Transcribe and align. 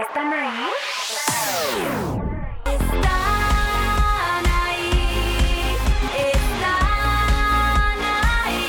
¿Están 0.00 0.32
ahí? 0.32 0.66
Están 2.64 4.46
ahí, 4.46 5.76
están 6.32 8.00
ahí. 8.46 8.64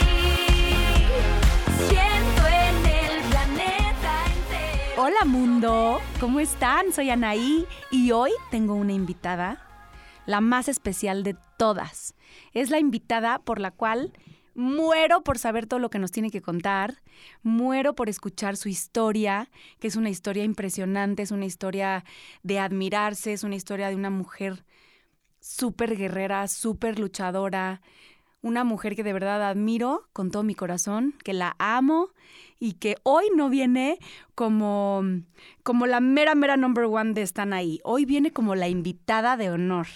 Siento 1.87 2.47
en 2.47 2.85
el 2.85 3.21
planeta 3.29 4.25
entero. 4.25 5.03
Hola 5.03 5.23
mundo, 5.25 6.01
¿cómo 6.19 6.41
están? 6.41 6.91
Soy 6.91 7.09
Anaí 7.09 7.65
y 7.91 8.11
hoy 8.11 8.31
tengo 8.49 8.73
una 8.73 8.91
invitada, 8.91 9.65
la 10.25 10.41
más 10.41 10.67
especial 10.67 11.23
de 11.23 11.37
todas. 11.57 12.13
Es 12.51 12.69
la 12.69 12.79
invitada 12.79 13.39
por 13.39 13.59
la 13.59 13.71
cual 13.71 14.11
muero 14.61 15.23
por 15.23 15.37
saber 15.37 15.65
todo 15.65 15.79
lo 15.79 15.89
que 15.89 15.99
nos 15.99 16.11
tiene 16.11 16.31
que 16.31 16.41
contar, 16.41 17.01
muero 17.43 17.95
por 17.95 18.07
escuchar 18.07 18.55
su 18.55 18.69
historia, 18.69 19.49
que 19.79 19.87
es 19.87 19.95
una 19.95 20.09
historia 20.09 20.43
impresionante, 20.43 21.23
es 21.23 21.31
una 21.31 21.45
historia 21.45 22.05
de 22.43 22.59
admirarse, 22.59 23.33
es 23.33 23.43
una 23.43 23.55
historia 23.55 23.89
de 23.89 23.95
una 23.95 24.09
mujer 24.09 24.63
súper 25.39 25.97
guerrera, 25.97 26.47
súper 26.47 26.99
luchadora, 26.99 27.81
una 28.41 28.63
mujer 28.63 28.95
que 28.95 29.03
de 29.03 29.13
verdad 29.13 29.43
admiro 29.47 30.07
con 30.13 30.31
todo 30.31 30.43
mi 30.43 30.55
corazón, 30.55 31.15
que 31.23 31.33
la 31.33 31.55
amo 31.59 32.09
y 32.59 32.73
que 32.73 32.95
hoy 33.03 33.25
no 33.35 33.49
viene 33.49 33.99
como, 34.35 35.03
como 35.63 35.85
la 35.87 35.99
mera, 35.99 36.35
mera 36.35 36.57
number 36.57 36.85
one 36.85 37.13
de 37.13 37.21
Están 37.21 37.53
ahí. 37.53 37.79
Hoy 37.83 38.05
viene 38.05 38.31
como 38.31 38.55
la 38.55 38.67
invitada 38.67 39.37
de 39.37 39.51
honor. 39.51 39.87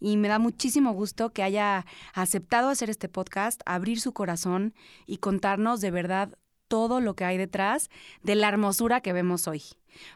Y 0.00 0.16
me 0.16 0.28
da 0.28 0.38
muchísimo 0.38 0.92
gusto 0.92 1.30
que 1.30 1.42
haya 1.42 1.84
aceptado 2.14 2.70
hacer 2.70 2.90
este 2.90 3.08
podcast, 3.08 3.60
abrir 3.66 4.00
su 4.00 4.12
corazón 4.12 4.74
y 5.06 5.18
contarnos 5.18 5.80
de 5.80 5.90
verdad 5.90 6.30
todo 6.68 7.00
lo 7.00 7.14
que 7.14 7.24
hay 7.24 7.36
detrás 7.36 7.90
de 8.22 8.34
la 8.36 8.48
hermosura 8.48 9.00
que 9.00 9.12
vemos 9.12 9.46
hoy. 9.46 9.62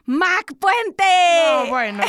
¡Mac 0.05 0.53
Puente! 0.59 1.03
No, 1.45 1.67
bueno, 1.67 2.03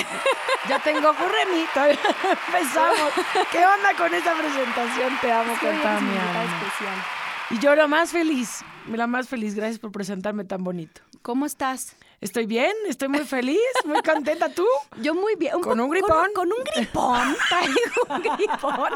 ya 0.69 0.79
tengo 0.81 1.13
curremito. 1.15 1.71
todavía 1.75 1.99
no 2.25 2.31
Empezamos. 2.31 3.13
¿Qué 3.51 3.59
onda 3.59 3.95
con 3.99 4.15
esta 4.15 4.35
presentación? 4.35 5.13
Te 5.21 5.33
amo, 5.33 5.53
Sí, 5.61 5.67
especial. 5.67 7.05
Y 7.51 7.59
yo 7.59 7.75
la 7.75 7.87
más 7.87 8.11
feliz, 8.11 8.65
la 8.87 9.07
más 9.07 9.29
feliz. 9.29 9.55
Gracias 9.55 9.79
por 9.79 9.93
presentarme 9.93 10.45
tan 10.45 10.65
bonito. 10.65 11.03
¿Cómo 11.23 11.45
estás? 11.47 11.97
Estoy 12.21 12.47
bien, 12.47 12.73
estoy 12.89 13.09
muy 13.09 13.21
feliz, 13.21 13.61
muy 13.85 14.01
contenta. 14.01 14.49
¿Tú? 14.49 14.65
Yo 15.03 15.15
muy 15.15 15.35
bien. 15.37 15.61
¿Con 15.61 15.79
un 15.79 15.91
gripón? 15.91 16.29
Con, 16.35 16.49
un 16.49 16.65
gripón. 16.75 17.37
Traigo 17.49 17.75
un 18.09 18.37
gripón. 18.37 18.91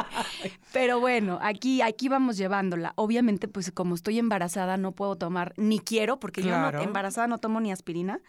Pero 0.72 1.00
bueno, 1.00 1.38
aquí, 1.42 1.82
aquí 1.82 2.08
vamos 2.08 2.38
llevándola. 2.38 2.92
Obviamente, 2.96 3.46
pues 3.46 3.70
como 3.72 3.94
estoy 3.94 4.18
embarazada, 4.18 4.78
no 4.78 4.92
puedo 4.92 5.16
tomar, 5.16 5.52
ni 5.56 5.80
quiero, 5.80 6.18
porque 6.18 6.42
yo 6.42 6.56
no, 6.56 6.80
embarazada 6.80 7.26
no 7.26 7.38
tomo 7.38 7.60
ni 7.60 7.70
aspirina, 7.70 8.20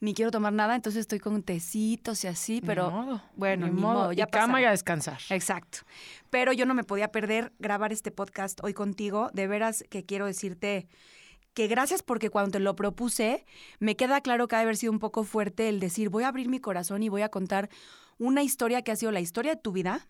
ni 0.00 0.14
quiero 0.14 0.30
tomar 0.30 0.52
nada, 0.52 0.76
entonces 0.76 1.00
estoy 1.00 1.18
con 1.18 1.42
tecitos 1.42 2.22
y 2.22 2.28
así, 2.28 2.60
pero 2.64 2.90
Ni 2.90 2.96
modo, 2.96 3.22
bueno, 3.34 3.66
ni 3.66 3.72
ni 3.72 3.80
modo. 3.80 3.94
modo, 3.94 4.12
ya 4.12 4.26
y 4.28 4.30
cama 4.30 4.60
y 4.60 4.64
a 4.64 4.70
descansar. 4.70 5.18
Exacto. 5.30 5.78
Pero 6.30 6.52
yo 6.52 6.66
no 6.66 6.74
me 6.74 6.84
podía 6.84 7.08
perder 7.10 7.52
grabar 7.58 7.92
este 7.92 8.10
podcast 8.10 8.60
hoy 8.62 8.74
contigo. 8.74 9.30
De 9.32 9.46
veras 9.46 9.84
que 9.88 10.04
quiero 10.04 10.26
decirte 10.26 10.86
que 11.58 11.66
gracias 11.66 12.04
porque 12.04 12.30
cuando 12.30 12.52
te 12.52 12.60
lo 12.60 12.76
propuse, 12.76 13.44
me 13.80 13.96
queda 13.96 14.20
claro 14.20 14.46
que 14.46 14.54
ha 14.54 14.60
de 14.60 14.62
haber 14.62 14.76
sido 14.76 14.92
un 14.92 15.00
poco 15.00 15.24
fuerte 15.24 15.68
el 15.68 15.80
decir, 15.80 16.08
voy 16.08 16.22
a 16.22 16.28
abrir 16.28 16.48
mi 16.48 16.60
corazón 16.60 17.02
y 17.02 17.08
voy 17.08 17.22
a 17.22 17.30
contar 17.30 17.68
una 18.16 18.44
historia 18.44 18.82
que 18.82 18.92
ha 18.92 18.96
sido 18.96 19.10
la 19.10 19.18
historia 19.18 19.56
de 19.56 19.60
tu 19.60 19.72
vida, 19.72 20.06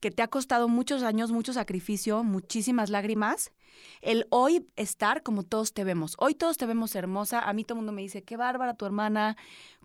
que 0.00 0.10
te 0.10 0.24
ha 0.24 0.26
costado 0.26 0.66
muchos 0.66 1.04
años, 1.04 1.30
mucho 1.30 1.52
sacrificio, 1.52 2.24
muchísimas 2.24 2.90
lágrimas. 2.90 3.52
El 4.00 4.26
hoy 4.30 4.66
estar 4.74 5.22
como 5.22 5.44
todos 5.44 5.72
te 5.72 5.84
vemos. 5.84 6.16
Hoy 6.18 6.34
todos 6.34 6.56
te 6.56 6.66
vemos 6.66 6.96
hermosa. 6.96 7.38
A 7.38 7.52
mí 7.52 7.62
todo 7.62 7.74
el 7.76 7.82
mundo 7.82 7.92
me 7.92 8.02
dice, 8.02 8.24
qué 8.24 8.36
bárbara 8.36 8.74
tu 8.74 8.84
hermana, 8.84 9.36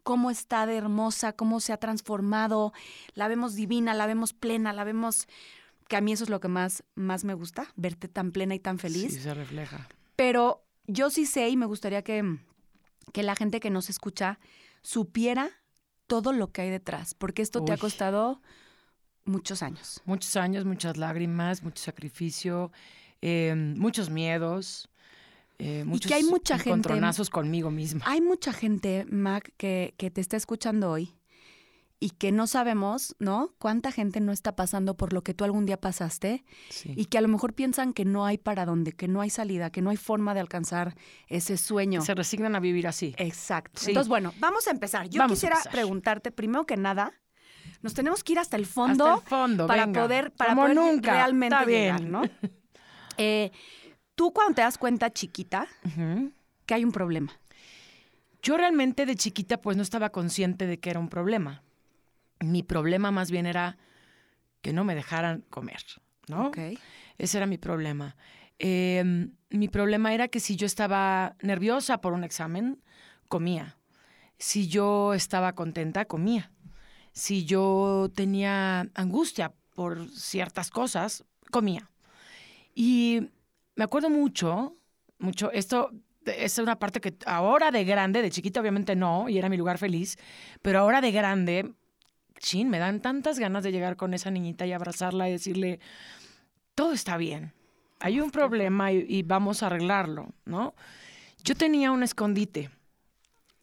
cómo 0.02 0.32
está 0.32 0.66
de 0.66 0.78
hermosa, 0.78 1.32
cómo 1.34 1.60
se 1.60 1.74
ha 1.74 1.78
transformado. 1.78 2.74
La 3.14 3.28
vemos 3.28 3.54
divina, 3.54 3.94
la 3.94 4.08
vemos 4.08 4.34
plena, 4.34 4.74
la 4.74 4.84
vemos... 4.84 5.28
Que 5.88 5.96
a 5.96 6.02
mí 6.02 6.12
eso 6.12 6.24
es 6.24 6.32
lo 6.32 6.40
que 6.40 6.48
más, 6.48 6.84
más 6.96 7.24
me 7.24 7.36
gusta, 7.36 7.72
verte 7.76 8.08
tan 8.08 8.32
plena 8.32 8.56
y 8.56 8.60
tan 8.60 8.80
feliz. 8.80 9.14
Sí, 9.14 9.22
se 9.22 9.34
refleja. 9.36 9.88
Pero 10.18 10.67
yo 10.88 11.10
sí 11.10 11.26
sé 11.26 11.50
y 11.50 11.58
me 11.58 11.66
gustaría 11.66 12.02
que, 12.02 12.38
que 13.14 13.24
la 13.24 13.36
gente 13.36 13.60
que 13.60 13.70
nos 13.70 13.90
escucha 13.90 14.40
supiera 14.82 15.50
todo 16.08 16.32
lo 16.32 16.52
que 16.52 16.62
hay 16.62 16.70
detrás, 16.70 17.14
porque 17.14 17.42
esto 17.42 17.64
te 17.64 17.74
ha 17.74 17.78
costado 17.78 18.42
muchos 19.26 19.62
años. 19.62 20.02
Muchos 20.06 20.36
años, 20.38 20.64
muchas 20.66 20.96
lágrimas, 20.98 21.62
mucho 21.64 21.84
sacrificio, 21.84 22.72
eh, 23.22 23.54
muchos 23.78 24.10
miedos. 24.10 24.90
eh, 25.60 25.84
muchos 25.86 26.08
que 26.10 26.14
hay 26.16 26.24
mucha 26.24 26.56
gente- 26.58 26.70
encontronazos 26.70 27.30
conmigo 27.30 27.72
misma. 27.72 28.04
Hay 28.06 28.22
mucha 28.22 28.54
gente, 28.54 29.06
Mac, 29.10 29.52
que, 29.58 29.96
que 29.98 30.12
te 30.12 30.22
está 30.22 30.38
escuchando 30.38 30.92
hoy 30.92 31.14
y 32.00 32.12
que 32.12 32.32
no 32.32 32.46
sabemos, 32.46 33.16
¿no? 33.20 33.56
Cuánta 33.58 33.92
gente 33.92 34.20
no 34.20 34.32
está 34.32 34.56
pasando 34.56 34.96
por 34.96 35.14
lo 35.14 35.24
que 35.24 35.34
tú 35.34 35.44
algún 35.46 35.66
día 35.66 35.78
pasaste 35.82 36.44
Sí. 36.70 36.94
y 36.96 37.06
que 37.06 37.18
a 37.18 37.22
lo 37.22 37.28
mejor 37.28 37.54
piensan 37.54 37.92
que 37.94 38.06
no 38.06 38.26
hay 38.26 38.38
para 38.38 38.66
dónde, 38.66 38.92
que 38.92 39.08
no 39.08 39.22
hay 39.22 39.30
salida, 39.32 39.72
que 39.72 39.82
no 39.82 39.90
hay 39.90 39.98
forma 39.98 40.34
de 40.36 40.40
alcanzar 40.42 40.96
ese 41.28 41.58
sueño. 41.58 42.02
Se 42.02 42.14
resignan 42.14 42.56
a 42.56 42.60
vivir 42.60 42.88
así. 42.88 43.16
Exacto. 43.18 43.80
Sí. 43.82 43.90
Entonces, 43.92 44.10
bueno, 44.10 44.34
vamos 44.40 44.68
a 44.68 44.72
empezar. 44.72 45.10
Yo 45.10 45.20
Vamos 45.20 45.34
quisiera 45.36 45.56
empezar. 45.56 45.72
preguntarte, 45.72 46.32
primero 46.32 46.66
que 46.68 46.78
nada, 46.78 47.14
nos 47.82 47.94
tenemos 47.96 48.24
que 48.24 48.34
ir 48.34 48.40
hasta 48.40 48.58
el 48.58 48.66
fondo, 48.68 49.06
Hasta 49.08 49.24
el 49.24 49.30
fondo, 49.30 49.66
para 49.68 49.86
venga. 49.88 50.02
poder, 50.04 50.32
para 50.32 50.52
Como 50.52 50.62
poder 50.64 50.76
nunca. 50.76 51.12
realmente 51.14 51.56
Está 51.56 51.66
bien. 51.66 51.98
llegar, 51.98 52.02
¿no? 52.10 52.22
Eh, 53.18 53.52
Tú 54.14 54.32
cuando 54.34 54.56
te 54.56 54.62
das 54.62 54.78
cuenta, 54.80 55.12
chiquita, 55.12 55.68
que 56.66 56.74
hay 56.74 56.84
un 56.84 56.92
problema. 56.92 57.32
Yo 58.42 58.58
realmente 58.58 59.06
de 59.06 59.16
chiquita 59.16 59.62
pues 59.62 59.78
no 59.78 59.84
estaba 59.84 60.10
consciente 60.10 60.66
de 60.68 60.80
que 60.80 60.90
era 60.90 61.00
un 61.00 61.08
problema. 61.10 61.64
Mi 62.40 62.64
problema 62.64 63.12
más 63.12 63.32
bien 63.32 63.46
era 63.46 63.78
que 64.62 64.74
no 64.74 64.84
me 64.84 64.96
dejaran 64.96 65.42
comer, 65.50 65.82
¿no? 66.28 66.48
Ok. 66.48 66.58
Ese 67.18 67.38
era 67.38 67.46
mi 67.46 67.58
problema. 67.58 68.16
Eh, 68.60 69.30
mi 69.50 69.68
problema 69.70 70.14
era 70.14 70.28
que 70.28 70.40
si 70.40 70.56
yo 70.56 70.66
estaba 70.66 71.36
nerviosa 71.42 72.02
por 72.02 72.14
un 72.14 72.24
examen, 72.24 72.82
comía. 73.28 73.78
Si 74.38 74.68
yo 74.68 75.14
estaba 75.14 75.54
contenta, 75.54 76.06
comía. 76.06 76.52
Si 77.12 77.46
yo 77.46 78.12
tenía 78.14 78.88
angustia 78.94 79.54
por 79.74 80.10
ciertas 80.10 80.70
cosas, 80.70 81.24
comía. 81.52 81.90
Y 82.76 83.30
me 83.76 83.84
acuerdo 83.84 84.10
mucho, 84.10 84.76
mucho, 85.18 85.52
esto 85.52 85.92
es 86.26 86.58
una 86.58 86.78
parte 86.78 87.00
que 87.00 87.16
ahora 87.26 87.72
de 87.72 87.86
grande, 87.86 88.22
de 88.22 88.30
chiquita 88.30 88.60
obviamente 88.60 88.96
no, 88.96 89.30
y 89.30 89.38
era 89.38 89.50
mi 89.50 89.58
lugar 89.58 89.78
feliz, 89.78 90.18
pero 90.62 90.80
ahora 90.80 91.02
de 91.02 91.12
grande, 91.12 91.74
chin, 92.40 92.70
me 92.70 92.80
dan 92.80 93.02
tantas 93.02 93.40
ganas 93.40 93.64
de 93.64 93.72
llegar 93.72 93.96
con 93.96 94.14
esa 94.14 94.32
niñita 94.32 94.66
y 94.66 94.74
abrazarla 94.74 95.30
y 95.30 95.34
decirle, 95.34 95.80
todo 96.76 96.94
está 96.94 97.18
bien, 97.18 97.54
hay 98.00 98.20
un 98.20 98.32
problema 98.32 98.92
y, 98.92 99.06
y 99.08 99.24
vamos 99.24 99.64
a 99.64 99.68
arreglarlo, 99.68 100.34
¿no? 100.46 100.76
Yo 101.44 101.56
tenía 101.56 101.92
un 101.92 102.04
escondite. 102.04 102.70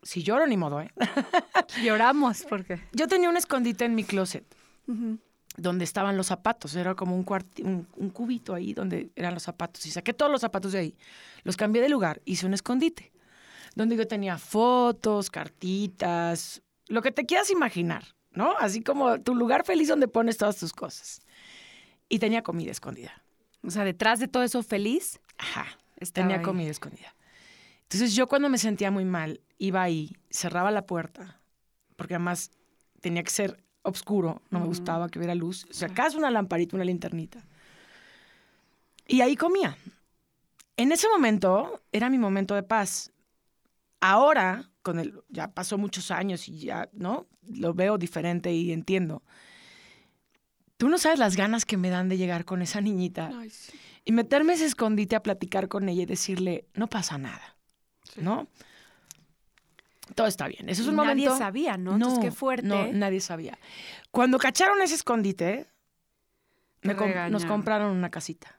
Si 0.02 0.22
lloro, 0.22 0.46
ni 0.46 0.56
modo, 0.56 0.80
¿eh? 0.80 0.90
Lloramos 1.82 2.44
porque. 2.48 2.80
Yo 2.92 3.08
tenía 3.08 3.28
un 3.28 3.36
escondite 3.36 3.84
en 3.84 3.94
mi 3.94 4.04
closet 4.04 4.44
donde 5.56 5.84
estaban 5.84 6.16
los 6.16 6.26
zapatos. 6.26 6.74
Era 6.76 6.94
como 6.94 7.16
un, 7.16 7.26
un, 7.62 7.88
un 7.96 8.10
cubito 8.10 8.54
ahí 8.54 8.74
donde 8.74 9.10
eran 9.16 9.34
los 9.34 9.42
zapatos. 9.42 9.84
Y 9.86 9.90
saqué 9.90 10.12
todos 10.12 10.30
los 10.30 10.40
zapatos 10.40 10.72
de 10.72 10.78
ahí. 10.78 10.96
Los 11.42 11.56
cambié 11.56 11.80
de 11.80 11.88
lugar. 11.88 12.20
Hice 12.24 12.46
un 12.46 12.54
escondite. 12.54 13.12
Donde 13.74 13.96
yo 13.96 14.06
tenía 14.06 14.38
fotos, 14.38 15.30
cartitas, 15.30 16.62
lo 16.86 17.02
que 17.02 17.10
te 17.10 17.26
quieras 17.26 17.50
imaginar, 17.50 18.13
¿no? 18.34 18.56
Así 18.58 18.82
como 18.82 19.20
tu 19.20 19.34
lugar 19.34 19.64
feliz 19.64 19.88
donde 19.88 20.08
pones 20.08 20.36
todas 20.36 20.56
tus 20.56 20.72
cosas. 20.72 21.20
Y 22.08 22.18
tenía 22.18 22.42
comida 22.42 22.70
escondida. 22.70 23.22
O 23.62 23.70
sea, 23.70 23.84
detrás 23.84 24.20
de 24.20 24.28
todo 24.28 24.42
eso 24.42 24.62
feliz, 24.62 25.20
Ajá. 25.38 25.66
Tenía 26.12 26.36
ahí. 26.36 26.42
comida 26.42 26.70
escondida. 26.70 27.14
Entonces 27.82 28.14
yo 28.14 28.26
cuando 28.26 28.48
me 28.48 28.58
sentía 28.58 28.90
muy 28.90 29.04
mal, 29.04 29.40
iba 29.58 29.82
ahí, 29.82 30.16
cerraba 30.30 30.70
la 30.70 30.86
puerta, 30.86 31.40
porque 31.96 32.14
además 32.14 32.50
tenía 33.00 33.22
que 33.22 33.30
ser 33.30 33.64
oscuro, 33.82 34.42
no 34.50 34.60
me 34.60 34.66
gustaba 34.66 35.08
que 35.08 35.18
hubiera 35.18 35.34
luz. 35.34 35.66
O 35.70 35.72
sea, 35.72 35.88
acaso 35.88 36.18
una 36.18 36.30
lamparita, 36.30 36.76
una 36.76 36.84
linternita. 36.84 37.44
Y 39.06 39.20
ahí 39.20 39.36
comía. 39.36 39.76
En 40.76 40.90
ese 40.92 41.08
momento 41.08 41.82
era 41.92 42.10
mi 42.10 42.18
momento 42.18 42.54
de 42.54 42.62
paz. 42.62 43.12
Ahora, 44.00 44.70
con 44.84 45.00
el, 45.00 45.14
ya 45.28 45.48
pasó 45.48 45.78
muchos 45.78 46.12
años 46.12 46.48
y 46.48 46.58
ya, 46.60 46.88
¿no? 46.92 47.26
Lo 47.48 47.74
veo 47.74 47.98
diferente 47.98 48.52
y 48.52 48.70
entiendo. 48.70 49.24
Tú 50.76 50.88
no 50.88 50.98
sabes 50.98 51.18
las 51.18 51.34
ganas 51.36 51.64
que 51.64 51.76
me 51.76 51.88
dan 51.90 52.08
de 52.08 52.16
llegar 52.18 52.44
con 52.44 52.62
esa 52.62 52.80
niñita 52.80 53.30
y 54.04 54.12
meterme 54.12 54.52
ese 54.52 54.66
escondite 54.66 55.16
a 55.16 55.22
platicar 55.22 55.68
con 55.68 55.88
ella 55.88 56.02
y 56.02 56.06
decirle, 56.06 56.66
no 56.74 56.86
pasa 56.88 57.16
nada, 57.18 57.56
¿no? 58.16 58.46
Todo 60.14 60.26
está 60.26 60.46
bien. 60.48 60.68
Eso 60.68 60.82
es 60.82 60.88
un 60.88 60.96
Nadie 60.96 61.24
momento. 61.24 61.38
sabía, 61.38 61.78
¿no? 61.78 61.94
Entonces, 61.94 62.18
qué 62.20 62.30
fuerte. 62.30 62.66
No, 62.66 62.92
nadie 62.92 63.20
sabía. 63.20 63.58
Cuando 64.10 64.38
cacharon 64.38 64.82
ese 64.82 64.96
escondite, 64.96 65.66
me 66.82 66.94
nos 67.30 67.46
compraron 67.46 67.96
una 67.96 68.10
casita. 68.10 68.53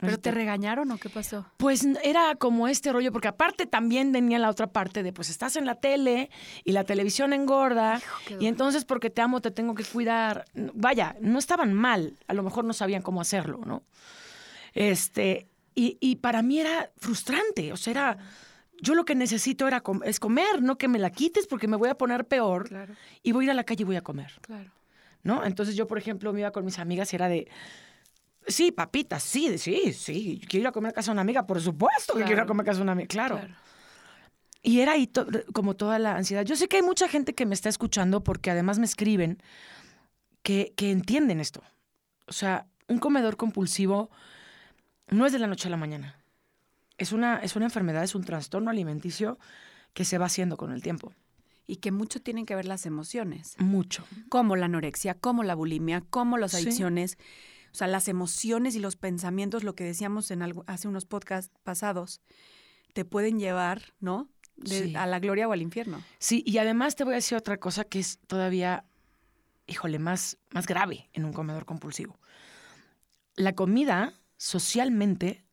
¿Pero 0.00 0.18
te 0.18 0.30
regañaron 0.30 0.90
o 0.92 0.98
qué 0.98 1.08
pasó? 1.08 1.44
Pues 1.56 1.84
era 2.04 2.36
como 2.36 2.68
este 2.68 2.92
rollo, 2.92 3.10
porque 3.12 3.28
aparte 3.28 3.66
también 3.66 4.12
tenía 4.12 4.38
la 4.38 4.48
otra 4.48 4.68
parte 4.68 5.02
de, 5.02 5.12
pues 5.12 5.28
estás 5.28 5.56
en 5.56 5.66
la 5.66 5.74
tele 5.74 6.30
y 6.64 6.70
la 6.72 6.84
televisión 6.84 7.32
engorda, 7.32 8.00
y 8.38 8.46
entonces 8.46 8.84
porque 8.84 9.10
te 9.10 9.20
amo 9.22 9.40
te 9.40 9.50
tengo 9.50 9.74
que 9.74 9.82
cuidar. 9.84 10.44
Vaya, 10.54 11.16
no 11.20 11.38
estaban 11.40 11.72
mal, 11.74 12.16
a 12.28 12.34
lo 12.34 12.42
mejor 12.44 12.64
no 12.64 12.72
sabían 12.74 13.02
cómo 13.02 13.20
hacerlo, 13.20 13.60
¿no? 13.66 13.82
Este, 14.74 15.48
y, 15.74 15.96
y 16.00 16.16
para 16.16 16.42
mí 16.42 16.60
era 16.60 16.90
frustrante, 16.98 17.72
o 17.72 17.76
sea, 17.76 17.90
era, 17.90 18.18
yo 18.80 18.94
lo 18.94 19.04
que 19.04 19.14
necesito 19.14 19.66
era 19.66 19.80
com- 19.80 20.02
es 20.04 20.20
comer, 20.20 20.62
no 20.62 20.78
que 20.78 20.88
me 20.88 20.98
la 20.98 21.10
quites 21.10 21.46
porque 21.46 21.66
me 21.68 21.76
voy 21.76 21.88
a 21.88 21.96
poner 21.96 22.26
peor 22.26 22.68
Claro, 22.68 22.94
y 23.22 23.32
voy 23.32 23.44
a 23.44 23.46
ir 23.46 23.50
a 23.50 23.54
la 23.54 23.64
calle 23.64 23.82
y 23.82 23.86
voy 23.86 23.96
a 23.96 24.02
comer. 24.02 24.32
claro. 24.42 24.70
¿no? 25.24 25.44
Entonces 25.44 25.74
yo, 25.74 25.86
por 25.88 25.98
ejemplo, 25.98 26.32
me 26.32 26.40
iba 26.40 26.52
con 26.52 26.64
mis 26.64 26.78
amigas 26.78 27.12
y 27.12 27.16
era 27.16 27.28
de, 27.28 27.48
sí, 28.48 28.72
papitas, 28.72 29.22
sí, 29.22 29.56
sí, 29.58 29.92
sí, 29.92 30.40
quiero 30.48 30.62
ir 30.62 30.66
a 30.68 30.72
comer 30.72 30.90
a 30.90 30.92
casa 30.94 31.10
de 31.10 31.12
una 31.12 31.20
amiga, 31.22 31.46
por 31.46 31.60
supuesto 31.60 32.14
que 32.14 32.20
quiero 32.24 32.38
ir 32.38 32.40
a 32.40 32.46
comer 32.46 32.62
a 32.62 32.66
casa 32.66 32.78
de 32.78 32.82
una 32.82 32.92
amiga, 32.92 33.06
claro. 33.08 33.40
Y 34.62 34.80
era 34.80 34.92
ahí 34.92 35.06
to- 35.06 35.26
como 35.52 35.76
toda 35.76 35.98
la 36.00 36.16
ansiedad. 36.16 36.44
Yo 36.44 36.56
sé 36.56 36.66
que 36.68 36.76
hay 36.76 36.82
mucha 36.82 37.08
gente 37.08 37.34
que 37.34 37.46
me 37.46 37.54
está 37.54 37.68
escuchando 37.68 38.24
porque 38.24 38.50
además 38.50 38.78
me 38.78 38.84
escriben 38.86 39.38
que, 40.42 40.72
que 40.76 40.90
entienden 40.90 41.40
esto. 41.40 41.62
O 42.26 42.32
sea, 42.32 42.66
un 42.88 42.98
comedor 42.98 43.36
compulsivo 43.36 44.10
no 45.08 45.26
es 45.26 45.32
de 45.32 45.38
la 45.38 45.46
noche 45.46 45.68
a 45.68 45.70
la 45.70 45.76
mañana. 45.76 46.16
Es 46.98 47.12
una, 47.12 47.38
es 47.38 47.54
una 47.54 47.66
enfermedad, 47.66 48.02
es 48.02 48.14
un 48.14 48.24
trastorno 48.24 48.70
alimenticio 48.70 49.38
que 49.94 50.04
se 50.04 50.18
va 50.18 50.26
haciendo 50.26 50.56
con 50.56 50.72
el 50.72 50.82
tiempo. 50.82 51.12
Y 51.66 51.76
que 51.76 51.92
mucho 51.92 52.20
tienen 52.20 52.44
que 52.44 52.56
ver 52.56 52.64
las 52.64 52.84
emociones. 52.86 53.54
Mucho. 53.58 54.04
Como 54.28 54.56
la 54.56 54.66
anorexia, 54.66 55.14
como 55.14 55.44
la 55.44 55.54
bulimia, 55.54 56.02
como 56.10 56.36
las 56.36 56.52
Sí. 56.52 56.64
O 57.72 57.74
sea, 57.76 57.86
las 57.86 58.08
emociones 58.08 58.74
y 58.74 58.80
los 58.80 58.96
pensamientos, 58.96 59.62
lo 59.64 59.74
que 59.74 59.84
decíamos 59.84 60.30
en 60.30 60.42
algo, 60.42 60.64
hace 60.66 60.88
unos 60.88 61.04
podcasts 61.04 61.52
pasados, 61.62 62.20
te 62.94 63.04
pueden 63.04 63.38
llevar, 63.38 63.94
¿no? 64.00 64.28
De- 64.56 64.84
Sí. 64.86 64.96
A 64.96 65.06
la 65.06 65.20
gloria 65.20 65.46
o 65.48 65.52
al 65.52 65.62
infierno. 65.62 66.02
Sí, 66.18 66.42
y 66.46 66.58
además 66.58 66.96
te 66.96 67.04
voy 67.04 67.12
a 67.12 67.16
decir 67.16 67.38
otra 67.38 67.58
cosa 67.58 67.84
que 67.84 68.00
es 68.00 68.18
todavía, 68.26 68.84
híjole, 69.66 69.98
más, 70.00 70.36
más 70.50 70.66
grave 70.66 71.08
en 71.12 71.24
un 71.24 71.32
comedor 71.32 71.64
compulsivo. 71.64 72.18
La 73.36 73.54
comida 73.54 74.14
socialmente 74.36 75.44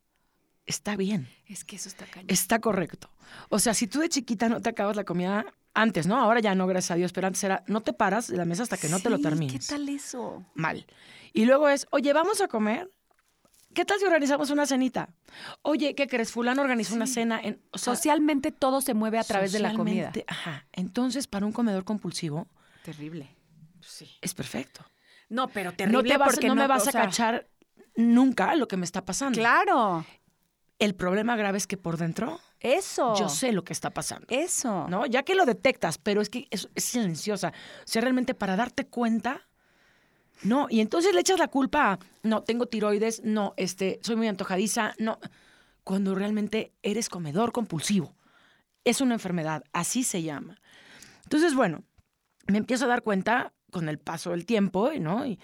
está 0.65 0.95
bien, 0.95 1.27
Es 1.47 1.63
que 1.65 1.75
eso 1.75 1.87
está 1.89 2.05
cañón. 2.05 2.27
está 2.29 2.59
correcto. 2.59 3.11
O 3.49 3.59
sea, 3.59 3.73
si 3.75 3.85
tú 3.87 3.99
de 3.99 4.09
chiquita 4.09 4.49
no 4.49 4.61
te 4.61 4.69
acabas 4.69 4.95
la 4.95 5.03
comida 5.03 5.45
antes, 5.75 6.07
¿no? 6.07 6.17
Ahora 6.17 6.39
ya 6.39 6.55
no, 6.55 6.65
gracias 6.65 6.91
a 6.91 6.95
Dios, 6.95 7.13
pero 7.13 7.27
antes 7.27 7.43
era, 7.43 7.63
no 7.67 7.81
te 7.81 7.93
paras 7.93 8.27
de 8.27 8.37
la 8.37 8.45
mesa 8.45 8.63
hasta 8.63 8.77
que 8.77 8.89
no 8.89 8.99
te 8.99 9.09
lo 9.09 9.19
termines. 9.19 9.67
¿Qué 9.67 9.75
tal 9.75 9.87
eso? 9.89 10.43
Mal. 10.55 10.87
Y 11.33 11.45
luego 11.45 11.69
es, 11.69 11.85
oye, 11.91 12.13
vamos 12.13 12.41
a 12.41 12.47
comer. 12.47 12.91
¿Qué 13.73 13.83
tal 13.83 13.99
si 13.99 14.05
organizamos 14.05 14.49
una 14.51 14.65
cenita? 14.65 15.09
Oye, 15.61 15.95
¿qué 15.95 16.07
crees? 16.07 16.31
Fulano 16.31 16.61
organizó 16.61 16.95
una 16.95 17.07
cena 17.07 17.41
en... 17.43 17.61
O 17.71 17.77
sea, 17.77 17.93
Socialmente 17.93 18.53
todo 18.53 18.79
se 18.79 18.93
mueve 18.93 19.19
a 19.19 19.23
través 19.25 19.51
de 19.51 19.59
la 19.59 19.73
comida. 19.73 20.13
Ajá. 20.27 20.65
Entonces, 20.71 21.27
para 21.27 21.45
un 21.45 21.51
comedor 21.51 21.83
compulsivo, 21.83 22.47
Terrible. 22.83 23.35
Sí. 23.81 24.09
es 24.21 24.33
perfecto. 24.33 24.85
No, 25.27 25.49
pero 25.49 25.71
no 25.71 25.75
terrible 25.75 26.09
te 26.09 26.17
vas, 26.17 26.29
porque 26.29 26.47
no, 26.47 26.55
me 26.55 26.67
vas 26.67 26.85
o 26.85 26.89
a 26.89 26.93
cachar 26.93 27.49
nunca 27.95 28.55
lo 28.55 28.67
que 28.67 28.77
me 28.77 28.85
está 28.85 29.03
pasando. 29.03 29.37
Claro. 29.37 30.05
El 30.79 30.93
problema 30.95 31.35
grave 31.37 31.57
es 31.57 31.67
que 31.67 31.77
por 31.77 31.97
dentro 31.97 32.39
Eso. 32.59 33.15
yo 33.17 33.29
sé 33.29 33.51
lo 33.53 33.63
que 33.63 33.71
está 33.73 33.91
pasando. 33.91 34.27
Eso. 34.29 34.87
¿No? 34.89 35.05
Ya 35.05 35.23
que 35.23 35.35
lo 35.35 35.45
detectas, 35.45 35.97
pero 35.97 36.21
es 36.21 36.29
que 36.29 36.47
es, 36.51 36.67
es 36.75 36.83
silenciosa. 36.83 37.49
O 37.49 37.87
sea, 37.87 38.01
realmente 38.01 38.33
para 38.33 38.55
darte 38.57 38.85
cuenta, 38.87 39.47
no. 40.43 40.67
Y 40.69 40.81
entonces 40.81 41.13
le 41.13 41.21
echas 41.21 41.39
la 41.39 41.47
culpa 41.47 41.93
a, 41.93 41.99
no, 42.23 42.43
tengo 42.43 42.65
tiroides, 42.65 43.23
no, 43.23 43.53
este, 43.57 43.99
soy 44.03 44.15
muy 44.17 44.27
antojadiza, 44.27 44.93
no. 44.99 45.19
Cuando 45.83 46.13
realmente 46.15 46.73
eres 46.83 47.09
comedor 47.09 47.51
compulsivo. 47.51 48.15
Es 48.83 49.01
una 49.01 49.13
enfermedad, 49.13 49.63
así 49.71 50.03
se 50.03 50.23
llama. 50.23 50.59
Entonces, 51.23 51.55
bueno, 51.55 51.83
me 52.47 52.57
empiezo 52.57 52.85
a 52.85 52.89
dar 52.89 53.01
cuenta 53.01 53.53
con 53.71 53.87
el 53.89 53.97
paso 53.97 54.31
del 54.31 54.45
tiempo, 54.45 54.91
¿no? 54.99 55.25
Y 55.25 55.39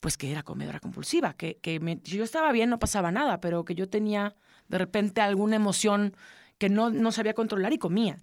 pues 0.00 0.16
que 0.16 0.30
era 0.30 0.42
comedora 0.42 0.78
compulsiva, 0.80 1.34
que, 1.34 1.56
que 1.58 1.80
me- 1.80 2.00
yo 2.04 2.22
estaba 2.22 2.52
bien 2.52 2.70
no 2.70 2.78
pasaba 2.78 3.10
nada, 3.10 3.40
pero 3.40 3.64
que 3.64 3.74
yo 3.74 3.88
tenía 3.88 4.34
de 4.68 4.78
repente 4.78 5.20
alguna 5.20 5.56
emoción 5.56 6.14
que 6.58 6.68
no, 6.68 6.90
no 6.90 7.12
sabía 7.12 7.34
controlar 7.34 7.72
y 7.72 7.78
comía. 7.78 8.18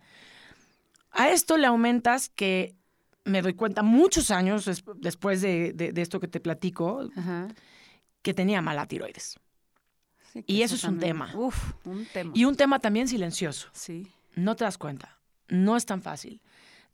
A 1.12 1.30
esto 1.30 1.58
le 1.58 1.68
aumentas 1.68 2.30
que 2.30 2.76
me 3.26 3.42
doy 3.42 3.54
cuenta 3.54 3.84
muchos 3.84 4.32
años 4.32 4.66
des- 4.66 4.84
después 4.96 5.42
de, 5.42 5.72
de- 5.74 5.92
de 5.94 6.02
esto 6.02 6.20
que 6.20 6.28
te 6.28 6.40
platico, 6.40 7.08
Ajá. 7.16 7.48
que 8.22 8.34
tenía 8.34 8.62
mala 8.62 8.88
tiroides. 8.88 9.40
Sí, 10.34 10.44
Y 10.48 10.62
eso 10.64 10.76
es 10.76 10.84
un 10.84 11.00
tema. 11.00 11.32
Uf, 11.36 11.74
un 11.86 12.06
tema. 12.12 12.32
Y 12.34 12.46
un 12.46 12.56
tema 12.56 12.80
también 12.80 13.08
silencioso. 13.08 13.70
Sí. 13.74 14.08
No 14.36 14.56
te 14.56 14.64
das 14.64 14.80
cuenta. 14.80 15.20
No 15.48 15.78
es 15.78 15.86
tan 15.86 16.02
fácil. 16.02 16.42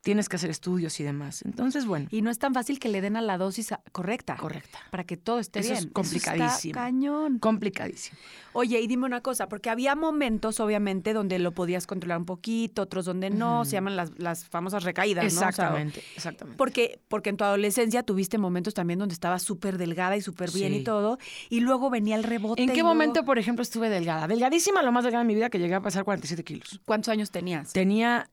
Tienes 0.02 0.30
que 0.30 0.38
hacer 0.38 0.50
estudios 0.50 0.98
y 1.00 1.04
demás. 1.04 1.42
Entonces, 1.44 1.86
bueno, 1.86 2.08
Y 2.10 2.22
no 2.22 2.30
es 2.32 2.40
tan 2.40 2.54
fácil 2.54 2.80
que 2.80 2.88
le 2.88 3.02
den 3.02 3.18
a 3.18 3.22
la 3.22 3.38
dosis 3.38 3.74
correcta. 3.92 4.38
correcta. 4.38 4.80
Para 4.92 5.04
que 5.04 5.18
todo 5.18 5.40
esté 5.40 5.60
Eso 5.60 5.74
es 5.74 5.80
bien. 5.80 5.88
está 5.90 5.94
complicadísimo. 5.94 6.74
cañón. 6.74 7.40
Complicadísimo. 7.40 8.18
Oye, 8.54 8.80
y 8.80 8.88
dime 8.88 9.06
una 9.06 9.22
cosa, 9.22 9.50
porque 9.50 9.70
había 9.70 9.96
momentos, 9.96 10.60
obviamente, 10.62 11.12
donde 11.14 11.38
lo 11.38 11.52
podías 11.54 11.86
controlar 11.86 12.18
un 12.18 12.26
poquito, 12.26 12.84
otros 12.84 13.06
donde 13.06 13.30
no, 13.30 13.66
se 13.66 13.72
llaman 13.74 13.96
las, 13.98 14.12
las 14.18 14.46
famosas 14.46 14.84
recaídas, 14.84 15.26
¿no? 15.26 15.28
O 15.28 15.32
sea, 15.40 15.50
Exactamente, 15.50 16.04
exactamente. 16.16 16.58
porque, 16.58 17.02
porque 17.10 17.30
en 17.30 17.38
tu 17.38 17.44
adolescencia 17.44 18.02
tuviste 18.04 18.38
momentos 18.38 18.74
también 18.74 19.00
donde 19.00 19.14
estabas 19.14 19.44
súper 19.44 19.78
delgada 19.78 20.16
y 20.18 20.22
súper 20.22 20.50
bien 20.52 20.74
y 20.74 20.84
todo, 20.84 21.18
y 21.50 21.60
luego 21.60 21.90
venía 21.90 22.16
el 22.16 22.24
rebote. 22.24 22.62
¿En 22.62 22.70
qué 22.70 22.76
luego- 22.76 22.90
momento, 22.90 23.24
por 23.26 23.38
ejemplo, 23.38 23.62
estuve 23.64 23.90
delgada? 23.90 24.28
Delgadísima, 24.28 24.82
lo 24.82 24.92
más 24.92 25.04
delgada 25.04 25.24
de 25.24 25.28
mi 25.28 25.36
vida, 25.36 25.50
que 25.50 25.60
llegué 25.60 25.76
a 25.76 25.82
pasar 25.82 26.04
47 26.06 26.44
kilos. 26.44 26.80
¿Cuántos 26.86 27.10
años 27.10 27.32
tenías? 27.32 27.72
Tenía 27.74 28.30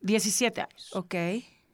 17 0.00 0.60
años, 0.62 0.90
Ok. 0.94 1.14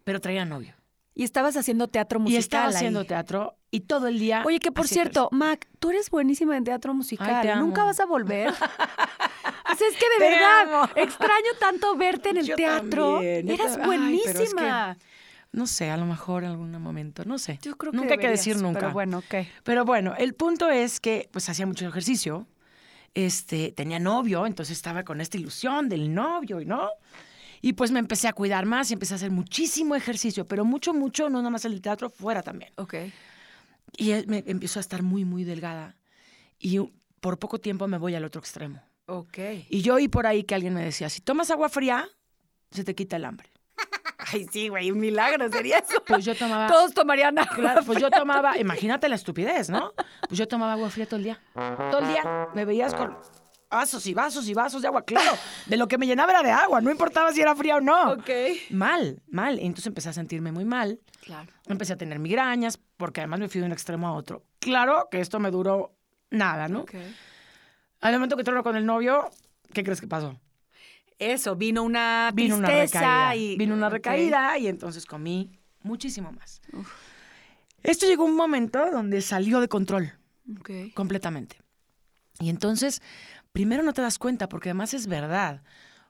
pero 0.05 0.20
traía 0.20 0.44
novio. 0.44 0.75
Y 1.14 1.25
estabas 1.25 1.56
haciendo 1.56 1.88
teatro 1.88 2.20
musical. 2.20 2.37
y 2.37 2.38
estaba 2.38 2.69
ahí. 2.69 2.75
haciendo 2.75 3.05
teatro 3.05 3.56
y 3.70 3.81
todo 3.81 4.06
el 4.08 4.19
día. 4.19 4.43
Oye, 4.44 4.58
que 4.58 4.70
por 4.70 4.87
cierto, 4.87 5.28
Mac, 5.32 5.67
tú 5.78 5.88
eres 5.90 6.11
buenísima 6.11 6.56
en 6.56 6.64
teatro 6.64 6.93
musical. 6.93 7.40
te. 7.40 7.55
¿Nunca 7.56 7.84
vas 7.84 8.00
a 8.00 8.05
volver? 8.06 8.49
o 8.50 8.55
sea, 8.55 9.88
es 9.88 9.96
que 9.96 10.08
de 10.11 10.19
Te 10.19 10.31
verdad, 10.31 10.62
amo. 10.75 10.90
extraño 10.94 11.50
tanto 11.58 11.96
verte 11.96 12.31
en 12.31 12.37
el 12.38 12.46
Yo 12.46 12.56
teatro. 12.56 13.14
también, 13.14 13.49
Eras 13.49 13.78
tam- 13.78 13.90
Ay, 13.90 14.20
pero 14.25 14.40
es 14.40 14.50
que- 14.50 14.55
buenísima. 14.55 14.96
No 15.52 15.67
sé, 15.67 15.90
a 15.90 15.96
lo 15.96 16.05
mejor 16.05 16.44
en 16.44 16.50
algún 16.50 16.70
momento, 16.82 17.25
no 17.25 17.38
sé. 17.38 17.58
Yo 17.62 17.76
creo 17.79 17.93
que 17.93 17.96
nunca 17.96 18.12
hay 18.14 18.19
que 18.20 18.29
decir 18.29 18.58
nunca. 18.61 18.81
Pero 18.81 18.93
bueno, 18.93 19.19
ok. 19.19 19.34
Pero 19.64 19.84
bueno, 19.87 20.14
el 20.19 20.34
punto 20.34 20.69
es 20.69 21.00
que 21.00 21.31
pues 21.32 21.49
hacía 21.49 21.64
mucho 21.67 21.88
ejercicio. 21.88 22.46
Este, 23.14 23.72
tenía 23.72 23.99
novio, 23.99 24.44
entonces 24.44 24.76
estaba 24.76 25.02
con 25.02 25.22
esta 25.22 25.38
ilusión 25.38 25.88
del 25.88 26.12
novio 26.12 26.61
y 26.61 26.67
no. 26.67 26.90
Y 27.67 27.73
pues 27.73 27.91
me 27.91 27.99
empecé 27.99 28.29
a 28.29 28.32
cuidar 28.32 28.65
más 28.65 28.91
y 28.91 28.94
empecé 28.94 29.15
a 29.15 29.17
hacer 29.17 29.32
muchísimo 29.32 29.96
ejercicio, 29.96 30.46
pero 30.46 30.65
mucho, 30.65 30.94
mucho, 30.94 31.29
no 31.29 31.39
nada 31.39 31.51
más 31.51 31.65
en 31.65 31.73
el 31.73 31.81
teatro, 31.81 32.08
fuera 32.08 32.41
también. 32.41 32.73
Ok. 32.77 32.94
Y 33.96 34.13
me 34.29 34.44
empezó 34.46 34.79
a 34.79 34.82
estar 34.82 35.03
muy, 35.03 35.25
muy 35.25 35.43
delgada. 35.43 35.96
Y 36.61 36.79
por 37.19 37.41
poco 37.41 37.58
tiempo 37.58 37.89
me 37.89 37.99
voy 37.99 38.15
al 38.15 38.25
otro 38.25 38.39
extremo. 38.39 38.81
Ok. 39.06 39.39
Y 39.69 39.82
yo 39.82 39.94
oí 39.94 40.06
por 40.06 40.29
ahí 40.29 40.44
que 40.44 40.55
alguien 40.55 40.75
me 40.75 40.85
decía, 40.85 41.11
si 41.11 41.23
tomas 41.23 41.51
agua 41.51 41.69
fría, 41.69 42.08
se 42.70 42.85
te 42.85 42.94
quita 42.94 43.17
el 43.17 43.25
hambre. 43.25 43.51
Ay, 44.32 44.46
sí, 44.49 44.69
güey, 44.69 44.93
un 44.93 45.01
milagro 45.01 45.51
sería 45.51 45.79
eso. 45.79 46.05
Pues 46.06 46.25
yo 46.25 46.37
tomaba... 46.37 46.69
Todos 46.69 46.94
tomarían 46.94 47.37
agua. 47.37 47.53
Claro, 47.53 47.82
pues 47.85 48.01
yo 48.01 48.11
tomaba, 48.13 48.56
imagínate 48.58 49.08
la 49.08 49.17
estupidez, 49.17 49.70
¿no? 49.70 49.93
Pues 50.29 50.39
yo 50.39 50.46
tomaba 50.46 50.75
agua 50.75 50.89
fría 50.89 51.06
todo 51.06 51.17
el 51.17 51.25
día. 51.25 51.41
Todo 51.53 51.99
el 51.99 52.06
día 52.06 52.46
me 52.55 52.65
veías 52.65 52.94
con 52.94 53.17
vasos 53.70 54.06
y 54.06 54.15
vasos 54.15 54.49
y 54.49 54.55
vasos 54.55 54.82
de 54.82 54.89
agua, 54.89 55.03
claro. 55.05 55.32
De 55.67 55.77
lo 55.77 55.89
que 55.89 55.99
me 55.99 56.06
llenaba 56.06 56.32
era 56.32 56.43
de 56.43 56.51
agua, 56.51 56.81
no 56.81 56.91
importaba 56.91 57.32
si 57.32 57.41
era 57.41 57.55
fría 57.55 57.77
o 57.77 57.81
no. 57.81 58.13
Ok. 58.13 58.31
Mal, 58.70 59.23
mal. 59.29 59.58
Y 59.61 59.67
entonces 59.67 59.87
empecé 59.87 60.08
a 60.08 60.13
sentirme 60.13 60.53
muy 60.53 60.65
mal. 60.65 61.01
Claro. 61.23 61.53
Empecé 61.67 61.94
a 61.94 61.96
tener 61.96 62.19
migrañas, 62.19 62.79
porque 62.96 63.20
además 63.20 63.41
me 63.41 63.49
fui 63.49 63.61
de 63.61 63.67
un 63.67 63.73
extremo 63.73 64.06
a 64.08 64.13
otro. 64.13 64.44
Claro 64.61 65.08
que 65.11 65.20
esto 65.20 65.41
me 65.41 65.51
duró 65.51 65.96
nada, 66.31 66.69
¿no? 66.69 66.81
Ok. 66.81 66.94
Al 68.01 68.13
momento 68.15 68.37
que 68.37 68.44
trono 68.44 68.63
con 68.63 68.77
el 68.77 68.87
novio, 68.87 69.31
¿qué 69.73 69.82
crees 69.82 70.01
que 70.01 70.06
pasó? 70.06 70.39
Eso, 71.19 71.56
vino 71.56 71.82
una 71.82 72.31
Vino 72.35 72.56
una 72.56 72.69
recaída. 72.69 73.35
y... 73.35 73.56
Vino 73.56 73.75
una 73.75 73.89
recaída 73.89 74.58
y 74.58 74.69
entonces 74.69 75.06
comí 75.06 75.58
muchísimo 75.82 76.31
más. 76.31 76.61
Esto 77.82 78.06
llegó 78.06 78.25
un 78.25 78.37
momento 78.37 78.91
donde 78.91 79.23
salió 79.23 79.61
de 79.61 79.69
control. 79.69 80.13
Ok. 80.61 80.70
completamente. 80.94 81.58
Y 82.39 82.51
entonces, 82.51 83.01
primero 83.56 83.82
no 83.82 83.94
te 83.94 84.03
das 84.03 84.19
cuenta, 84.19 84.51
porque 84.51 84.69
además 84.69 84.93
es 84.93 85.06
verdad. 85.06 85.63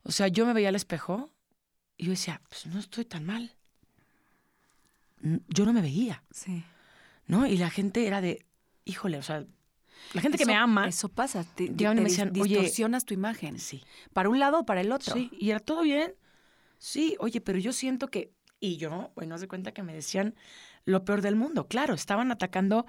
O 0.03 0.11
sea, 0.11 0.27
yo 0.27 0.45
me 0.47 0.53
veía 0.53 0.69
al 0.71 0.75
espejo 0.75 1.31
y 1.97 2.07
yo 2.07 2.11
decía, 2.11 2.43
pues 2.49 2.67
no 2.67 2.81
estoy 2.81 3.05
tan 3.05 3.25
mal. 3.25 3.55
Yo 5.49 5.65
no 5.65 5.73
me 5.73 5.81
veía, 5.81 6.25
Sí. 6.33 6.65
¿no? 7.27 7.47
Y 7.47 7.57
la 7.57 7.71
gente 7.71 8.05
era 8.09 8.21
de, 8.21 8.45
híjole, 8.85 9.19
o 9.19 9.23
sea, 9.23 9.45
la 10.13 10.21
gente 10.21 10.39
que 10.39 10.45
me 10.45 10.57
ama. 10.57 10.89
Eso 10.89 11.09
pasa. 11.09 11.45
Te, 11.45 11.69
te 11.69 11.95
me 11.95 12.01
decían, 12.03 12.33
"Oye". 12.39 12.57
distorsionas 12.57 13.05
tu 13.05 13.15
imagen. 13.15 13.61
Sí, 13.61 13.85
Para 14.13 14.29
un 14.29 14.41
lado 14.41 14.61
o 14.61 14.67
para 14.67 14.81
el 14.81 14.91
otro. 14.91 15.15
sí. 15.15 15.31
Y 15.39 15.51
era 15.51 15.61
todo 15.61 15.83
bien. 15.83 16.15
Sí, 16.79 17.17
oye, 17.21 17.41
pero 17.41 17.59
yo 17.61 17.73
siento 17.73 18.09
que. 18.09 18.33
Y 18.59 18.77
yo, 18.77 19.13
bueno, 19.15 19.37
haz 19.37 19.41
de 19.41 19.47
cuenta 19.49 19.71
que 19.73 19.85
me 19.85 19.95
decían 19.95 20.35
lo 20.85 21.05
peor 21.05 21.23
del 21.23 21.37
mundo. 21.37 21.69
Claro, 21.69 21.95
estaban 21.95 22.33
atacando 22.33 22.87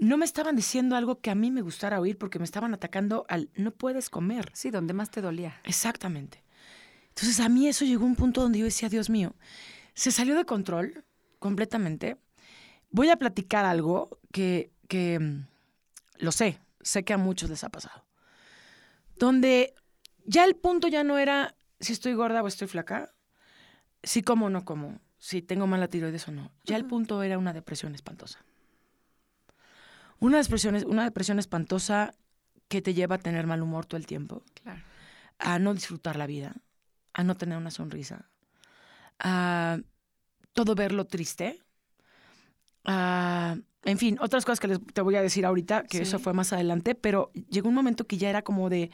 no 0.00 0.16
me 0.16 0.24
estaban 0.24 0.56
diciendo 0.56 0.96
algo 0.96 1.20
que 1.20 1.30
a 1.30 1.34
mí 1.34 1.50
me 1.50 1.62
gustara 1.62 2.00
oír 2.00 2.18
porque 2.18 2.38
me 2.38 2.44
estaban 2.44 2.74
atacando 2.74 3.24
al 3.28 3.50
no 3.54 3.70
puedes 3.70 4.10
comer. 4.10 4.50
Sí, 4.54 4.70
donde 4.70 4.94
más 4.94 5.10
te 5.10 5.20
dolía. 5.20 5.60
Exactamente. 5.64 6.42
Entonces 7.08 7.40
a 7.40 7.48
mí 7.48 7.68
eso 7.68 7.84
llegó 7.84 8.04
a 8.04 8.08
un 8.08 8.16
punto 8.16 8.40
donde 8.40 8.58
yo 8.58 8.64
decía, 8.64 8.88
Dios 8.88 9.10
mío, 9.10 9.34
se 9.94 10.10
salió 10.10 10.34
de 10.34 10.44
control 10.44 11.04
completamente. 11.38 12.16
Voy 12.90 13.10
a 13.10 13.16
platicar 13.16 13.64
algo 13.64 14.18
que, 14.32 14.72
que 14.88 15.18
mm, 15.18 15.46
lo 16.18 16.32
sé, 16.32 16.58
sé 16.80 17.04
que 17.04 17.12
a 17.12 17.18
muchos 17.18 17.50
les 17.50 17.64
ha 17.64 17.68
pasado. 17.68 18.04
Donde 19.16 19.74
ya 20.24 20.44
el 20.44 20.56
punto 20.56 20.88
ya 20.88 21.04
no 21.04 21.18
era 21.18 21.54
si 21.80 21.92
estoy 21.92 22.14
gorda 22.14 22.42
o 22.42 22.46
estoy 22.46 22.68
flaca, 22.68 23.12
si 24.02 24.22
como 24.22 24.46
o 24.46 24.50
no 24.50 24.64
como, 24.64 25.00
si 25.18 25.42
tengo 25.42 25.66
mala 25.66 25.88
tiroides 25.88 26.26
o 26.28 26.32
no. 26.32 26.50
Ya 26.64 26.76
el 26.76 26.86
punto 26.86 27.22
era 27.22 27.38
una 27.38 27.52
depresión 27.52 27.94
espantosa. 27.94 28.44
Una 30.22 30.38
depresión, 30.38 30.76
una 30.86 31.02
depresión 31.02 31.40
espantosa 31.40 32.14
que 32.68 32.80
te 32.80 32.94
lleva 32.94 33.16
a 33.16 33.18
tener 33.18 33.48
mal 33.48 33.60
humor 33.60 33.86
todo 33.86 33.98
el 33.98 34.06
tiempo 34.06 34.44
Claro. 34.62 34.80
a 35.40 35.58
no 35.58 35.74
disfrutar 35.74 36.14
la 36.14 36.28
vida, 36.28 36.54
a 37.12 37.24
no 37.24 37.36
tener 37.36 37.58
una 37.58 37.72
sonrisa, 37.72 38.30
a 39.18 39.78
todo 40.52 40.76
verlo 40.76 41.06
triste, 41.06 41.60
a, 42.84 43.56
en 43.84 43.98
fin, 43.98 44.16
otras 44.20 44.44
cosas 44.44 44.60
que 44.60 44.68
les, 44.68 44.78
te 44.94 45.00
voy 45.00 45.16
a 45.16 45.22
decir 45.22 45.44
ahorita, 45.44 45.82
que 45.82 45.96
Sí. 45.98 46.02
eso 46.04 46.20
fue 46.20 46.32
más 46.34 46.52
adelante, 46.52 46.94
pero 46.94 47.32
llegó 47.50 47.68
un 47.68 47.74
momento 47.74 48.06
que 48.06 48.16
ya 48.16 48.30
era 48.30 48.42
como 48.42 48.70
de, 48.70 48.92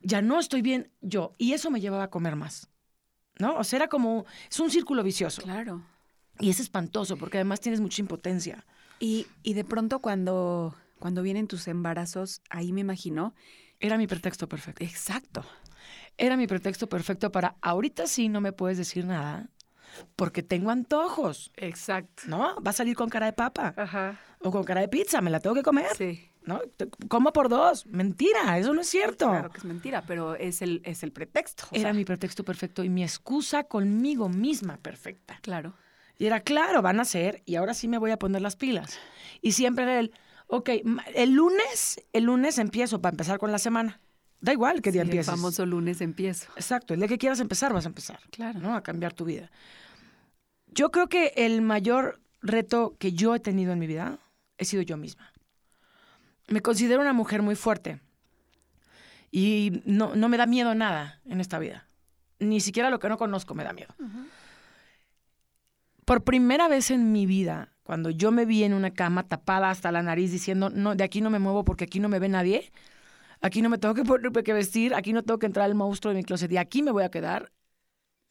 ya 0.00 0.22
no 0.22 0.38
estoy 0.38 0.62
bien 0.62 0.92
yo, 1.00 1.34
y 1.38 1.54
eso 1.54 1.72
me 1.72 1.80
llevaba 1.80 2.04
a 2.04 2.10
comer 2.10 2.36
más, 2.36 2.68
¿no? 3.40 3.56
O 3.56 3.64
sea, 3.64 3.78
era 3.78 3.88
como, 3.88 4.26
es 4.48 4.60
un 4.60 4.70
círculo 4.70 5.02
vicioso, 5.02 5.42
Claro. 5.42 5.82
y 6.38 6.50
es 6.50 6.60
espantoso, 6.60 7.16
porque 7.16 7.38
además 7.38 7.60
tienes 7.60 7.80
mucha 7.80 8.00
impotencia. 8.00 8.64
Y, 9.00 9.26
y 9.42 9.54
de 9.54 9.64
pronto 9.64 10.00
cuando, 10.00 10.74
cuando 10.98 11.22
vienen 11.22 11.46
tus 11.48 11.68
embarazos, 11.68 12.40
ahí 12.50 12.72
me 12.72 12.80
imagino. 12.80 13.34
Era 13.80 13.98
mi 13.98 14.06
pretexto 14.06 14.48
perfecto. 14.48 14.84
Exacto. 14.84 15.44
Era 16.16 16.36
mi 16.36 16.46
pretexto 16.46 16.88
perfecto 16.88 17.30
para, 17.32 17.56
ahorita 17.60 18.06
sí 18.06 18.28
no 18.28 18.40
me 18.40 18.52
puedes 18.52 18.78
decir 18.78 19.04
nada, 19.04 19.48
porque 20.16 20.42
tengo 20.42 20.70
antojos. 20.70 21.50
Exacto. 21.56 22.22
¿no? 22.26 22.60
Va 22.62 22.70
a 22.70 22.74
salir 22.74 22.94
con 22.96 23.08
cara 23.08 23.26
de 23.26 23.32
papa 23.32 23.74
Ajá. 23.76 24.18
o 24.40 24.50
con 24.50 24.64
cara 24.64 24.80
de 24.80 24.88
pizza, 24.88 25.20
me 25.20 25.30
la 25.30 25.40
tengo 25.40 25.56
que 25.56 25.62
comer, 25.62 25.94
Sí. 25.96 26.30
¿no? 26.44 26.60
Como 27.08 27.32
por 27.32 27.48
dos. 27.48 27.86
Mentira, 27.86 28.58
eso 28.58 28.72
no 28.74 28.82
es 28.82 28.88
cierto. 28.88 29.28
Claro 29.28 29.50
que 29.50 29.58
es 29.58 29.64
mentira, 29.64 30.04
pero 30.06 30.36
es 30.36 30.62
el, 30.62 30.80
es 30.84 31.02
el 31.02 31.10
pretexto. 31.10 31.64
Era 31.72 31.82
sea, 31.82 31.92
mi 31.92 32.04
pretexto 32.04 32.44
perfecto 32.44 32.84
y 32.84 32.88
mi 32.88 33.02
excusa 33.02 33.64
conmigo 33.64 34.28
misma 34.28 34.76
perfecta. 34.76 35.38
Claro. 35.42 35.74
Y 36.18 36.26
era, 36.26 36.40
claro, 36.40 36.80
van 36.82 37.00
a 37.00 37.04
ser 37.04 37.42
y 37.44 37.56
ahora 37.56 37.74
sí 37.74 37.88
me 37.88 37.98
voy 37.98 38.10
a 38.10 38.18
poner 38.18 38.40
las 38.42 38.56
pilas. 38.56 38.98
Y 39.42 39.52
siempre 39.52 39.84
era 39.84 39.98
el, 39.98 40.12
ok, 40.46 40.70
el 41.14 41.32
lunes, 41.32 42.00
el 42.12 42.24
lunes 42.24 42.58
empiezo 42.58 43.00
para 43.00 43.12
empezar 43.12 43.38
con 43.38 43.50
la 43.52 43.58
semana. 43.58 44.00
Da 44.40 44.52
igual 44.52 44.82
qué 44.82 44.92
día 44.92 45.02
Sí, 45.02 45.08
el 45.08 45.10
empieces. 45.10 45.34
famoso 45.34 45.66
lunes 45.66 46.00
empiezo. 46.00 46.50
Exacto, 46.56 46.94
el 46.94 47.00
día 47.00 47.08
que 47.08 47.18
quieras 47.18 47.40
empezar 47.40 47.72
vas 47.72 47.86
a 47.86 47.88
empezar. 47.88 48.20
Claro. 48.30 48.60
¿no? 48.60 48.76
A 48.76 48.82
cambiar 48.82 49.12
tu 49.12 49.24
vida. 49.24 49.50
Yo 50.68 50.90
creo 50.90 51.08
que 51.08 51.32
el 51.36 51.62
mayor 51.62 52.20
reto 52.42 52.94
que 52.98 53.12
yo 53.12 53.34
he 53.34 53.40
tenido 53.40 53.72
en 53.72 53.78
mi 53.78 53.86
vida 53.86 54.18
he 54.58 54.64
sido 54.64 54.82
yo 54.82 54.96
misma. 54.96 55.32
Me 56.48 56.60
considero 56.60 57.00
una 57.00 57.12
mujer 57.14 57.40
muy 57.42 57.54
fuerte 57.56 58.00
y 59.30 59.82
no, 59.84 60.14
no 60.14 60.28
me 60.28 60.36
da 60.36 60.46
miedo 60.46 60.74
nada 60.74 61.20
en 61.24 61.40
esta 61.40 61.58
vida. 61.58 61.88
Ni 62.38 62.60
siquiera 62.60 62.90
lo 62.90 62.98
que 62.98 63.08
no 63.08 63.16
conozco 63.16 63.54
me 63.54 63.64
da 63.64 63.72
miedo. 63.72 63.94
Por 66.04 66.24
primera 66.24 66.68
vez 66.68 66.90
en 66.90 67.12
mi 67.12 67.26
vida, 67.26 67.72
cuando 67.82 68.10
yo 68.10 68.30
me 68.30 68.44
vi 68.44 68.64
en 68.64 68.74
una 68.74 68.92
cama 68.92 69.26
tapada 69.28 69.70
hasta 69.70 69.92
la 69.92 70.02
nariz 70.02 70.30
diciendo, 70.32 70.70
no, 70.70 70.94
de 70.94 71.04
aquí 71.04 71.20
no 71.20 71.30
me 71.30 71.38
muevo 71.38 71.64
porque 71.64 71.84
aquí 71.84 72.00
no 72.00 72.08
me 72.08 72.18
ve 72.18 72.28
nadie, 72.28 72.72
aquí 73.40 73.62
no 73.62 73.70
me 73.70 73.78
tengo 73.78 73.94
que, 73.94 74.02
poner- 74.04 74.42
que 74.42 74.52
vestir, 74.52 74.94
aquí 74.94 75.12
no 75.12 75.22
tengo 75.22 75.38
que 75.38 75.46
entrar 75.46 75.68
el 75.68 75.74
monstruo 75.74 76.12
de 76.12 76.18
mi 76.18 76.24
closet 76.24 76.50
y 76.52 76.56
aquí 76.58 76.82
me 76.82 76.90
voy 76.90 77.04
a 77.04 77.10
quedar, 77.10 77.52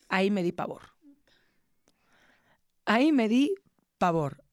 ahí 0.09 0.29
me 0.31 0.43
di 0.43 0.51
pavor. 0.51 0.81
Ahí 2.85 3.11
me 3.11 3.29
di 3.29 3.55
pavor. 3.97 4.43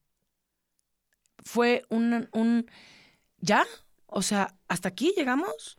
Fue 1.44 1.84
un, 1.88 2.28
un 2.32 2.66
¿ya? 3.38 3.64
O 4.06 4.22
sea, 4.22 4.54
¿hasta 4.68 4.88
aquí 4.88 5.12
llegamos? 5.16 5.78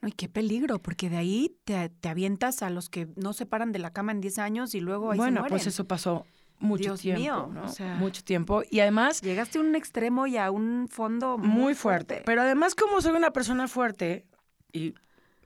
Ay, 0.00 0.12
qué 0.12 0.28
peligro, 0.28 0.80
porque 0.80 1.10
de 1.10 1.16
ahí 1.16 1.56
te, 1.64 1.88
te 1.88 2.08
avientas 2.08 2.62
a 2.62 2.70
los 2.70 2.88
que 2.88 3.08
no 3.16 3.32
se 3.32 3.46
paran 3.46 3.72
de 3.72 3.78
la 3.78 3.92
cama 3.92 4.12
en 4.12 4.20
10 4.20 4.38
años 4.38 4.74
y 4.74 4.80
luego 4.80 5.10
ahí 5.10 5.16
se 5.18 5.22
bueno, 5.22 5.40
mueren. 5.40 5.56
pues 5.56 5.66
eso 5.66 5.86
pasó 5.86 6.26
mucho 6.58 6.82
Dios 6.84 7.00
tiempo, 7.00 7.20
mío, 7.20 7.50
¿no? 7.52 7.64
o 7.64 7.68
sea- 7.68 7.94
Mucho 7.96 8.24
tiempo. 8.24 8.62
Y 8.70 8.80
además, 8.80 9.20
Llegaste 9.20 9.58
a 9.58 9.60
un 9.60 9.74
extremo 9.74 10.26
y 10.26 10.36
a 10.36 10.50
un 10.50 10.88
fondo 10.88 11.38
muy, 11.38 11.48
muy 11.48 11.74
fuerte. 11.74 12.22
Pero 12.24 12.42
además, 12.42 12.74
como 12.74 13.00
soy 13.00 13.12
una 13.16 13.30
persona 13.32 13.68
fuerte, 13.68 14.24
y 14.72 14.94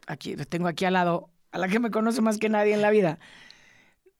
aquí 0.07 0.37
tengo 0.37 0.69
aquí 0.69 0.85
al 0.85 0.95
lado 0.95 1.29
a 1.53 1.59
la 1.59 1.69
que 1.69 1.79
me 1.81 1.91
conoce 1.91 2.21
más 2.21 2.39
que 2.39 2.49
nadie 2.49 2.75
en 2.75 2.83
la 2.83 2.91
vida, 2.91 3.19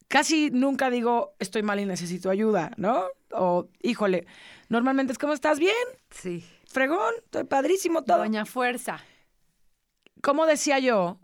casi 0.09 0.51
nunca 0.51 0.91
digo 0.91 1.35
estoy 1.39 1.63
mal 1.63 1.79
y 1.81 1.87
necesito 1.87 2.31
ayuda, 2.31 2.73
¿no? 2.77 3.05
O, 3.33 3.69
híjole, 3.83 4.27
normalmente 4.69 5.13
es 5.13 5.19
como 5.19 5.33
estás 5.33 5.59
bien, 5.61 5.75
Sí. 6.11 6.45
fregón, 6.67 7.15
estoy 7.25 7.45
padrísimo 7.45 8.03
todo. 8.03 8.19
Doña 8.19 8.45
Fuerza. 8.47 8.99
Como 10.23 10.47
decía 10.47 10.79
yo, 10.81 11.19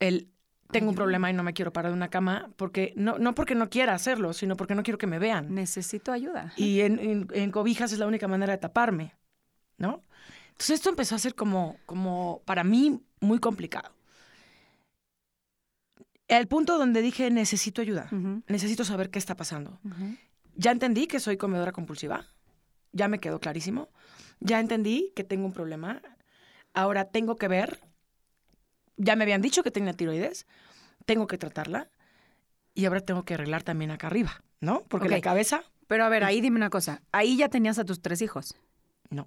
el 0.00 0.28
tengo 0.70 0.90
un 0.90 0.94
problema 0.96 1.30
y 1.30 1.32
no 1.34 1.42
me 1.42 1.52
quiero 1.54 1.72
parar 1.72 1.92
de 1.92 1.96
una 1.96 2.08
cama, 2.10 2.50
porque 2.56 2.92
no, 2.96 3.18
no 3.18 3.34
porque 3.34 3.54
no 3.54 3.70
quiera 3.70 3.94
hacerlo, 3.94 4.32
sino 4.32 4.56
porque 4.56 4.74
no 4.74 4.82
quiero 4.82 4.98
que 4.98 5.06
me 5.06 5.18
vean. 5.18 5.54
Necesito 5.54 6.12
ayuda. 6.12 6.52
Y 6.56 6.80
en, 6.80 6.98
en- 6.98 7.28
en 7.32 7.50
cobijas 7.50 7.92
es 7.92 7.98
la 7.98 8.06
única 8.06 8.28
manera 8.28 8.52
de 8.52 8.58
taparme, 8.58 9.14
¿no? 9.78 10.02
Entonces 10.48 10.70
esto 10.76 10.90
empezó 10.90 11.14
a 11.14 11.18
ser 11.18 11.34
como, 11.34 11.76
como 11.86 12.42
para 12.44 12.64
mí 12.64 13.00
muy 13.20 13.38
complicado. 13.38 13.92
El 16.26 16.46
punto 16.46 16.76
donde 16.78 17.00
dije, 17.00 17.30
necesito 17.30 17.80
ayuda, 17.80 18.08
Ujú, 18.12 18.42
necesito 18.46 18.84
saber 18.84 19.08
qué 19.10 19.18
está 19.18 19.34
pasando. 19.36 19.78
ujú. 19.84 20.16
Ya 20.56 20.72
entendí 20.72 21.06
que 21.06 21.20
soy 21.20 21.36
comedora 21.36 21.72
compulsiva, 21.72 22.26
ya 22.92 23.08
me 23.08 23.18
quedó 23.20 23.40
clarísimo. 23.40 23.88
Ya 24.40 24.60
entendí 24.60 25.12
que 25.16 25.24
tengo 25.24 25.46
un 25.46 25.52
problema. 25.52 26.02
Ahora 26.74 27.06
tengo 27.06 27.36
que 27.36 27.48
ver, 27.48 27.80
ya 28.98 29.16
me 29.16 29.24
habían 29.24 29.40
dicho 29.40 29.62
que 29.62 29.70
tenía 29.70 29.94
tiroides, 29.94 30.46
tengo 31.06 31.26
que 31.26 31.38
tratarla 31.38 31.88
y 32.74 32.84
ahora 32.84 33.00
tengo 33.00 33.24
que 33.24 33.34
arreglar 33.34 33.62
también 33.62 33.90
acá 33.90 34.08
arriba, 34.08 34.42
¿no? 34.60 34.84
Porque 34.88 35.08
la 35.08 35.20
cabeza, 35.20 35.62
Pero 35.86 36.04
a 36.04 36.08
ver, 36.10 36.22
ahí 36.24 36.40
dime 36.42 36.56
una 36.56 36.68
cosa. 36.70 37.00
Ahí 37.12 37.36
ya 37.38 37.48
tenías 37.48 37.78
a 37.78 37.84
tus 37.84 38.02
tres 38.02 38.20
hijos. 38.22 38.54
no. 39.10 39.26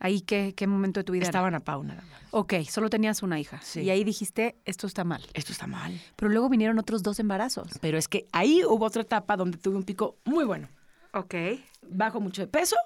¿Ahí 0.00 0.20
qué, 0.20 0.54
qué 0.56 0.68
momento 0.68 1.00
de 1.00 1.04
tu 1.04 1.12
vida 1.12 1.22
era? 1.24 1.30
Estaban 1.30 1.56
a 1.56 1.58
pau 1.60 1.82
nada 1.82 2.02
más. 2.02 2.20
Ok, 2.30 2.54
solo 2.70 2.88
tenías 2.88 3.24
una 3.24 3.40
hija. 3.40 3.60
Sí. 3.62 3.80
Y 3.80 3.90
ahí 3.90 4.04
dijiste, 4.04 4.56
esto 4.64 4.86
está 4.86 5.02
mal. 5.02 5.26
Esto 5.34 5.50
está 5.50 5.66
mal. 5.66 6.00
Pero 6.14 6.28
luego 6.30 6.48
vinieron 6.48 6.78
otros 6.78 7.02
dos 7.02 7.18
embarazos. 7.18 7.68
Pero 7.80 7.98
es 7.98 8.06
que 8.06 8.28
ahí 8.30 8.62
hubo 8.64 8.84
otra 8.86 9.02
etapa 9.02 9.36
donde 9.36 9.58
tuve 9.58 9.74
un 9.76 9.82
pico 9.82 10.16
muy 10.24 10.44
bueno. 10.44 10.68
Ok. 11.14 11.34
Bajo 11.82 12.20
mucho 12.20 12.42
de 12.42 12.46
peso 12.46 12.76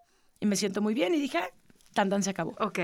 y 0.41 0.47
me 0.47 0.57
siento 0.57 0.81
muy 0.81 0.95
bien 0.95 1.15
y 1.15 1.21
dije, 1.21 1.37
"Ah, 1.37 1.51
tan 1.93 2.09
tan 2.09 2.23
se 2.23 2.31
acabó. 2.31 2.55
Ok. 2.59 2.79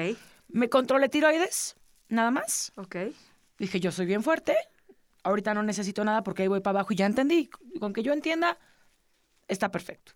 Me 0.49 0.69
controlé 0.69 1.09
tiroides, 1.09 1.77
nada 2.11 2.31
más. 2.31 2.73
Ok. 2.77 2.97
Dije, 3.59 3.81
yo 3.81 3.91
soy 3.91 4.07
bien 4.07 4.23
fuerte, 4.23 4.57
ahorita 5.25 5.55
no 5.55 5.63
necesito 5.63 6.05
nada 6.05 6.23
porque 6.23 6.43
ahí 6.43 6.49
voy 6.49 6.61
para 6.61 6.79
abajo 6.79 6.93
y 6.93 6.97
ya 6.97 7.07
entendí. 7.07 7.51
Con 7.81 7.93
que 7.93 8.03
yo 8.03 8.13
entienda, 8.13 8.59
está 9.49 9.71
perfecto. 9.71 10.13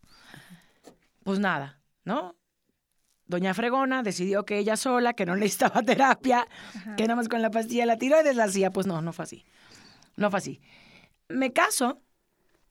Pues 1.25 1.39
nada, 1.39 1.81
¿no? 2.05 2.37
Doña 3.27 3.55
Fregona 3.55 4.03
decidió 4.03 4.45
que 4.45 4.59
ella 4.59 4.77
sola, 4.77 5.15
que 5.15 5.27
no 5.27 5.37
necesitaba 5.37 5.83
terapia, 5.83 6.47
que 6.97 7.05
nada 7.05 7.17
más 7.17 7.29
con 7.29 7.43
la 7.43 7.51
pastilla 7.51 7.87
la 7.87 7.99
tiroides 7.99 8.37
la 8.37 8.45
hacía. 8.45 8.71
Pues 8.71 8.87
no, 8.87 9.01
no 9.03 9.13
fue 9.13 9.25
así. 9.25 9.45
No 10.17 10.31
fue 10.31 10.39
así. 10.39 10.61
Me 11.29 11.53
caso, 11.53 12.03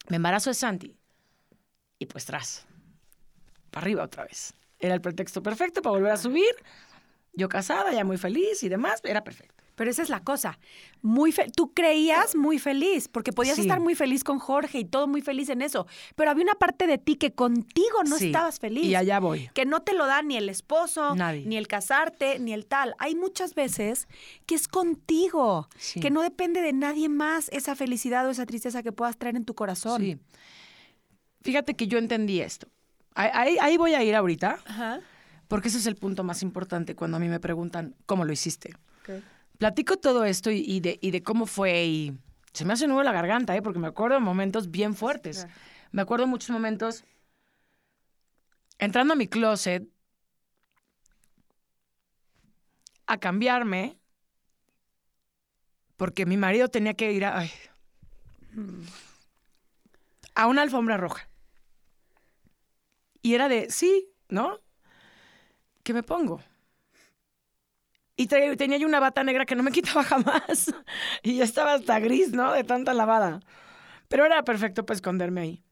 me 0.08 0.18
embarazo 0.18 0.50
de 0.50 0.54
Santi 0.54 0.98
y 1.98 2.06
pues 2.06 2.26
tras, 2.26 2.66
para 3.70 3.84
arriba 3.84 4.04
otra 4.04 4.24
vez. 4.24 4.54
Era 4.80 4.94
el 4.96 5.02
pretexto 5.02 5.44
perfecto 5.44 5.82
para 5.82 5.94
volver 5.94 6.12
a 6.12 6.18
subir. 6.18 6.52
Yo 7.34 7.48
casada, 7.48 7.94
ya 7.94 8.04
muy 8.04 8.18
feliz 8.18 8.64
y 8.64 8.70
demás, 8.70 9.02
era 9.04 9.24
perfecto. 9.24 9.61
Pero 9.76 9.90
esa 9.90 10.02
es 10.04 10.10
la 10.10 10.20
cosa. 10.22 10.60
Muy 11.02 11.32
fe- 11.32 11.50
Tú 11.56 11.74
creías 11.74 12.36
muy 12.36 12.60
feliz, 12.60 13.08
porque 13.08 13.32
podías 13.32 13.56
Sí. 13.56 13.62
estar 13.62 13.80
muy 13.80 13.96
feliz 13.96 14.24
con 14.24 14.38
Jorge 14.40 14.80
y 14.80 14.86
todo 14.86 15.08
muy 15.08 15.22
feliz 15.22 15.50
en 15.50 15.62
eso. 15.62 15.88
Pero 16.16 16.30
había 16.30 16.44
una 16.44 16.56
parte 16.56 16.88
de 16.88 16.98
ti 16.98 17.16
que 17.16 17.34
contigo 17.34 18.04
no 18.08 18.18
Sí, 18.18 18.28
estabas 18.28 18.60
feliz. 18.60 18.84
Y 18.84 18.96
allá 18.96 19.20
voy. 19.20 19.50
Que 19.54 19.66
no 19.66 19.82
te 19.82 19.94
lo 19.94 20.06
da 20.08 20.22
ni 20.22 20.36
el 20.38 20.50
esposo, 20.50 21.16
Nadie. 21.16 21.46
ni 21.46 21.58
el 21.58 21.68
casarte, 21.68 22.38
ni 22.40 22.54
el 22.54 22.66
tal. 22.66 22.96
Hay 23.00 23.16
muchas 23.16 23.56
veces 23.56 24.08
que 24.46 24.56
es 24.56 24.68
contigo, 24.68 25.68
Sí. 25.78 26.00
que 26.00 26.12
no 26.12 26.22
depende 26.22 26.62
de 26.62 26.74
nadie 26.74 27.10
más 27.10 27.50
esa 27.54 27.76
felicidad 27.76 28.28
o 28.28 28.30
esa 28.32 28.46
tristeza 28.46 28.84
que 28.84 28.92
puedas 28.92 29.18
traer 29.18 29.36
en 29.38 29.46
tu 29.46 29.56
corazón. 29.56 30.02
Sí. 30.02 30.18
Fíjate 31.42 31.76
que 31.76 31.88
yo 31.88 31.98
entendí 31.98 32.40
esto. 32.42 32.68
Ahí, 33.16 33.30
ahí- 33.34 33.58
ahí 33.60 33.78
voy 33.78 33.94
a 33.94 34.04
ir 34.04 34.16
ahorita, 34.16 34.60
Ajá. 34.66 35.00
porque 35.48 35.70
ese 35.70 35.80
es 35.80 35.86
el 35.86 35.96
punto 35.96 36.24
más 36.24 36.44
importante 36.44 36.96
cuando 36.96 37.18
a 37.18 37.20
mí 37.20 37.28
me 37.30 37.40
preguntan 37.40 37.96
cómo 38.06 38.26
lo 38.26 38.32
hiciste. 38.32 38.74
Platico 39.62 39.98
todo 39.98 40.26
esto 40.26 40.50
y, 40.50 40.64
y 40.66 40.80
de, 40.80 40.98
y 41.04 41.12
de 41.12 41.22
cómo 41.22 41.46
fue 41.46 41.86
y 41.86 42.18
se 42.52 42.66
me 42.66 42.74
hace 42.74 42.88
nudo 42.88 43.04
la 43.04 43.12
garganta, 43.12 43.56
¿eh? 43.56 43.62
porque 43.62 43.78
me 43.78 43.86
acuerdo 43.86 44.16
de 44.16 44.20
momentos 44.20 44.72
bien 44.72 44.96
fuertes. 44.96 45.46
Claro. 45.46 45.54
Me 45.92 46.02
acuerdo 46.02 46.26
muchos 46.26 46.50
momentos 46.50 47.04
entrando 48.80 49.14
a 49.14 49.16
mi 49.16 49.28
closet, 49.28 49.88
a 53.06 53.20
cambiarme 53.20 54.00
porque 55.96 56.26
mi 56.26 56.38
marido 56.38 56.68
tenía 56.68 56.96
que 56.96 57.12
ir 57.12 57.24
a, 57.24 57.38
ay, 57.38 57.52
a 60.34 60.48
una 60.48 60.64
alfombra 60.64 60.98
roja. 60.98 61.30
Y 63.22 63.36
era 63.36 63.48
de, 63.48 63.70
sí, 63.70 64.12
¿no? 64.28 64.60
¿Qué 65.84 65.94
me 65.94 66.02
pongo? 66.02 66.42
Y 68.22 68.28
tenía 68.28 68.78
yo 68.78 68.88
una 68.88 69.00
bata 69.00 69.24
negra 69.24 69.46
que 69.46 69.56
no 69.56 69.64
me 69.64 69.72
quitaba 69.78 70.04
jamás. 70.04 70.74
Y 71.24 71.38
ya 71.38 71.44
estaba 71.44 71.74
hasta 71.74 72.00
gris, 72.00 72.32
¿no? 72.34 72.54
De 72.54 72.64
tanta 72.64 72.94
lavada. 72.94 73.40
Pero 74.10 74.26
era 74.26 74.44
perfecto 74.44 74.86
para 74.86 74.96
esconderme 74.96 75.42
ahí. 75.42 75.64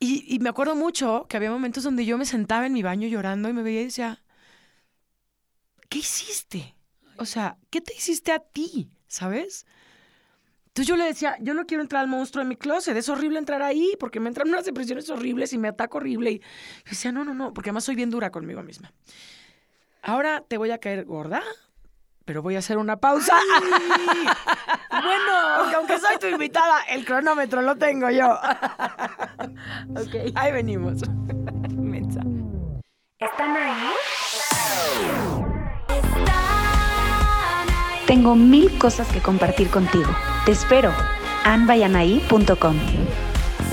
Y, 0.00 0.24
y 0.34 0.38
me 0.40 0.48
acuerdo 0.48 0.74
mucho 0.76 1.26
que 1.28 1.36
había 1.36 1.50
momentos 1.50 1.84
donde 1.84 2.04
yo 2.04 2.18
me 2.18 2.24
sentaba 2.26 2.66
en 2.66 2.72
mi 2.72 2.82
baño 2.82 3.08
llorando 3.08 3.48
y 3.48 3.52
me 3.52 3.62
veía 3.62 3.82
y 3.82 3.84
decía, 3.84 4.22
¿qué 5.88 5.98
hiciste? 5.98 6.74
O 7.16 7.24
sea, 7.24 7.58
¿qué 7.70 7.80
te 7.80 7.94
hiciste 7.94 8.32
a 8.32 8.38
ti? 8.40 8.90
¿Sabes? 9.06 9.66
Entonces 10.68 10.86
yo 10.88 10.96
le 10.96 11.04
decía, 11.04 11.36
yo 11.40 11.54
no 11.54 11.66
quiero 11.66 11.82
entrar 11.82 12.02
al 12.02 12.08
monstruo 12.08 12.44
de 12.44 12.48
mi 12.48 12.56
closet, 12.56 12.96
es 12.96 13.08
horrible 13.08 13.38
entrar 13.38 13.62
ahí 13.62 13.96
porque 13.98 14.20
me 14.20 14.28
entran 14.28 14.48
unas 14.48 14.64
depresiones 14.64 15.10
horribles 15.10 15.52
y 15.52 15.58
me 15.58 15.68
ataco 15.68 15.98
horrible. 15.98 16.30
Y 16.32 16.38
yo 16.38 16.90
decía, 16.90 17.10
no, 17.10 17.24
no, 17.24 17.34
no, 17.34 17.52
porque 17.52 17.70
además 17.70 17.84
soy 17.84 17.96
bien 17.96 18.10
dura 18.10 18.30
conmigo 18.30 18.62
misma. 18.62 18.92
Ahora 20.02 20.42
te 20.46 20.58
voy 20.58 20.70
a 20.70 20.78
caer 20.78 21.04
gorda, 21.04 21.42
pero 22.24 22.42
voy 22.42 22.56
a 22.56 22.60
hacer 22.60 22.78
una 22.78 22.96
pausa. 22.96 23.36
bueno, 24.90 25.32
porque 25.58 25.74
aunque 25.74 25.98
soy 25.98 26.18
tu 26.18 26.26
invitada, 26.26 26.82
el 26.88 27.04
cronómetro 27.04 27.62
lo 27.62 27.76
tengo 27.76 28.10
yo. 28.10 28.30
ok, 29.90 30.32
ahí 30.34 30.52
venimos. 30.52 31.02
Mensa. 31.76 32.20
¿Están 33.18 33.56
ahí? 33.56 33.92
Están 35.88 36.28
ahí. 36.28 38.06
Tengo 38.06 38.34
mil 38.36 38.78
cosas 38.78 39.08
que 39.08 39.20
compartir 39.20 39.70
contigo. 39.70 40.10
Te 40.44 40.52
espero. 40.52 40.92
anbayanaí.com 41.44 42.76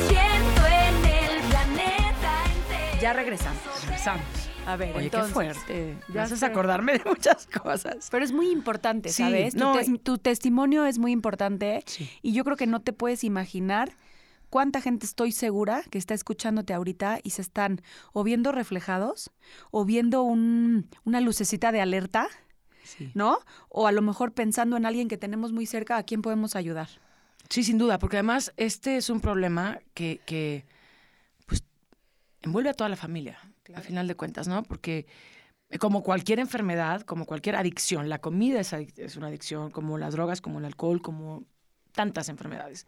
Siento 0.08 0.66
en 0.66 1.06
el 1.06 1.42
planeta 1.50 2.44
entero. 2.46 3.02
Ya 3.02 3.14
regresamos. 3.14 3.62
Regresamos. 3.84 4.45
A 4.66 4.76
ver, 4.78 4.96
Oye, 4.96 5.06
entonces, 5.06 5.30
qué 5.30 5.34
fuerte. 5.34 5.98
Me 6.08 6.14
ya 6.16 6.24
haces 6.24 6.42
acordarme 6.44 6.94
de 6.94 7.02
muchas 7.06 7.48
cosas. 7.48 8.08
Pero 8.12 8.26
es 8.26 8.32
muy 8.32 8.50
importante, 8.50 9.10
Sí, 9.10 9.24
¿sabes? 9.24 9.54
Tu 9.54 9.60
no, 9.60 10.18
testimonio 10.18 10.86
es 10.86 10.98
muy 10.98 11.12
importante 11.12 11.84
Sí. 11.86 12.10
y 12.22 12.34
yo 12.34 12.44
creo 12.44 12.58
que 12.58 12.68
no 12.68 12.82
te 12.82 12.92
puedes 12.94 13.24
imaginar 13.24 13.96
cuánta 14.50 14.82
gente 14.82 15.06
estoy 15.06 15.32
segura 15.32 15.84
que 15.90 15.98
está 15.98 16.14
escuchándote 16.14 16.74
ahorita 16.74 17.20
y 17.24 17.32
se 17.32 17.42
están 17.42 17.82
o 18.14 18.24
viendo 18.24 18.52
reflejados 18.52 19.32
o 19.72 19.86
viendo 19.86 20.24
un- 20.24 20.90
una 21.04 21.20
lucecita 21.22 21.72
de 21.72 21.82
alerta, 21.82 22.28
Sí. 22.84 23.12
¿no? 23.16 23.40
O 23.70 23.88
a 23.88 23.92
lo 23.92 24.02
mejor 24.02 24.32
pensando 24.34 24.78
en 24.78 24.86
alguien 24.86 25.08
que 25.08 25.18
tenemos 25.18 25.52
muy 25.52 25.66
cerca 25.66 25.98
a 25.98 26.04
quien 26.04 26.22
podemos 26.22 26.56
ayudar. 26.56 26.88
Sí, 27.50 27.64
sin 27.64 27.78
duda, 27.78 28.00
porque 28.00 28.18
además 28.18 28.54
este 28.58 28.98
es 28.98 29.10
un 29.10 29.20
problema 29.22 29.80
que, 29.94 30.22
que, 30.26 30.66
pues, 31.46 31.64
envuelve 32.42 32.70
a 32.70 32.74
toda 32.74 32.90
la 32.90 32.96
familia, 32.96 33.38
a 33.74 33.82
final 33.82 34.08
de 34.08 34.16
cuentas, 34.16 34.48
¿no? 34.48 34.64
Porque 34.64 35.08
eh, 35.70 35.78
como 35.80 36.04
cualquier 36.04 36.40
enfermedad, 36.40 37.02
como 37.02 37.26
cualquier 37.26 37.56
adicción, 37.56 38.10
la 38.10 38.20
comida 38.20 38.60
es, 38.60 38.74
adic- 38.74 39.00
es 39.00 39.16
una 39.16 39.28
adicción, 39.28 39.72
como 39.72 39.98
las 39.98 40.14
drogas, 40.14 40.42
como 40.42 40.60
el 40.60 40.66
alcohol, 40.66 41.02
como 41.02 41.46
tantas 41.92 42.30
enfermedades. 42.30 42.86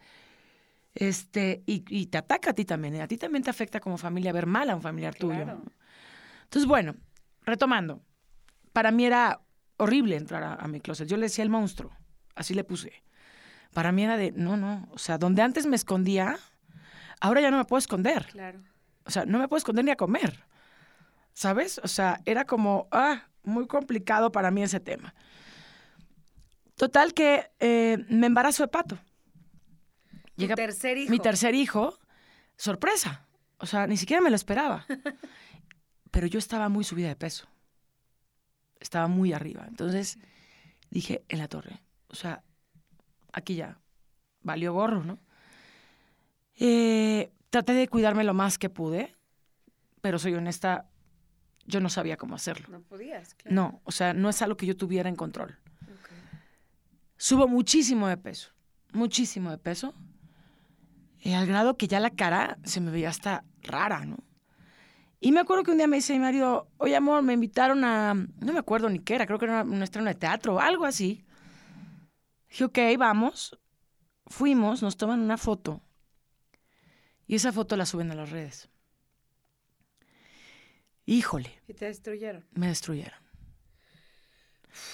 Este, 0.93 1.63
y, 1.65 1.83
y 1.89 2.07
te 2.07 2.17
ataca 2.17 2.51
a 2.51 2.53
ti 2.53 2.65
también, 2.65 2.95
¿eh? 2.95 3.01
a 3.01 3.07
ti 3.07 3.17
también 3.17 3.43
te 3.43 3.49
afecta 3.49 3.79
como 3.79 3.97
familia 3.97 4.31
ver 4.31 4.47
mal 4.47 4.69
a 4.69 4.75
un 4.75 4.81
familiar 4.81 5.13
tuyo. 5.15 5.45
Entonces, 6.43 6.67
bueno, 6.67 6.95
retomando, 7.43 8.01
para 8.73 8.91
mí 8.91 9.05
era 9.05 9.41
horrible 9.77 10.15
entrar 10.15 10.43
a, 10.43 10.55
a 10.55 10.67
mi 10.67 10.79
closet. 10.81 11.07
Yo 11.07 11.17
le 11.17 11.23
decía 11.23 11.43
el 11.43 11.49
monstruo, 11.49 11.91
así 12.35 12.53
le 12.53 12.63
puse. 12.63 13.03
Para 13.73 13.91
mí 13.91 14.03
era 14.03 14.17
de, 14.17 14.31
no, 14.31 14.57
no, 14.57 14.87
o 14.91 14.97
sea, 14.97 15.17
donde 15.17 15.41
antes 15.41 15.67
me 15.67 15.75
escondía, 15.75 16.39
ahora 17.19 17.41
ya 17.41 17.51
no 17.51 17.57
me 17.57 17.65
puedo 17.65 17.77
esconder. 17.79 18.25
Claro. 18.31 18.59
O 19.05 19.11
sea, 19.11 19.25
no 19.25 19.37
me 19.39 19.47
puedo 19.47 19.57
esconder 19.59 19.85
ni 19.85 19.91
a 19.91 19.95
comer. 19.97 20.43
¿Sabes? 21.37 21.79
O 21.83 21.87
sea, 21.87 22.19
era 22.25 22.45
como, 22.45 22.87
ah, 22.89 23.27
muy 23.43 23.67
complicado 23.67 24.31
para 24.31 24.49
mí 24.49 24.63
ese 24.63 24.79
tema. 24.79 25.13
Total 26.75 27.13
que 27.13 27.51
eh, 27.59 28.03
me 28.09 28.25
embarazo 28.25 28.63
de 28.63 28.69
pato. 28.69 28.97
Llega 30.35 30.55
tercer 30.55 30.97
hijo. 30.97 31.11
mi 31.11 31.19
tercer 31.19 31.53
hijo, 31.53 31.95
sorpresa. 32.55 33.27
O 33.59 33.67
sea, 33.67 33.85
ni 33.85 33.97
siquiera 33.97 34.19
me 34.19 34.31
lo 34.31 34.35
esperaba. 34.35 34.87
Pero 36.09 36.25
yo 36.25 36.39
estaba 36.39 36.69
muy 36.69 36.83
subida 36.83 37.07
de 37.07 37.15
peso. 37.15 37.47
Estaba 38.79 39.07
muy 39.07 39.31
arriba. 39.31 39.63
Entonces 39.67 40.17
dije, 40.89 41.23
en 41.29 41.37
la 41.37 41.47
torre. 41.47 41.83
O 42.07 42.15
sea, 42.15 42.43
aquí 43.31 43.53
ya. 43.53 43.79
Valió 44.41 44.73
gorro, 44.73 45.03
¿no? 45.03 45.19
Eh, 46.55 47.31
traté 47.51 47.73
de 47.73 47.87
cuidarme 47.89 48.23
lo 48.23 48.33
más 48.33 48.57
que 48.57 48.71
pude, 48.71 49.15
pero 50.01 50.17
soy 50.17 50.33
honesta, 50.33 50.89
yo 51.67 51.79
no 51.79 51.89
sabía 51.89 52.17
cómo 52.17 52.35
hacerlo. 52.35 52.67
No 52.69 52.81
podías, 52.81 53.35
No, 53.45 53.81
o 53.83 53.91
sea, 53.91 54.13
no 54.13 54.29
es 54.29 54.41
algo 54.41 54.57
que 54.57 54.65
yo 54.65 54.75
tuviera 54.75 55.09
en 55.09 55.15
control. 55.15 55.57
Subo 57.17 57.47
muchísimo 57.47 58.07
de 58.07 58.17
peso, 58.17 58.51
muchísimo 58.93 59.51
de 59.51 59.57
peso, 59.57 59.93
eh, 61.21 61.35
al 61.35 61.47
grado 61.47 61.77
que 61.77 61.87
ya 61.87 61.99
la 61.99 62.11
cara 62.11 62.57
se 62.63 62.79
me 62.79 62.91
veía 62.91 63.09
hasta 63.09 63.43
rara, 63.63 64.05
¿no? 64.05 64.17
Y 65.19 65.31
me 65.31 65.39
acuerdo 65.39 65.63
que 65.63 65.71
un 65.71 65.77
día 65.77 65.87
me 65.87 65.95
dice 65.95 66.13
mi 66.13 66.19
marido, 66.19 66.69
oye 66.77 66.95
amor, 66.95 67.23
me 67.23 67.33
invitaron 67.33 67.83
a, 67.83 68.13
no 68.13 68.53
me 68.53 68.59
acuerdo 68.59 68.87
ni 68.87 68.99
qué 68.99 69.15
era, 69.15 69.25
creo 69.25 69.39
que 69.39 69.45
era 69.45 69.63
un 69.63 69.81
estreno 69.81 70.07
de 70.07 70.15
teatro 70.15 70.55
o 70.55 70.59
algo 70.59 70.85
así. 70.85 71.25
Dije, 72.49 72.65
ok, 72.65 72.77
vamos. 72.99 73.59
Fuimos, 74.27 74.83
nos 74.83 74.95
toman 74.95 75.21
una 75.21 75.37
foto 75.37 75.81
y 77.27 77.35
esa 77.35 77.51
foto 77.51 77.75
la 77.75 77.85
suben 77.85 78.11
a 78.11 78.15
las 78.15 78.29
redes. 78.29 78.69
Híjole, 81.07 81.49
Y 81.67 81.73
te 81.73 81.85
destruyeron. 81.85 82.45
me 82.51 82.67
destruyeron. 82.67 83.17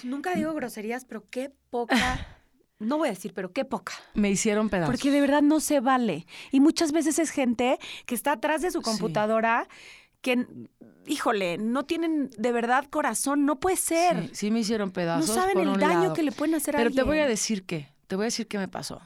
Nunca 0.04 0.34
digo 0.36 0.54
groserías, 0.54 1.04
pero 1.06 1.28
qué 1.30 1.52
poca. 1.70 1.96
No 2.80 2.98
voy 2.98 3.08
a 3.08 3.12
decir, 3.12 3.34
pero 3.34 3.54
qué 3.54 3.64
poca. 3.64 3.94
Me 4.14 4.30
hicieron 4.30 4.68
pedazos. 4.70 4.94
Porque 4.94 5.10
de 5.10 5.22
verdad 5.22 5.42
no 5.42 5.62
se 5.62 5.80
vale. 5.80 6.26
Y 6.52 6.60
muchas 6.60 6.92
veces 6.92 7.18
es 7.18 7.30
gente 7.30 7.78
que 8.06 8.14
está 8.14 8.34
atrás 8.34 8.62
de 8.62 8.72
su 8.72 8.80
Sí. 8.80 8.84
computadora 8.84 9.70
que, 10.20 10.46
híjole, 11.06 11.58
no 11.60 11.84
tienen 11.86 12.30
de 12.38 12.52
verdad 12.52 12.86
corazón. 12.90 13.46
No 13.46 13.58
puede 13.62 13.78
ser. 13.78 14.28
Sí, 14.30 14.36
sí 14.36 14.52
me 14.52 14.60
hicieron 14.62 14.90
no 14.90 14.94
pedazos. 14.94 15.34
saben 15.34 15.54
por 15.54 15.64
el 15.64 15.80
daño 15.80 16.00
lado. 16.02 16.14
que 16.14 16.24
le 16.24 16.34
pueden 16.34 16.56
hacer 16.56 16.76
a 16.76 16.80
Pero 16.80 16.92
te 16.92 17.04
voy 17.04 17.20
a 17.20 17.28
decir 17.28 17.64
qué. 17.66 17.88
Te 18.08 18.18
voy 18.18 18.24
a 18.24 18.26
decir 18.26 18.48
qué 18.50 18.58
me 18.58 18.68
pasó. 18.68 19.00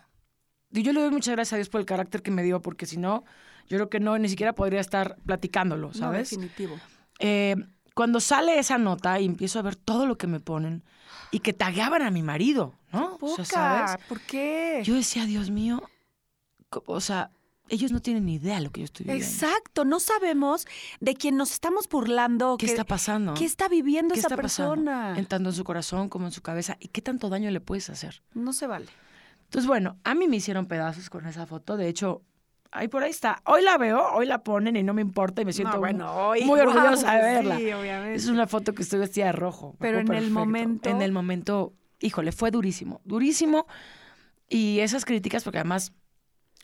Y 0.71 0.81
yo 0.81 0.91
le 0.91 1.01
doy 1.01 1.11
muchas 1.11 1.33
gracias 1.35 1.53
a 1.53 1.57
Dios 1.57 1.69
por 1.69 1.79
el 1.79 1.85
carácter 1.85 2.23
que 2.23 2.31
me 2.31 2.41
dio, 2.41 2.63
porque 2.63 2.87
si 2.87 2.97
no, 2.97 3.25
yo 3.67 3.77
creo 3.77 3.89
que 3.91 3.99
no, 3.99 4.17
ni 4.17 4.27
siquiera 4.29 4.53
podría 4.55 4.79
estar 4.79 5.17
platicándolo, 5.23 5.89
No, 5.89 5.93
¿sabes? 5.93 6.31
definitivo. 6.31 6.79
Eh, 7.19 7.55
cuando 7.93 8.19
sale 8.19 8.59
esa 8.59 8.77
nota 8.77 9.19
y 9.19 9.25
empiezo 9.25 9.59
a 9.59 9.63
ver 9.63 9.75
todo 9.75 10.05
lo 10.05 10.17
que 10.17 10.27
me 10.27 10.39
ponen 10.39 10.83
y 11.31 11.39
que 11.39 11.53
tagueaban 11.53 12.01
a 12.03 12.11
mi 12.11 12.21
marido, 12.21 12.73
¿no? 12.93 13.17
Poca. 13.17 13.41
O 13.41 13.45
sea, 13.45 13.87
¿sabes? 13.87 14.05
¿Por 14.07 14.21
qué? 14.21 14.81
Yo 14.83 14.93
decía, 14.95 15.25
Dios 15.25 15.49
mío, 15.49 15.81
o 16.85 17.01
sea, 17.01 17.31
ellos 17.69 17.91
no 17.91 18.01
tienen 18.01 18.25
ni 18.25 18.35
idea 18.35 18.55
de 18.57 18.61
lo 18.61 18.71
que 18.71 18.81
yo 18.81 18.85
estoy 18.85 19.05
viviendo. 19.05 19.25
Exacto. 19.27 19.83
No 19.83 19.99
sabemos 19.99 20.65
de 21.01 21.15
quién 21.15 21.35
nos 21.37 21.51
estamos 21.51 21.89
burlando. 21.89 22.55
¿Qué 22.57 22.65
que- 22.67 22.71
está 22.71 22.85
pasando? 22.85 23.33
¿Qué 23.33 23.45
está 23.45 23.67
viviendo 23.67 24.13
¿Qué 24.13 24.19
esa 24.19 24.27
está 24.29 24.41
pasando? 24.41 24.75
persona? 24.75 25.17
En 25.17 25.25
tanto 25.25 25.49
en 25.49 25.55
su 25.55 25.63
corazón 25.63 26.07
como 26.07 26.27
en 26.27 26.31
su 26.31 26.41
cabeza. 26.41 26.77
¿Y 26.79 26.89
qué 26.89 27.01
tanto 27.01 27.29
daño 27.29 27.51
le 27.51 27.59
puedes 27.59 27.89
hacer? 27.89 28.21
No 28.33 28.53
se 28.53 28.67
vale. 28.67 28.85
Entonces, 29.45 29.67
bueno, 29.67 29.97
a 30.03 30.13
mí 30.15 30.27
me 30.27 30.37
hicieron 30.37 30.65
pedazos 30.67 31.09
con 31.09 31.25
esa 31.25 31.45
foto. 31.45 31.75
De 31.77 31.87
hecho, 31.89 32.21
ahí 32.71 32.87
por 32.87 33.03
ahí 33.03 33.09
está. 33.11 33.41
Hoy 33.45 33.61
la 33.63 33.77
veo, 33.77 34.01
hoy 34.13 34.25
la 34.25 34.43
ponen 34.43 34.75
y 34.75 34.83
no 34.83 34.93
me 34.93 35.01
importa 35.01 35.41
y 35.41 35.45
me 35.45 35.53
siento 35.53 35.79
muy- 35.79 35.93
hoy, 36.01 36.43
muy 36.45 36.59
orgullosa 36.61 37.13
de 37.15 37.21
verla. 37.21 37.57
Sí, 37.57 37.71
obviamente. 37.73 38.15
Es 38.15 38.27
una 38.27 38.47
foto 38.47 38.73
que 38.73 38.83
estoy 38.83 38.99
vestida 38.99 39.25
de 39.27 39.31
rojo. 39.33 39.75
Pero 39.79 39.99
en 39.99 40.13
el 40.13 40.29
momento- 40.31 40.89
En 40.89 41.01
el 41.01 41.11
momento, 41.11 41.73
híjole, 41.99 42.31
fue 42.31 42.51
durísimo, 42.51 43.01
durísimo. 43.03 43.67
Y 44.49 44.79
esas 44.79 45.03
críticas, 45.05 45.43
porque 45.43 45.59
además, 45.59 45.91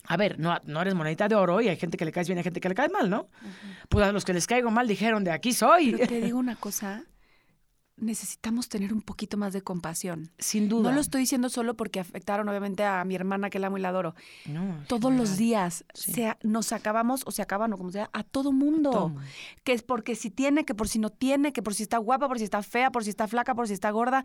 a 0.05 0.15
ver, 0.17 0.39
no, 0.39 0.57
no 0.65 0.81
eres 0.81 0.95
monedita 0.95 1.27
de 1.27 1.35
oro 1.35 1.59
y 1.61 1.67
hay 1.69 1.75
gente 1.77 1.97
que 1.97 2.05
le 2.05 2.11
caes 2.11 2.27
bien 2.27 2.37
y 2.37 2.39
hay 2.39 2.43
gente 2.43 2.59
que 2.61 2.69
le 2.69 2.75
cae 2.75 2.89
mal, 2.89 3.09
¿no? 3.09 3.29
Pues 3.89 4.05
a 4.05 4.11
los 4.11 4.23
que 4.25 4.33
les 4.33 4.47
caigo 4.47 4.71
mal 4.71 4.87
dijeron, 4.87 5.23
de 5.23 5.31
aquí 5.31 5.53
soy. 5.53 5.91
Pero 5.93 6.07
te 6.07 6.21
digo 6.21 6.39
una 6.39 6.55
cosa. 6.55 7.03
Necesitamos 7.95 8.69
tener 8.69 8.91
un 8.91 9.01
poquito 9.01 9.37
más 9.37 9.53
de 9.53 9.61
compasión. 9.61 10.31
Sin 10.39 10.67
duda. 10.67 10.89
No 10.89 10.95
lo 10.95 10.99
estoy 11.01 11.21
diciendo 11.21 11.49
solo 11.49 11.75
porque 11.75 11.99
afectaron 11.99 12.49
obviamente 12.49 12.83
a 12.83 13.03
mi 13.05 13.13
hermana 13.15 13.49
que 13.51 13.59
la 13.59 13.67
amo 13.67 13.77
y 13.77 13.81
la 13.81 13.89
adoro. 13.89 14.15
No, 14.47 14.83
Todos 14.87 15.13
los 15.13 15.37
días 15.37 15.85
Sí. 15.93 16.13
se- 16.13 16.37
nos 16.41 16.73
acabamos 16.73 17.21
o 17.27 17.31
se 17.31 17.41
acaban 17.43 17.71
o 17.71 17.77
como 17.77 17.91
sea 17.91 18.09
a 18.13 18.23
todo 18.23 18.51
mundo. 18.51 19.15
Que 19.63 19.73
es 19.73 19.83
porque 19.83 20.15
si 20.15 20.31
tiene, 20.31 20.65
que 20.65 20.73
por 20.73 20.87
si 20.87 20.97
no 20.97 21.11
tiene, 21.11 21.53
que 21.53 21.61
por 21.61 21.75
si 21.75 21.83
está 21.83 21.97
guapa, 21.99 22.27
por 22.27 22.39
si 22.39 22.43
está 22.45 22.63
fea, 22.63 22.91
por 22.91 23.03
si 23.03 23.11
está 23.11 23.27
flaca, 23.27 23.53
por 23.53 23.67
si 23.67 23.73
está 23.73 23.91
gorda. 23.91 24.23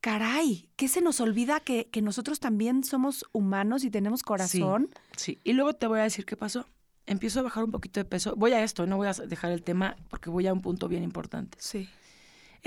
Caray, 0.00 0.68
¿qué 0.76 0.86
se 0.86 1.00
nos 1.00 1.20
olvida 1.20 1.58
que, 1.60 1.88
que 1.90 2.00
nosotros 2.02 2.38
también 2.38 2.84
somos 2.84 3.24
humanos 3.32 3.82
y 3.82 3.90
tenemos 3.90 4.22
corazón? 4.22 4.90
Sí, 5.16 5.40
y 5.42 5.52
luego 5.54 5.72
te 5.72 5.88
voy 5.88 5.98
a 5.98 6.02
decir 6.04 6.24
qué 6.24 6.36
pasó. 6.36 6.66
Empiezo 7.06 7.40
a 7.40 7.42
bajar 7.42 7.64
un 7.64 7.70
poquito 7.72 7.98
de 7.98 8.04
peso. 8.04 8.34
Voy 8.36 8.52
a 8.52 8.62
esto, 8.62 8.86
no 8.86 8.96
voy 8.96 9.08
a 9.08 9.12
dejar 9.12 9.50
el 9.50 9.62
tema 9.62 9.96
porque 10.08 10.30
voy 10.30 10.46
a 10.46 10.52
un 10.52 10.60
punto 10.60 10.86
bien 10.88 11.02
importante. 11.02 11.58
Sí. 11.60 11.88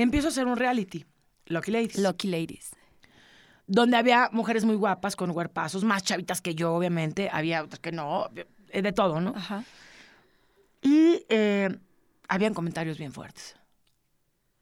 Empiezo 0.04 0.28
a 0.28 0.32
hacer 0.32 0.48
un 0.48 0.58
reality, 0.58 1.06
Lucky 1.46 1.72
Ladies, 1.72 1.98
Lucky 1.98 2.28
Ladies. 2.28 2.72
donde 3.68 3.98
había 3.98 4.30
mujeres 4.32 4.66
muy 4.66 4.76
guapas 4.76 5.16
con 5.16 5.34
cuerpazos, 5.34 5.84
más 5.84 6.04
chavitas 6.04 6.42
que 6.42 6.56
yo, 6.56 6.74
obviamente, 6.74 7.30
había 7.32 7.64
otras 7.64 7.80
que 7.80 7.92
no, 7.92 8.30
eh, 8.70 8.82
de 8.82 8.92
todo, 8.94 9.22
¿no? 9.22 9.34
Ajá. 9.36 9.64
Y 10.82 11.26
eh, 11.30 11.70
habían 12.28 12.54
comentarios 12.54 12.98
bien 12.98 13.12
fuertes. 13.12 13.56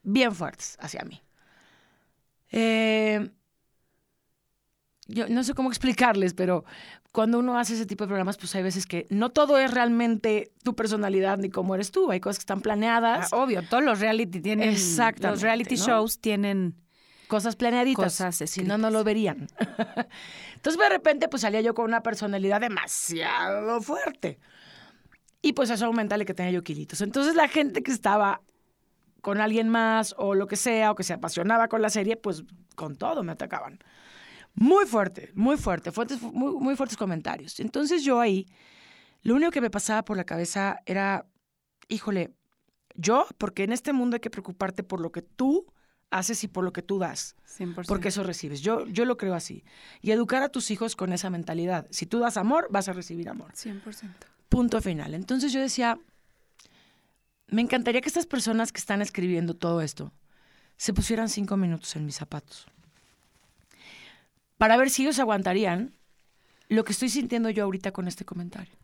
Bien 0.04 0.34
fuertes 0.34 0.78
hacia 0.80 1.04
mí. 1.04 1.22
Eh, 2.52 3.30
yo 5.08 5.28
no 5.30 5.44
sé 5.44 5.54
cómo 5.54 5.70
explicarles, 5.70 6.34
pero 6.34 6.66
cuando 7.18 7.40
uno 7.40 7.58
hace 7.58 7.74
ese 7.74 7.88
tipo 7.88 8.04
de 8.04 8.10
programas, 8.10 8.38
pues 8.38 8.54
hay 8.54 8.62
veces 8.62 8.86
que 8.86 9.08
no 9.10 9.32
todo 9.32 9.58
es 9.58 9.72
realmente 9.74 10.52
tu 10.62 10.76
personalidad 10.76 11.40
ni 11.40 11.50
cómo 11.50 11.74
eres 11.74 11.90
tú. 11.90 12.12
Hay 12.12 12.20
cosas 12.20 12.38
que 12.38 12.42
están 12.44 12.62
planeadas, 12.62 13.34
Ah, 13.34 13.38
obvio, 13.38 13.64
todos 13.68 13.84
los 13.84 14.00
reality 14.00 14.40
tienen. 14.40 14.70
Exactamente, 14.70 15.28
Los 15.32 15.42
reality 15.42 15.78
¿no? 15.78 15.84
shows 15.88 16.20
tienen. 16.22 16.76
cosas 17.28 17.56
planeaditas. 17.56 18.04
Cosas 18.20 18.36
si 18.48 18.62
no, 18.62 18.78
no 18.78 18.92
lo 18.92 19.04
verían. 19.04 19.48
Entonces, 20.58 20.80
de 20.80 20.90
repente, 20.90 21.28
pues 21.28 21.42
salía 21.42 21.62
yo 21.62 21.74
con 21.74 21.86
una 21.86 22.04
personalidad 22.04 22.62
demasiado 22.62 23.82
fuerte. 23.82 24.38
Y 25.42 25.54
pues 25.54 25.72
eso 25.72 25.88
aumenta 25.88 26.14
el 26.14 26.24
que 26.24 26.36
tenía 26.36 26.52
yo 26.52 26.64
kilitos. 26.64 27.02
Entonces, 27.02 27.34
la 27.34 27.48
gente 27.48 27.82
que 27.82 27.92
estaba 27.92 28.42
con 29.22 29.42
alguien 29.42 29.70
más 29.70 30.14
o 30.20 30.36
lo 30.36 30.46
que 30.46 30.56
sea, 30.56 30.92
o 30.92 30.96
que 30.96 31.04
se 31.04 31.14
apasionaba 31.14 31.68
con 31.68 31.82
la 31.82 31.90
serie, 31.90 32.16
pues 32.16 32.44
con 32.76 32.96
todo 32.96 33.24
me 33.24 33.32
atacaban. 33.32 33.80
Muy 34.60 34.88
fuerte, 34.88 35.32
muy 35.36 35.56
fuerte, 35.56 35.92
fuertes, 35.92 36.20
muy, 36.20 36.54
muy 36.54 36.76
fuertes 36.76 36.98
comentarios. 36.98 37.60
Entonces 37.60 38.04
yo 38.04 38.20
ahí, 38.20 38.48
lo 39.22 39.36
único 39.36 39.52
que 39.52 39.62
me 39.62 39.70
pasaba 39.70 40.04
por 40.04 40.18
la 40.18 40.24
cabeza 40.24 40.80
era, 40.88 41.28
híjole, 41.90 42.34
yo, 42.96 43.28
porque 43.38 43.64
en 43.64 43.72
este 43.72 43.94
mundo 43.94 44.16
hay 44.16 44.20
que 44.20 44.32
preocuparte 44.32 44.82
por 44.82 45.00
lo 45.00 45.12
que 45.12 45.22
tú 45.22 45.68
haces 46.10 46.44
y 46.44 46.48
por 46.48 46.64
lo 46.64 46.74
que 46.74 46.82
tú 46.82 46.98
das, 46.98 47.36
100%. 47.60 47.86
porque 47.86 48.08
eso 48.08 48.24
recibes. 48.24 48.62
Yo, 48.62 48.88
yo 48.88 49.06
lo 49.06 49.16
creo 49.16 49.36
así. 49.36 49.64
Y 50.02 50.10
educar 50.10 50.42
a 50.42 50.50
tus 50.50 50.72
hijos 50.72 50.96
con 50.96 51.14
esa 51.14 51.30
mentalidad. 51.30 51.86
Si 51.92 52.08
tú 52.08 52.18
das 52.18 52.36
amor, 52.36 52.68
vas 52.72 52.88
a 52.90 52.94
recibir 52.94 53.30
amor. 53.30 53.54
100%. 53.54 54.10
Punto 54.50 54.82
final. 54.82 55.14
Entonces 55.14 55.54
yo 55.54 55.60
decía, 55.62 56.00
me 57.46 57.62
encantaría 57.62 58.02
que 58.02 58.10
estas 58.10 58.26
personas 58.26 58.72
que 58.72 58.80
están 58.80 59.04
escribiendo 59.04 59.54
todo 59.54 59.82
esto 59.82 60.14
se 60.78 60.94
pusieran 60.94 61.30
cinco 61.30 61.58
minutos 61.58 61.96
en 61.96 62.06
mis 62.08 62.16
zapatos. 62.16 62.68
Para 64.58 64.78
ver 64.78 64.90
si 64.90 65.04
ellos 65.04 65.20
aguantarían 65.20 65.94
lo 66.70 66.84
que 66.84 66.92
estoy 66.92 67.10
sintiendo 67.10 67.50
yo 67.50 67.64
ahorita 67.64 67.92
con 67.92 68.08
este 68.08 68.26
comentario. 68.26 68.76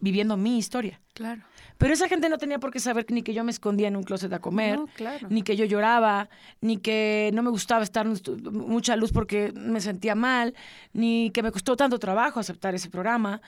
Viviendo 0.00 0.36
mi 0.36 0.58
historia. 0.58 1.00
Claro. 1.12 1.42
Pero 1.76 1.92
esa 1.92 2.08
gente 2.08 2.28
no 2.28 2.38
tenía 2.38 2.60
por 2.60 2.70
qué 2.72 2.78
saber 2.78 3.04
ni 3.10 3.22
que 3.22 3.34
yo 3.34 3.42
me 3.42 3.50
escondía 3.50 3.88
en 3.88 3.96
un 3.96 4.04
closet 4.04 4.32
a 4.32 4.38
comer, 4.38 4.76
No, 4.78 4.86
claro. 4.94 5.26
ni 5.28 5.42
que 5.42 5.56
yo 5.56 5.64
lloraba, 5.64 6.28
ni 6.60 6.76
que 6.78 7.30
no 7.34 7.42
me 7.42 7.50
gustaba 7.50 7.82
estar 7.82 8.06
mucha 8.52 8.94
luz 8.96 9.12
porque 9.12 9.52
me 9.54 9.80
sentía 9.80 10.14
mal, 10.14 10.54
ni 10.92 11.30
que 11.32 11.42
me 11.42 11.50
costó 11.50 11.76
tanto 11.76 11.98
trabajo 11.98 12.38
aceptar 12.38 12.74
ese 12.76 12.90
programa 12.90 13.40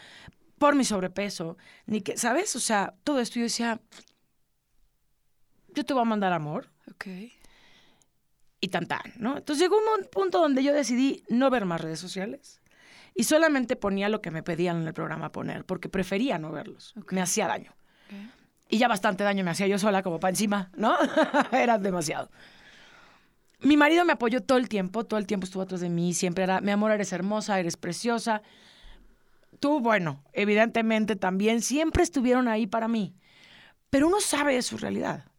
por 0.58 0.74
mi 0.74 0.84
sobrepeso, 0.84 1.56
ni 1.86 2.00
que, 2.02 2.16
¿sabes? 2.16 2.54
O 2.56 2.60
sea, 2.60 2.94
todo 3.04 3.20
esto 3.20 3.36
yo 3.38 3.44
decía, 3.44 3.80
yo 5.74 5.84
te 5.84 5.94
voy 5.94 6.02
a 6.02 6.04
mandar 6.04 6.32
amor 6.32 6.68
Ok. 6.90 7.06
Y 8.60 8.68
tan 8.68 8.86
tan, 8.86 9.12
¿no? 9.16 9.38
Entonces 9.38 9.62
llegó 9.62 9.76
un 9.76 10.06
punto 10.10 10.40
donde 10.40 10.62
yo 10.62 10.72
decidí 10.72 11.24
no 11.28 11.50
ver 11.50 11.64
más 11.64 11.80
redes 11.80 11.98
sociales 11.98 12.60
y 13.14 13.24
solamente 13.24 13.76
ponía 13.76 14.08
lo 14.08 14.20
que 14.20 14.30
me 14.30 14.42
pedían 14.42 14.82
en 14.82 14.86
el 14.86 14.94
programa 14.94 15.32
poner, 15.32 15.64
porque 15.64 15.88
prefería 15.88 16.38
no 16.38 16.52
verlos, 16.52 16.94
me 17.10 17.20
hacía 17.20 17.46
daño. 17.46 17.72
Y 18.68 18.78
ya 18.78 18.86
bastante 18.86 19.24
daño 19.24 19.44
me 19.44 19.50
hacía 19.50 19.66
yo 19.66 19.78
sola 19.78 20.02
como 20.02 20.20
para 20.20 20.30
encima, 20.30 20.70
¿no? 20.76 20.96
era 21.52 21.78
demasiado. 21.78 22.30
Mi 23.62 23.76
marido 23.76 24.04
me 24.04 24.12
apoyó 24.12 24.42
todo 24.42 24.58
el 24.58 24.68
tiempo, 24.68 25.04
todo 25.04 25.18
el 25.18 25.26
tiempo 25.26 25.44
estuvo 25.44 25.62
atrás 25.62 25.80
de 25.80 25.90
mí, 25.90 26.14
siempre 26.14 26.44
era, 26.44 26.60
mi 26.60 26.70
amor, 26.70 26.92
eres 26.92 27.12
hermosa, 27.12 27.58
eres 27.58 27.76
preciosa. 27.76 28.42
Tú, 29.58 29.80
bueno, 29.80 30.24
evidentemente 30.32 31.16
también, 31.16 31.60
siempre 31.60 32.02
estuvieron 32.02 32.48
ahí 32.48 32.66
para 32.66 32.88
mí. 32.88 33.14
Pero 33.90 34.06
uno 34.06 34.20
sabe 34.20 34.54
de 34.54 34.62
su 34.62 34.78
realidad. 34.78 35.29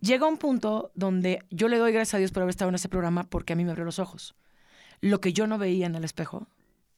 Llega 0.00 0.26
un 0.26 0.38
punto 0.38 0.90
donde 0.94 1.44
yo 1.50 1.68
le 1.68 1.78
doy 1.78 1.92
gracias 1.92 2.14
a 2.14 2.18
Dios 2.18 2.32
por 2.32 2.42
haber 2.42 2.50
estado 2.50 2.68
en 2.70 2.74
ese 2.74 2.88
programa 2.88 3.24
porque 3.24 3.52
a 3.52 3.56
mí 3.56 3.64
me 3.64 3.70
abrió 3.70 3.84
los 3.84 3.98
ojos. 3.98 4.34
Lo 5.00 5.20
que 5.20 5.32
yo 5.32 5.46
no 5.46 5.58
veía 5.58 5.86
en 5.86 5.94
el 5.94 6.04
espejo, 6.04 6.46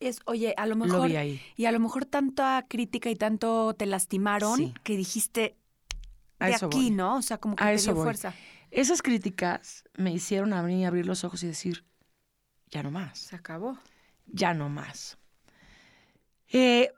Es, 0.01 0.21
oye, 0.25 0.55
a 0.57 0.67
lo 0.67 0.75
lo 0.77 0.85
mejor. 0.85 1.09
vi 1.09 1.17
ahí. 1.17 1.41
Y 1.57 1.67
a 1.67 1.73
lo 1.73 1.79
mejor 1.81 2.05
tanta 2.07 2.67
crítica 2.69 3.09
y 3.11 3.15
tanto 3.17 3.75
te 3.75 3.87
lastimaron 3.87 4.57
Sí. 4.57 4.75
que 4.83 4.97
dijiste 4.97 5.57
A 6.41 6.47
de 6.47 6.53
eso 6.55 6.67
aquí, 6.67 6.79
voy. 6.89 6.91
¿no? 6.91 7.17
O 7.17 7.23
sea, 7.23 7.39
como 7.39 7.55
que 7.57 7.63
A 7.65 7.69
te 7.69 7.75
eso 7.75 7.87
dio 7.93 7.95
voy. 7.97 8.05
fuerza. 8.05 8.35
Esas 8.73 9.03
críticas 9.03 9.85
me 9.95 10.13
hicieron 10.13 10.53
a 10.55 10.63
mí 10.63 10.85
abrir 10.87 11.07
los 11.07 11.23
ojos 11.25 11.43
y 11.45 11.47
decir, 11.47 11.85
ya 12.71 12.83
no 12.83 12.91
más. 12.91 13.19
Se 13.19 13.37
acabó. 13.37 13.79
ya 14.27 14.55
no 14.55 14.69
más. 14.69 15.19
Eh, 16.53 16.91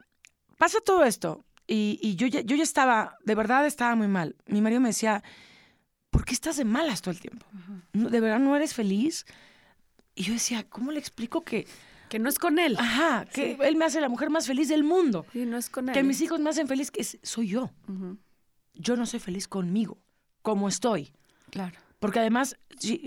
pasa 0.58 0.78
todo 0.84 1.04
esto 1.04 1.44
y, 1.66 1.98
y 2.02 2.16
yo, 2.16 2.26
ya, 2.26 2.40
yo 2.42 2.56
ya 2.56 2.62
estaba, 2.62 3.16
de 3.24 3.34
verdad 3.34 3.66
estaba 3.66 3.94
muy 3.96 4.08
mal. 4.08 4.36
Mi 4.46 4.60
marido 4.60 4.80
me 4.80 4.88
decía, 4.88 5.22
¿por 6.14 6.24
qué 6.24 6.32
estás 6.32 6.56
de 6.56 6.64
malas 6.64 7.02
todo 7.02 7.10
el 7.10 7.18
tiempo? 7.20 7.44
No, 7.92 8.08
¿De 8.08 8.20
verdad 8.20 8.38
no 8.38 8.54
eres 8.54 8.72
feliz? 8.72 9.26
Y 10.14 10.22
yo 10.22 10.32
decía, 10.32 10.62
¿cómo 10.62 10.92
le 10.92 11.00
explico 11.00 11.42
que, 11.42 11.66
Que 12.08 12.20
no 12.20 12.28
es 12.28 12.38
con 12.38 12.60
él. 12.60 12.76
ajá, 12.78 13.24
que 13.24 13.56
Sí. 13.56 13.58
él 13.64 13.74
me 13.74 13.84
hace 13.84 14.00
la 14.00 14.08
mujer 14.08 14.30
más 14.30 14.46
feliz 14.46 14.68
del 14.68 14.84
mundo? 14.84 15.26
Sí, 15.32 15.44
no 15.44 15.56
es 15.56 15.68
con 15.68 15.88
él. 15.88 15.92
Que 15.94 16.04
mis 16.04 16.20
hijos 16.20 16.38
me 16.38 16.50
hacen 16.50 16.68
feliz, 16.68 16.92
que 16.92 17.00
es- 17.00 17.18
soy 17.24 17.48
yo. 17.48 17.72
Yo 18.74 18.96
no 18.96 19.06
soy 19.06 19.18
feliz 19.18 19.48
conmigo, 19.48 19.98
como 20.42 20.68
estoy. 20.68 21.12
Claro. 21.50 21.76
Porque 21.98 22.20
además, 22.20 22.56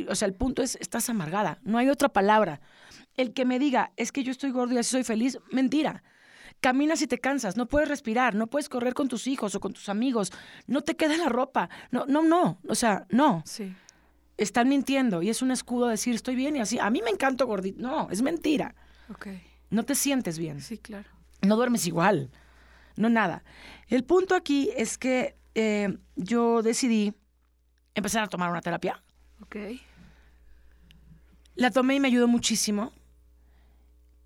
o 0.10 0.15
sea, 0.15 0.28
el 0.28 0.34
punto 0.34 0.62
es, 0.63 0.76
estás 0.82 1.10
amargada, 1.10 1.60
no 1.63 1.78
hay 1.78 1.88
otra 1.89 2.10
palabra. 2.10 2.60
El 3.15 3.34
que 3.34 3.46
me 3.46 3.58
diga, 3.60 3.91
es 3.96 4.12
que 4.12 4.24
yo 4.24 4.32
estoy 4.32 4.52
gordo 4.52 4.74
y 4.74 4.80
así 4.80 4.89
soy 4.91 5.04
feliz, 5.06 5.38
mentira. 5.52 6.04
Caminas 6.60 7.02
y 7.04 7.08
te 7.08 7.20
cansas, 7.20 7.56
no 7.56 7.67
puedes 7.67 7.88
respirar, 7.88 8.34
no 8.36 8.48
puedes 8.48 8.67
correr 8.67 8.93
con 8.96 9.08
tus 9.08 9.28
hijos 9.28 9.54
o 9.56 9.60
con 9.60 9.74
tus 9.74 9.89
amigos, 9.89 10.32
no 10.65 10.82
te 10.82 10.96
queda 10.96 11.15
la 11.17 11.30
ropa. 11.30 11.70
No, 11.91 12.06
no, 12.08 12.24
no, 12.24 12.60
o 12.67 12.76
sea, 12.76 13.06
no. 13.10 13.43
Sí. 13.46 13.76
Están 14.38 14.67
mintiendo 14.70 15.22
y 15.22 15.30
es 15.30 15.41
un 15.41 15.52
escudo 15.52 15.88
decir, 15.88 16.15
estoy 16.15 16.36
bien 16.36 16.56
y 16.56 16.60
así. 16.60 16.80
A 16.80 16.89
mí 16.89 17.02
me 17.04 17.10
encanta 17.12 17.43
gordito. 17.43 17.82
No, 17.82 18.10
es 18.12 18.22
mentira. 18.22 18.76
Ok. 19.10 19.28
No 19.70 19.84
te 19.84 19.96
sientes 19.96 20.38
bien 20.39 20.62
Sí, 20.62 20.78
claro. 20.78 21.10
no 21.41 21.56
duermes 21.56 21.86
igual, 21.88 22.32
no 22.96 23.10
nada. 23.10 23.43
El 23.88 24.04
punto 24.04 24.34
aquí 24.36 24.70
es 24.76 24.98
que 24.98 25.36
eh, 25.56 25.98
yo 26.15 26.62
decidí 26.62 27.13
empezar 27.96 28.24
a 28.24 28.28
tomar 28.28 28.50
una 28.50 28.62
terapia. 28.62 29.04
Ok. 29.41 29.56
La 31.56 31.72
tomé 31.72 31.96
y 31.96 32.00
me 32.00 32.08
ayudó 32.08 32.28
muchísimo. 32.28 32.93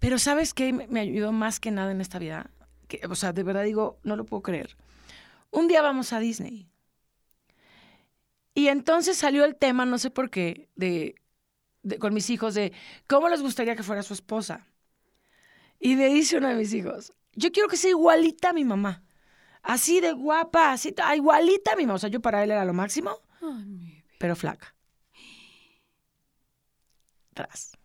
Pero 0.01 0.17
¿sabes 0.17 0.55
qué 0.55 0.73
me 0.73 0.99
ayudó 0.99 1.31
más 1.31 1.59
que 1.59 1.69
nada 1.69 1.91
en 1.91 2.01
esta 2.01 2.17
vida? 2.17 2.49
Que, 2.87 3.01
o 3.07 3.13
sea, 3.13 3.33
de 3.33 3.43
verdad 3.43 3.63
digo, 3.63 3.99
no 4.03 4.15
lo 4.15 4.25
puedo 4.25 4.41
creer. 4.41 4.75
Un 5.51 5.67
día 5.67 5.83
vamos 5.83 6.11
a 6.11 6.19
Disney. 6.19 6.67
Y 8.55 8.69
entonces 8.69 9.15
salió 9.15 9.45
el 9.45 9.55
tema, 9.55 9.85
no 9.85 9.99
sé 9.99 10.09
por 10.09 10.31
qué, 10.31 10.69
de, 10.75 11.13
de- 11.83 11.99
con 11.99 12.15
mis 12.15 12.31
hijos, 12.31 12.55
de 12.55 12.73
cómo 13.05 13.29
les 13.29 13.43
gustaría 13.43 13.75
que 13.75 13.83
fuera 13.83 14.01
su 14.01 14.15
esposa. 14.15 14.65
Y 15.79 15.95
me 15.95 16.07
dice 16.09 16.37
uno 16.37 16.47
de 16.47 16.55
mis 16.55 16.73
hijos, 16.73 17.13
yo 17.33 17.51
quiero 17.51 17.69
que 17.69 17.77
sea 17.77 17.91
igualita 17.91 18.49
a 18.49 18.53
mi 18.53 18.65
mamá. 18.65 19.03
Así 19.61 20.01
de 20.01 20.13
guapa, 20.13 20.71
así, 20.71 20.95
igualita 21.15 21.73
a 21.73 21.75
mi 21.75 21.85
mamá. 21.85 21.97
O 21.97 21.99
sea, 21.99 22.09
yo 22.09 22.21
para 22.21 22.43
él 22.43 22.49
era 22.49 22.65
lo 22.65 22.73
máximo, 22.73 23.19
Ay, 23.39 24.03
pero 24.17 24.35
flaca. 24.35 24.75
Tras. 27.35 27.77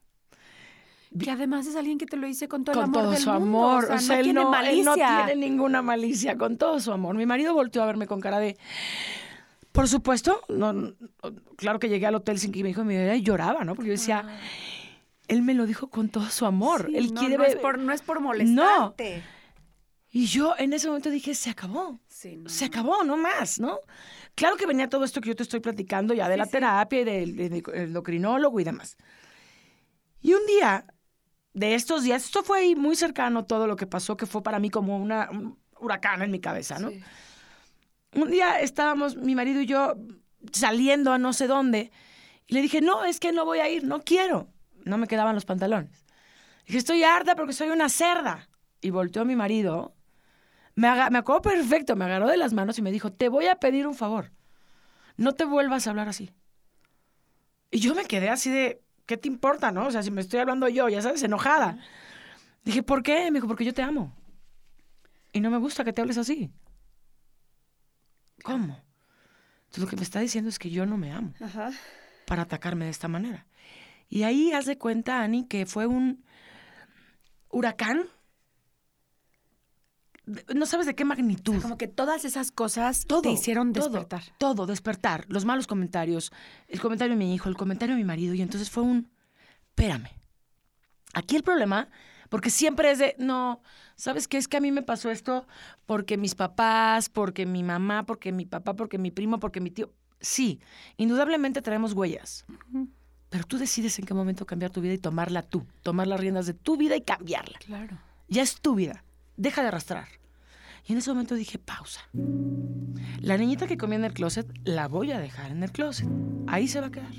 Que 1.25 1.31
además 1.31 1.67
es 1.67 1.77
alguien 1.77 1.99
que 1.99 2.07
te 2.07 2.17
lo 2.17 2.27
dice 2.27 2.49
con 2.49 2.65
todo 2.65 2.73
el 2.73 2.81
con 2.81 2.85
amor 2.91 3.03
todo 3.03 3.11
del 3.13 3.21
su 3.21 3.31
mundo, 3.31 3.47
amor. 3.47 3.85
O 3.85 3.87
sea, 3.87 3.97
O 3.97 3.99
sea, 3.99 4.17
no 4.17 4.21
él, 4.21 4.25
tiene 4.25 4.41
no, 4.41 4.47
él 4.47 4.51
malicia. 4.51 4.85
no 5.19 5.25
tiene 5.27 5.37
ninguna 5.49 5.83
malicia, 5.83 6.37
con 6.37 6.57
todo 6.59 6.81
su 6.81 6.93
amor. 6.93 7.17
Mi 7.17 7.27
marido 7.27 7.55
volteó 7.55 7.83
a 7.83 7.87
verme 7.87 8.07
con 8.07 8.21
cara 8.21 8.39
de. 8.39 8.57
Por 9.73 9.89
supuesto, 9.89 10.41
no, 10.49 10.73
no, 10.73 10.95
claro 11.57 11.79
que 11.79 11.89
llegué 11.89 12.07
al 12.07 12.15
hotel 12.15 12.39
sin 12.39 12.51
que 12.51 12.63
me 12.63 12.69
dijo 12.69 12.83
mi 12.85 12.97
vida 12.97 13.15
y 13.15 13.23
lloraba, 13.23 13.63
¿no? 13.65 13.75
Porque 13.75 13.89
yo 13.89 13.93
decía, 13.93 14.27
él 15.29 15.43
me 15.43 15.53
lo 15.53 15.67
dijo 15.67 15.89
con 15.89 16.09
todo 16.09 16.29
su 16.31 16.47
amor. 16.47 16.87
Sí, 16.89 16.97
él 16.97 17.13
no, 17.13 17.21
quiere 17.21 17.37
no 17.37 17.45
es 17.45 17.57
por, 17.57 17.79
no 17.79 17.93
es 17.93 18.01
por 18.03 18.21
molestarte. 18.21 19.23
Y 20.11 20.25
yo 20.27 20.55
en 20.57 20.73
ese 20.73 20.87
momento 20.87 21.11
dije, 21.11 21.35
se 21.35 21.51
acabó. 21.51 22.01
Sí. 22.09 22.43
Se 22.47 22.65
acabó, 22.65 23.05
no 23.05 23.19
más, 23.19 23.61
¿no? 23.61 23.79
Claro 24.35 24.57
que 24.57 24.65
venía 24.65 24.89
todo 24.89 25.05
esto 25.05 25.21
que 25.21 25.29
yo 25.29 25.37
te 25.37 25.43
estoy 25.43 25.61
platicando 25.61 26.15
ya 26.15 26.27
de 26.29 26.39
la 26.39 26.47
terapia 26.47 27.03
y 27.03 27.05
del, 27.05 27.37
del 27.37 27.63
endocrinólogo 27.75 28.59
y 28.61 28.65
demás. 28.65 28.97
Y 30.23 30.33
un 30.33 30.47
día, 30.47 30.87
de 31.57 31.75
estos 31.75 32.03
días, 32.03 32.23
esto 32.23 32.43
fue 32.43 32.59
ahí 32.59 32.77
muy 32.77 32.97
cercano 32.97 33.47
todo 33.47 33.67
lo 33.67 33.77
que 33.77 33.87
pasó, 33.87 34.15
que 34.19 34.27
fue 34.27 34.43
para 34.43 34.59
mí 34.59 34.69
como 34.69 34.99
una, 34.99 35.31
un 35.31 35.59
huracán 35.81 36.21
en 36.21 36.31
mi 36.31 36.39
cabeza, 36.39 36.79
¿no? 36.79 36.91
Sí. 36.91 37.03
Un 38.13 38.31
día 38.31 38.61
estábamos 38.61 39.17
mi 39.17 39.35
marido 39.35 39.63
y 39.63 39.67
yo 39.67 39.95
saliendo 40.53 41.13
a 41.13 41.19
no 41.19 41.33
sé 41.33 41.47
dónde 41.47 41.91
y 42.47 42.55
le 42.55 42.61
dije, 42.61 42.83
no, 42.83 43.07
es 43.07 43.21
que 43.21 43.33
no 43.33 43.47
voy 43.47 43.61
a 43.61 43.71
ir, 43.71 43.85
no 43.85 44.03
quiero. 44.03 44.53
No 44.85 44.99
me 44.99 45.07
quedaban 45.07 45.35
los 45.35 45.47
pantalones. 45.47 46.05
Dije, 46.67 46.77
estoy 46.77 47.03
harta 47.05 47.35
porque 47.35 47.55
soy 47.55 47.71
una 47.71 47.89
cerda. 47.89 48.51
Y 48.83 48.91
volteó 48.91 49.25
mi 49.25 49.35
marido, 49.35 49.97
me, 50.75 50.89
me 51.11 51.19
acuerdo 51.19 51.41
perfecto, 51.41 51.97
me 51.97 52.05
agarró 52.05 52.29
de 52.29 52.37
las 52.37 52.53
manos 52.53 52.79
y 52.79 52.83
me 52.83 52.93
dijo, 52.93 53.11
te 53.11 53.31
voy 53.31 53.47
a 53.47 53.57
pedir 53.57 53.87
un 53.87 53.95
favor. 53.95 54.31
No 55.17 55.33
te 55.33 55.47
vuelvas 55.47 55.87
a 55.87 55.91
hablar 55.91 56.09
así. 56.09 56.35
Y 57.71 57.79
yo 57.79 57.95
me 57.95 58.05
quedé 58.05 58.29
así 58.29 58.51
de, 58.51 58.83
¿qué 59.07 59.17
te 59.17 59.29
importa, 59.29 59.71
no? 59.71 59.87
O 59.87 59.91
sea, 59.91 60.03
si 60.03 60.11
me 60.11 60.21
estoy 60.21 60.41
hablando 60.41 60.69
yo, 60.69 60.89
ya 60.89 61.01
sabes, 61.01 61.23
enojada. 61.23 61.79
Dije, 62.65 62.83
¿por 62.83 63.03
qué? 63.03 63.31
Me 63.31 63.39
dijo, 63.39 63.47
porque 63.47 63.65
yo 63.65 63.73
te 63.73 63.83
amo. 63.83 64.13
Y 65.33 65.41
no 65.41 65.51
me 65.51 65.59
gusta 65.59 65.85
que 65.85 65.93
te 65.93 66.01
hables 66.01 66.19
así. 66.19 66.51
¿Cómo? 68.43 68.81
Entonces 69.67 69.85
lo 69.85 69.87
que 69.89 69.97
me 69.97 70.03
está 70.03 70.21
diciendo 70.21 70.49
es 70.49 70.59
que 70.59 70.71
yo 70.71 70.87
no 70.87 70.97
me 70.97 71.13
amo 71.13 71.33
Ajá. 71.41 71.71
para 72.27 72.43
atacarme 72.43 72.85
de 72.85 72.91
esta 72.91 73.09
manera. 73.09 73.47
Y 74.09 74.23
ahí 74.23 74.53
haz 74.53 74.67
de 74.67 74.79
cuenta, 74.79 75.21
Ani, 75.21 75.47
que 75.47 75.67
fue 75.67 75.87
un 75.87 76.25
huracán. 77.51 78.09
No 80.55 80.67
sabes 80.67 80.87
de 80.87 80.95
qué 80.97 81.05
magnitud. 81.05 81.63
Como 81.63 81.79
que 81.79 81.87
todas 81.87 82.25
esas 82.25 82.51
cosas 82.51 83.07
Todo, 83.07 83.23
te 83.23 83.31
hicieron 83.31 83.73
despertar. 83.73 84.25
Todo, 84.39 84.67
despertar. 84.67 85.25
Los 85.29 85.45
malos 85.45 85.69
comentarios, 85.69 86.33
el 86.67 86.81
comentario 86.81 87.15
de 87.15 87.19
mi 87.19 87.33
hijo, 87.33 87.49
el 87.49 87.57
comentario 87.57 87.95
de 87.95 88.01
mi 88.01 88.07
marido. 88.07 88.35
Y 88.35 88.43
entonces 88.43 88.69
fue 88.69 88.83
un, 88.83 89.09
espérame. 89.69 90.11
Aquí 91.15 91.37
el 91.37 91.45
problema, 91.45 91.89
porque 92.29 92.51
siempre 92.51 92.91
es 92.91 92.99
de, 92.99 93.15
no, 93.19 93.63
¿sabes 93.95 94.27
qué? 94.27 94.37
Es 94.37 94.49
que 94.49 94.57
a 94.57 94.61
mí 94.61 94.73
me 94.73 94.83
pasó 94.83 95.11
esto 95.11 95.47
porque 95.87 96.17
mis 96.17 96.35
papás, 96.35 97.09
porque 97.09 97.47
mi 97.47 97.63
mamá, 97.63 98.05
porque 98.05 98.33
mi 98.33 98.47
papá, 98.47 98.75
porque 98.75 98.99
mi 98.99 99.13
primo, 99.13 99.39
porque 99.39 99.61
mi 99.61 99.71
tío. 99.71 99.93
Sí, 100.21 100.61
indudablemente 100.97 101.63
traemos 101.63 101.93
huellas. 101.93 102.45
Pero 103.29 103.45
tú 103.45 103.59
decides 103.59 103.99
en 103.99 104.07
qué 104.07 104.15
momento 104.15 104.45
cambiar 104.45 104.73
tu 104.73 104.81
vida 104.81 104.95
y 104.95 104.99
tomarla 104.99 105.43
tú, 105.43 105.65
tomar 105.83 106.07
las 106.09 106.19
riendas 106.19 106.47
de 106.47 106.55
tu 106.55 106.77
vida 106.77 106.97
y 106.97 107.03
cambiarla. 107.03 107.59
Claro. 107.61 107.99
Ya 108.29 108.43
es 108.43 108.61
tu 108.61 108.75
vida. 108.75 109.05
Deja 109.37 109.63
de 109.63 109.69
arrastrar. 109.69 110.09
Y 110.87 110.93
en 110.93 110.99
ese 110.99 111.11
momento 111.11 111.35
dije, 111.35 111.59
pausa. 111.59 112.01
La 113.21 113.37
niñita 113.37 113.67
que 113.67 113.77
comía 113.77 113.99
en 113.99 114.05
el 114.05 114.13
closet, 114.13 114.47
la 114.65 114.89
voy 114.89 115.13
a 115.13 115.19
dejar 115.19 115.51
en 115.51 115.63
el 115.63 115.73
closet. 115.73 116.09
Ahí 116.47 116.69
se 116.69 116.81
va 116.81 116.87
a 116.87 116.91
quedar. 116.91 117.13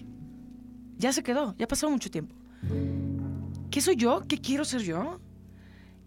Ya 0.97 1.12
se 1.13 1.21
quedó, 1.21 1.56
ya 1.58 1.67
pasó 1.67 1.89
mucho 1.89 2.10
tiempo. 2.10 2.36
¿Qué 3.69 3.82
soy 3.82 3.97
yo? 3.97 4.23
¿Qué 4.27 4.39
quiero 4.39 4.65
ser 4.65 4.82
yo? 4.82 5.19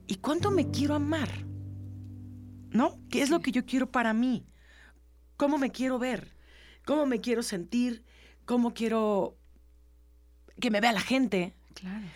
¿Y 0.06 0.16
cuánto 0.16 0.50
me 0.50 0.70
quiero 0.70 0.94
amar? 0.94 1.28
¿No? 2.70 2.98
¿Qué 3.10 3.22
es 3.22 3.30
lo 3.30 3.40
que 3.40 3.52
yo 3.52 3.64
quiero 3.64 3.90
para 3.90 4.12
mí? 4.12 4.46
¿Cómo 5.36 5.58
me 5.58 5.70
quiero 5.70 5.98
ver? 5.98 6.34
¿Cómo 6.84 7.06
me 7.06 7.20
quiero 7.20 7.42
sentir? 7.42 8.04
¿Cómo 8.46 8.74
quiero 8.74 9.36
que 10.60 10.70
me 10.70 10.80
vea 10.80 10.92
la 10.92 11.00
gente? 11.00 11.54
Claro. 11.74 12.06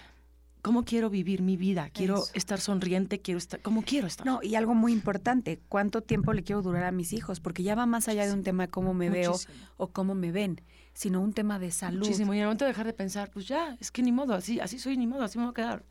¿Cómo 0.64 0.87
quiero 0.87 1.11
vivir 1.11 1.42
mi 1.42 1.59
vida? 1.59 1.90
Quiero 1.90 2.22
Eso. 2.22 2.31
estar 2.33 2.59
sonriente, 2.59 3.20
quiero 3.20 3.37
estar... 3.37 3.61
¿Cómo 3.61 3.83
quiero 3.83 4.07
estar? 4.07 4.24
No, 4.24 4.40
y 4.42 4.55
algo 4.55 4.74
muy 4.74 4.94
importante, 4.94 5.61
¿cuánto 5.68 6.00
tiempo 6.00 6.33
le 6.33 6.42
quiero 6.42 6.62
durar 6.62 6.85
a 6.85 6.90
mis 6.90 7.12
hijos? 7.12 7.38
Porque 7.38 7.62
ya 7.62 7.74
va 7.74 7.85
más 7.85 8.09
allá 8.09 8.27
de 8.27 8.33
un 8.33 8.42
tema 8.42 8.62
de 8.62 8.70
cómo 8.70 8.94
me 8.94 9.11
veo 9.11 9.38
o 9.77 9.88
cómo 9.88 10.14
me 10.14 10.33
ven, 10.33 10.62
sino 10.94 11.20
un 11.20 11.35
tema 11.35 11.59
de 11.59 11.70
salud. 11.70 11.98
Muchísimo. 11.98 12.33
Y 12.33 12.38
el 12.38 12.44
momento 12.44 12.64
de 12.64 12.70
dejar 12.70 12.87
de 12.87 12.94
pensar, 12.94 13.31
pues 13.31 13.46
ya, 13.46 13.77
es 13.79 13.90
que 13.90 14.03
ni 14.03 14.11
modo, 14.11 14.33
así, 14.33 14.59
así 14.59 14.79
soy, 14.79 14.96
ni 14.96 15.07
modo, 15.07 15.24
así 15.24 15.37
me 15.37 15.44
voy 15.44 15.50
a 15.50 15.55
quedar. 15.55 15.85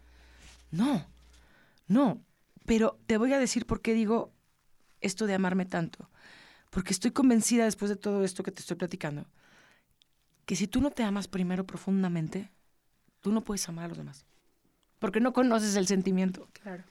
No, 0.71 1.05
no. 1.86 2.23
Pero 2.65 2.97
te 3.05 3.19
voy 3.19 3.31
a 3.31 3.38
decir 3.38 3.67
por 3.67 3.79
qué 3.79 3.93
digo 3.93 4.33
esto 5.01 5.27
de 5.27 5.36
amarme 5.36 5.67
tanto. 5.67 6.09
Porque 6.71 6.93
estoy 6.93 7.12
convencida 7.12 7.65
después 7.65 7.89
de 7.89 7.95
todo 7.95 8.23
esto 8.23 8.41
que 8.41 8.51
te 8.51 8.62
estoy 8.62 8.77
platicando, 8.77 9.27
que 10.47 10.55
si 10.55 10.65
tú 10.65 10.81
no 10.81 10.89
te 10.89 11.03
amas 11.03 11.27
primero 11.27 11.63
profundamente, 11.63 12.51
tú 13.19 13.31
no 13.31 13.41
puedes 13.41 13.69
amar 13.69 13.86
a 13.86 13.89
los 13.89 13.99
demás. 13.99 14.25
Porque 15.03 15.19
no 15.19 15.33
conoces 15.33 15.75
el 15.75 15.85
sentimiento. 15.85 16.47
Claro. 16.61 16.85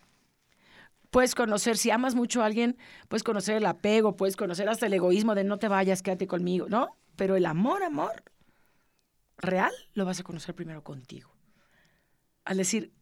puedes 1.08 1.34
conocer, 1.34 1.78
si 1.78 1.90
amas 1.90 2.14
mucho 2.14 2.42
a 2.42 2.44
alguien, 2.44 2.76
puedes 3.08 3.22
conocer 3.22 3.56
el 3.56 3.64
apego, 3.64 4.16
puedes 4.16 4.36
conocer 4.36 4.68
hasta 4.68 4.84
el 4.84 4.92
egoísmo 4.92 5.34
de 5.34 5.44
no 5.44 5.58
te 5.58 5.66
vayas, 5.66 6.02
quédate 6.02 6.26
conmigo, 6.26 6.66
¿no? 6.68 6.94
Pero 7.16 7.36
el 7.36 7.46
amor, 7.46 7.82
amor, 7.82 8.22
real, 9.38 9.72
lo 9.94 10.04
vas 10.04 10.20
a 10.20 10.24
conocer 10.24 10.54
primero 10.54 10.84
contigo. 10.84 11.34
Al 12.44 12.58
decir, 12.58 12.92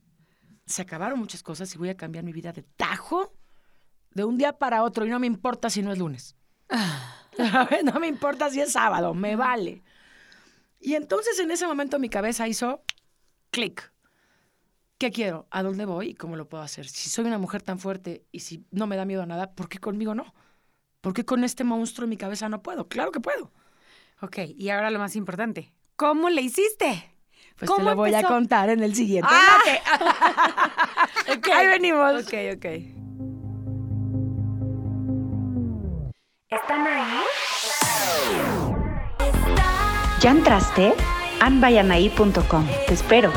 se 0.64 0.82
acabaron 0.82 1.18
muchas 1.18 1.42
cosas 1.42 1.74
y 1.74 1.78
voy 1.78 1.88
a 1.88 1.96
cambiar 1.96 2.22
mi 2.22 2.32
vida 2.32 2.52
de 2.52 2.62
tajo 2.62 3.32
de 4.14 4.22
un 4.22 4.38
día 4.38 4.58
para 4.60 4.84
otro 4.84 5.04
y 5.06 5.08
no 5.08 5.18
me 5.18 5.26
importa 5.26 5.70
si 5.70 5.82
no 5.82 5.90
es 5.90 5.98
lunes. 5.98 6.36
no 7.84 7.98
me 7.98 8.06
importa 8.06 8.48
si 8.48 8.60
es 8.60 8.70
sábado, 8.70 9.12
me 9.12 9.34
vale. 9.34 9.82
Y 10.78 10.94
entonces 10.94 11.36
en 11.40 11.50
ese 11.50 11.66
momento 11.66 11.98
mi 11.98 12.08
cabeza 12.08 12.46
hizo 12.46 12.84
clic. 13.50 13.90
¿Qué 15.00 15.10
quiero? 15.10 15.46
¿A 15.50 15.62
dónde 15.62 15.86
voy? 15.86 16.08
¿Y 16.10 16.14
cómo 16.14 16.36
lo 16.36 16.46
puedo 16.46 16.62
hacer? 16.62 16.86
Si 16.86 17.08
soy 17.08 17.24
una 17.24 17.38
mujer 17.38 17.62
tan 17.62 17.78
fuerte 17.78 18.26
y 18.32 18.40
si 18.40 18.66
no 18.70 18.86
me 18.86 18.96
da 18.96 19.06
miedo 19.06 19.22
a 19.22 19.26
nada, 19.26 19.54
¿por 19.54 19.66
qué 19.70 19.78
conmigo 19.78 20.14
no? 20.14 20.34
¿Por 21.00 21.14
qué 21.14 21.24
con 21.24 21.42
este 21.42 21.64
monstruo 21.64 22.04
en 22.04 22.10
mi 22.10 22.18
cabeza 22.18 22.50
no 22.50 22.62
puedo? 22.62 22.86
Claro 22.86 23.10
que 23.10 23.18
puedo. 23.18 23.50
Ok, 24.20 24.40
y 24.54 24.68
ahora 24.68 24.90
lo 24.90 24.98
más 24.98 25.16
importante, 25.16 25.72
¿cómo 25.96 26.28
le 26.28 26.42
hiciste? 26.42 27.16
Pues 27.56 27.70
¿Cómo 27.70 27.78
te 27.78 27.90
lo 27.92 27.96
voy 27.96 28.10
empezó? 28.10 28.26
a 28.26 28.28
contar 28.30 28.68
en 28.68 28.82
el 28.82 28.94
siguiente. 28.94 29.30
¡Ah! 29.32 30.76
Ok, 31.34 31.48
Ahí 31.48 31.66
venimos. 31.68 32.24
Ok, 32.24 32.34
ok. 32.56 32.64
¿Están 36.50 36.86
ahí? 36.86 37.22
¿Ya 40.20 40.30
entraste? 40.32 40.92
anbayanaí.com. 41.40 42.66
Te 42.86 42.92
espero. 42.94 43.32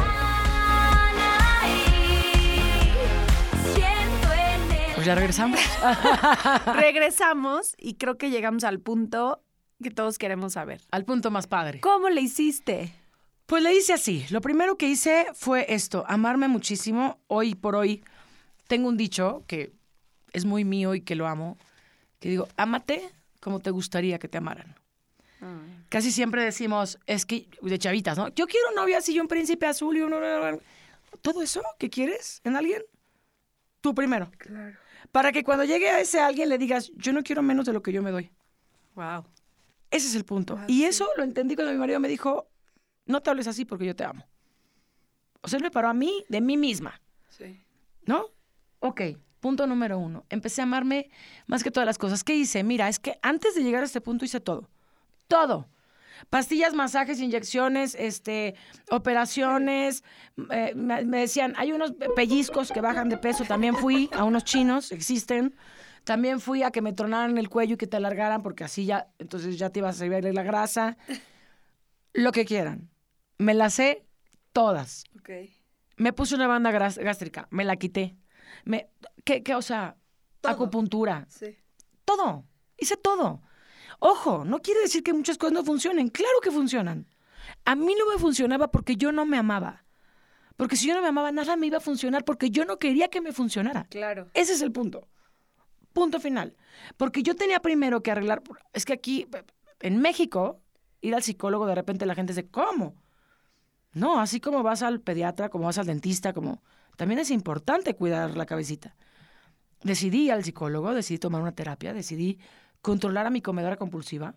Pues 5.04 5.08
ya 5.08 5.16
regresamos. 5.16 5.60
Regresamos 6.78 7.76
y 7.78 7.96
creo 7.96 8.18
que 8.18 8.30
llegamos 8.30 8.63
al 8.63 8.80
punto 8.80 9.44
que 9.84 9.92
todos 9.92 10.18
queremos 10.18 10.54
saber. 10.54 10.80
Al 10.92 11.04
punto 11.04 11.30
más 11.30 11.46
padre. 11.46 11.82
¿Cómo 11.82 12.10
le 12.10 12.22
hiciste? 12.22 12.94
Pues 13.46 13.62
le 13.63 13.76
hice 13.76 13.92
así. 13.92 14.26
Lo 14.30 14.39
primero 14.39 14.78
que 14.78 14.88
hice 14.88 15.26
fue 15.34 15.66
esto, 15.68 16.06
amarme 16.08 16.48
muchísimo. 16.48 17.20
Hoy 17.28 17.54
por 17.54 17.76
hoy 17.76 18.02
tengo 18.68 18.88
un 18.88 18.96
dicho 18.96 19.44
que 19.46 19.74
es 20.32 20.46
muy 20.46 20.63
mío 20.63 20.96
y 20.96 21.02
que 21.02 21.16
lo 21.16 21.28
amo, 21.28 21.58
que 22.22 22.30
digo, 22.30 22.48
ámate 22.56 23.10
como 23.42 23.60
te 23.60 23.72
gustaría 23.72 24.20
que 24.20 24.30
te 24.30 24.38
amaran. 24.38 24.74
Casi 25.89 26.13
siempre 26.13 26.46
decimos, 26.46 26.98
es 27.08 27.26
que, 27.26 27.50
de 27.62 27.78
chavitas, 27.78 28.18
¿no? 28.18 28.30
Yo 28.30 28.48
quiero 28.48 28.72
novia 28.74 29.00
así 29.00 29.13
y 29.13 29.20
un 29.20 29.28
príncipe 29.28 29.66
azul 29.66 29.98
y 29.98 30.02
un... 30.02 30.62
Todo 31.22 31.42
eso 31.42 31.62
que 31.78 31.89
quieres 31.89 32.39
en 32.46 32.56
alguien, 32.56 32.82
tú 33.82 33.94
primero. 33.94 34.32
Claro. 34.38 34.78
Para 35.13 35.32
que 35.32 35.43
cuando 35.43 35.63
llegue 35.63 35.89
a 35.91 35.99
ese 36.02 36.19
alguien 36.19 36.49
le 36.49 36.58
digas, 36.58 36.91
yo 36.95 37.13
no 37.13 37.21
quiero 37.21 37.43
menos 37.43 37.65
de 37.67 37.71
lo 37.73 37.84
que 37.84 37.91
yo 37.93 38.02
me 38.02 38.10
doy. 38.10 38.32
Wow. 38.95 39.23
Ese 39.91 40.08
es 40.08 40.15
el 40.15 40.26
punto. 40.26 40.60
y 40.67 40.84
eso 40.86 41.08
lo 41.15 41.23
entendí 41.23 41.54
cuando 41.56 41.71
mi 41.71 41.78
marido 41.78 41.99
me 41.99 42.08
dijo, 42.08 42.47
no 43.06 43.21
te 43.21 43.30
hables 43.30 43.45
así 43.47 43.63
porque 43.63 43.86
yo 43.86 43.95
te 43.95 44.04
amo. 44.04 44.26
O 45.41 45.47
sea, 45.47 45.58
él 45.58 45.63
me 45.63 45.69
paró 45.69 45.88
a 45.89 45.93
mí 45.93 46.26
de 46.30 46.41
mí 46.41 46.58
misma, 46.58 46.99
Sí. 47.30 47.62
¿no? 48.06 48.26
Ok, 48.80 49.02
punto 49.39 49.67
número 49.67 49.99
uno. 49.99 50.26
Empecé 50.30 50.62
a 50.62 50.63
amarme 50.63 51.12
más 51.45 51.63
que 51.63 51.69
todas 51.69 51.86
las 51.86 51.99
cosas. 51.99 52.23
¿Qué 52.23 52.34
hice? 52.36 52.63
Mira, 52.63 52.89
es 52.89 52.97
que 52.97 53.19
antes 53.21 53.54
de 53.54 53.62
llegar 53.63 53.84
a 53.84 53.86
este 53.86 54.02
punto 54.02 54.26
hice 54.26 54.39
todo. 54.39 54.67
Todo. 55.28 55.67
Pastillas, 56.30 56.73
masajes, 56.73 57.19
inyecciones, 57.19 57.95
este, 57.95 58.56
operaciones. 58.89 60.04
eh, 60.52 60.73
me, 60.76 61.04
me 61.06 61.19
decían, 61.19 61.54
hay 61.58 61.71
unos 61.71 61.93
pellizcos 62.15 62.71
que 62.71 62.82
bajan 62.82 63.10
de 63.10 63.17
peso. 63.17 63.43
También 63.45 63.76
fui 63.76 64.10
a 64.13 64.23
unos 64.23 64.43
chinos, 64.43 64.91
existen. 64.91 65.56
También 66.04 66.39
fui 66.41 66.63
a 66.63 66.71
que 66.71 66.82
me 66.82 66.91
tronaran 66.93 67.38
el 67.38 67.49
cuello 67.49 67.76
y 67.76 67.78
que 67.78 67.88
te 67.88 67.97
alargaran, 67.97 68.43
porque 68.43 68.63
así 68.65 68.86
ya, 68.86 69.08
entonces 69.19 69.58
ya 69.58 69.69
te 69.69 69.80
iba 69.80 69.89
a 69.89 69.93
servir 69.93 70.23
la 70.34 70.43
grasa. 70.43 70.97
Lo 72.13 72.32
que 72.32 72.45
quieran. 72.45 72.89
Me 73.38 73.54
las 73.54 73.73
sé 73.76 74.06
todas. 74.52 75.06
Me 75.97 76.12
puse 76.13 76.36
una 76.36 76.47
banda 76.47 76.71
gástrica, 76.71 77.47
me 77.52 77.63
la 77.63 77.76
quité. 77.78 78.15
Me, 78.65 78.89
¿qué, 79.23 79.43
qué, 79.43 79.56
o 79.56 79.62
sea, 79.62 79.95
acupuntura, 80.43 81.26
Sí. 81.30 81.56
todo. 82.06 82.45
Hice 82.78 82.97
todo. 82.97 83.41
Ojo, 83.99 84.45
no 84.45 84.60
quiere 84.60 84.82
decir 84.82 85.03
que 85.03 85.13
muchas 85.13 85.38
cosas 85.38 85.53
no 85.53 85.63
funcionen. 85.63 86.10
Claro 86.10 86.39
que 86.41 86.51
funcionan. 86.51 87.08
A 87.65 87.75
mí 87.75 87.95
no 87.97 88.12
me 88.12 88.19
funcionaba 88.19 88.71
porque 88.71 88.95
yo 88.95 89.12
no 89.12 89.25
me 89.25 89.38
amaba. 89.38 89.86
Porque 90.56 90.75
si 90.75 90.88
yo 90.88 90.93
no 90.93 91.01
me 91.01 91.08
amaba, 91.08 91.32
nada 91.32 91.56
me 91.56 91.67
iba 91.67 91.77
a 91.77 91.82
funcionar 91.82 92.25
porque 92.25 92.49
yo 92.49 92.65
no 92.65 92.77
quería 92.77 93.08
que 93.10 93.21
me 93.21 93.34
funcionara. 93.34 93.86
Claro. 93.89 94.29
Ese 94.34 94.53
es 94.53 94.62
el 94.62 94.71
punto. 94.71 95.08
Punto 95.93 96.19
final. 96.19 96.56
Porque 96.97 97.23
yo 97.23 97.36
tenía 97.36 97.60
primero 97.60 98.03
que 98.03 98.12
arreglar. 98.12 98.41
Es 98.71 98.86
que 98.86 98.93
aquí, 98.93 99.27
en 99.79 99.99
México, 99.99 100.62
ir 101.01 101.15
al 101.15 101.23
psicólogo, 101.23 101.65
de 101.65 101.75
repente 101.75 102.06
la 102.06 102.15
gente 102.15 102.34
dice, 102.34 102.49
¿cómo? 102.49 102.95
No, 103.93 104.19
así 104.19 104.39
como 104.39 104.63
vas 104.63 104.82
al 104.82 105.01
pediatra, 105.01 105.49
como 105.49 105.65
vas 105.65 105.77
al 105.77 105.86
dentista, 105.86 106.34
como. 106.34 106.63
También 106.97 107.19
es 107.19 107.32
importante 107.32 107.95
cuidar 107.95 108.38
la 108.38 108.45
cabecita. 108.45 108.95
Decidí 109.82 110.25
ir 110.25 110.32
al 110.32 110.43
psicólogo, 110.43 110.93
decidí 110.93 111.17
tomar 111.17 111.41
una 111.41 111.53
terapia, 111.53 111.93
decidí 111.93 112.39
controlar 112.84 113.26
a 113.26 113.32
mi 113.32 113.41
comedora 113.41 113.78
compulsiva, 113.78 114.36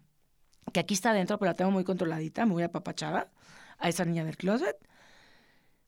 que 0.73 0.81
aquí 0.81 0.95
está 0.95 1.11
adentro, 1.11 1.39
pero 1.39 1.51
la 1.51 1.57
tengo 1.57 1.73
muy 1.73 1.85
controladita, 1.85 2.47
muy 2.47 2.63
apapachada, 2.63 3.31
a 3.79 3.89
esa 3.91 4.05
niña 4.07 4.25
del 4.25 4.37
closet. 4.39 4.77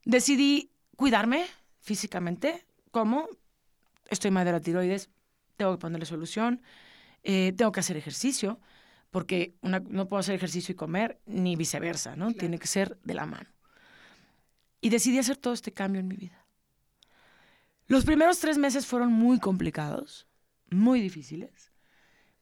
Decidí 0.04 0.70
cuidarme 0.96 1.46
físicamente. 1.80 2.66
¿Cómo? 2.90 3.28
Estoy 4.10 4.30
mal 4.30 4.44
de 4.44 4.52
la 4.52 4.60
tiroides, 4.60 5.08
tengo 5.56 5.72
que 5.72 5.78
ponerle 5.78 6.04
solución, 6.04 6.60
eh, 7.22 7.54
tengo 7.56 7.72
que 7.72 7.80
hacer 7.80 7.96
ejercicio, 7.96 8.60
porque 9.10 9.54
una- 9.62 9.80
no 9.80 10.08
puedo 10.08 10.18
hacer 10.20 10.34
ejercicio 10.34 10.72
y 10.72 10.76
comer, 10.76 11.20
ni 11.26 11.56
viceversa, 11.56 12.16
¿no? 12.16 12.26
Claro. 12.26 12.38
Tiene 12.40 12.58
que 12.58 12.66
ser 12.66 12.98
de 13.04 13.14
la 13.14 13.24
mano. 13.24 13.48
Y 14.80 14.90
decidí 14.90 15.18
hacer 15.18 15.36
todo 15.36 15.54
este 15.54 15.72
cambio 15.72 16.00
en 16.00 16.08
mi 16.08 16.16
vida. 16.16 16.44
Los 17.86 18.04
primeros 18.04 18.38
tres 18.40 18.58
meses 18.58 18.84
fueron 18.84 19.12
muy 19.12 19.38
complicados, 19.38 20.26
muy 20.70 21.00
difíciles, 21.00 21.72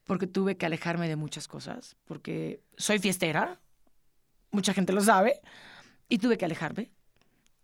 porque 0.06 0.26
tuve 0.26 0.56
que 0.56 0.66
alejarme 0.66 1.08
de 1.08 1.16
muchas 1.16 1.48
cosas, 1.48 1.96
porque 2.04 2.60
soy 2.76 2.98
fiestera, 2.98 3.60
mucha 4.50 4.72
gente 4.72 4.92
lo 4.92 5.00
sabe, 5.02 5.40
y 6.08 6.18
tuve 6.18 6.38
que 6.38 6.44
alejarme 6.44 6.90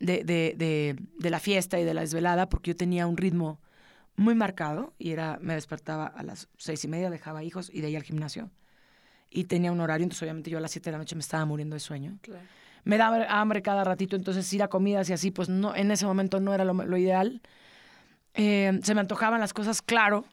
de, 0.01 0.25
de- 0.25 0.55
de- 0.57 0.97
de 1.19 1.31
la 1.31 1.39
fiesta 1.41 1.79
y 1.79 1.85
de 1.85 1.95
la 1.95 2.01
desvelada, 2.01 2.49
porque 2.49 2.73
yo 2.73 2.77
tenía 2.77 3.07
un 3.07 3.17
ritmo 3.17 3.61
muy 4.17 4.35
marcado 4.35 4.93
y 4.99 5.13
era, 5.13 5.39
me 5.41 5.55
despertaba 5.55 6.07
a 6.07 6.23
las 6.23 6.49
seis 6.59 6.85
y 6.85 6.89
media, 6.89 7.09
dejaba 7.09 7.43
hijos 7.45 7.71
y 7.73 7.81
de 7.81 7.87
ahí 7.87 7.97
al 7.97 8.03
gimnasio. 8.03 8.51
Y 9.31 9.45
tenía 9.45 9.73
un 9.73 9.81
horario, 9.81 10.03
entonces 10.05 10.23
obviamente 10.23 10.51
yo 10.51 10.59
a 10.59 10.61
las 10.61 10.73
siete 10.73 10.91
de 10.91 10.93
la 10.93 10.99
noche 10.99 11.15
me 11.15 11.21
estaba 11.21 11.45
muriendo 11.47 11.75
de 11.75 11.81
sueño. 11.81 12.19
Me 12.85 12.99
daba 12.99 13.25
hambre 13.41 13.63
cada 13.63 13.85
ratito, 13.85 14.17
entonces 14.17 14.53
ir 14.53 14.63
a 14.63 14.69
comidas 14.69 15.09
y 15.09 15.13
así, 15.15 15.31
pues 15.31 15.49
no, 15.49 15.75
en 15.75 15.91
ese 15.93 16.05
momento 16.05 16.41
no 16.41 16.53
era 16.53 16.65
lo, 16.65 16.75
lo 16.75 16.97
ideal. 16.99 17.41
Eh, 18.35 18.81
se 18.83 18.95
me 18.95 19.01
antojaban 19.01 19.41
las 19.41 19.55
cosas, 19.55 19.81
claro. 19.83 20.25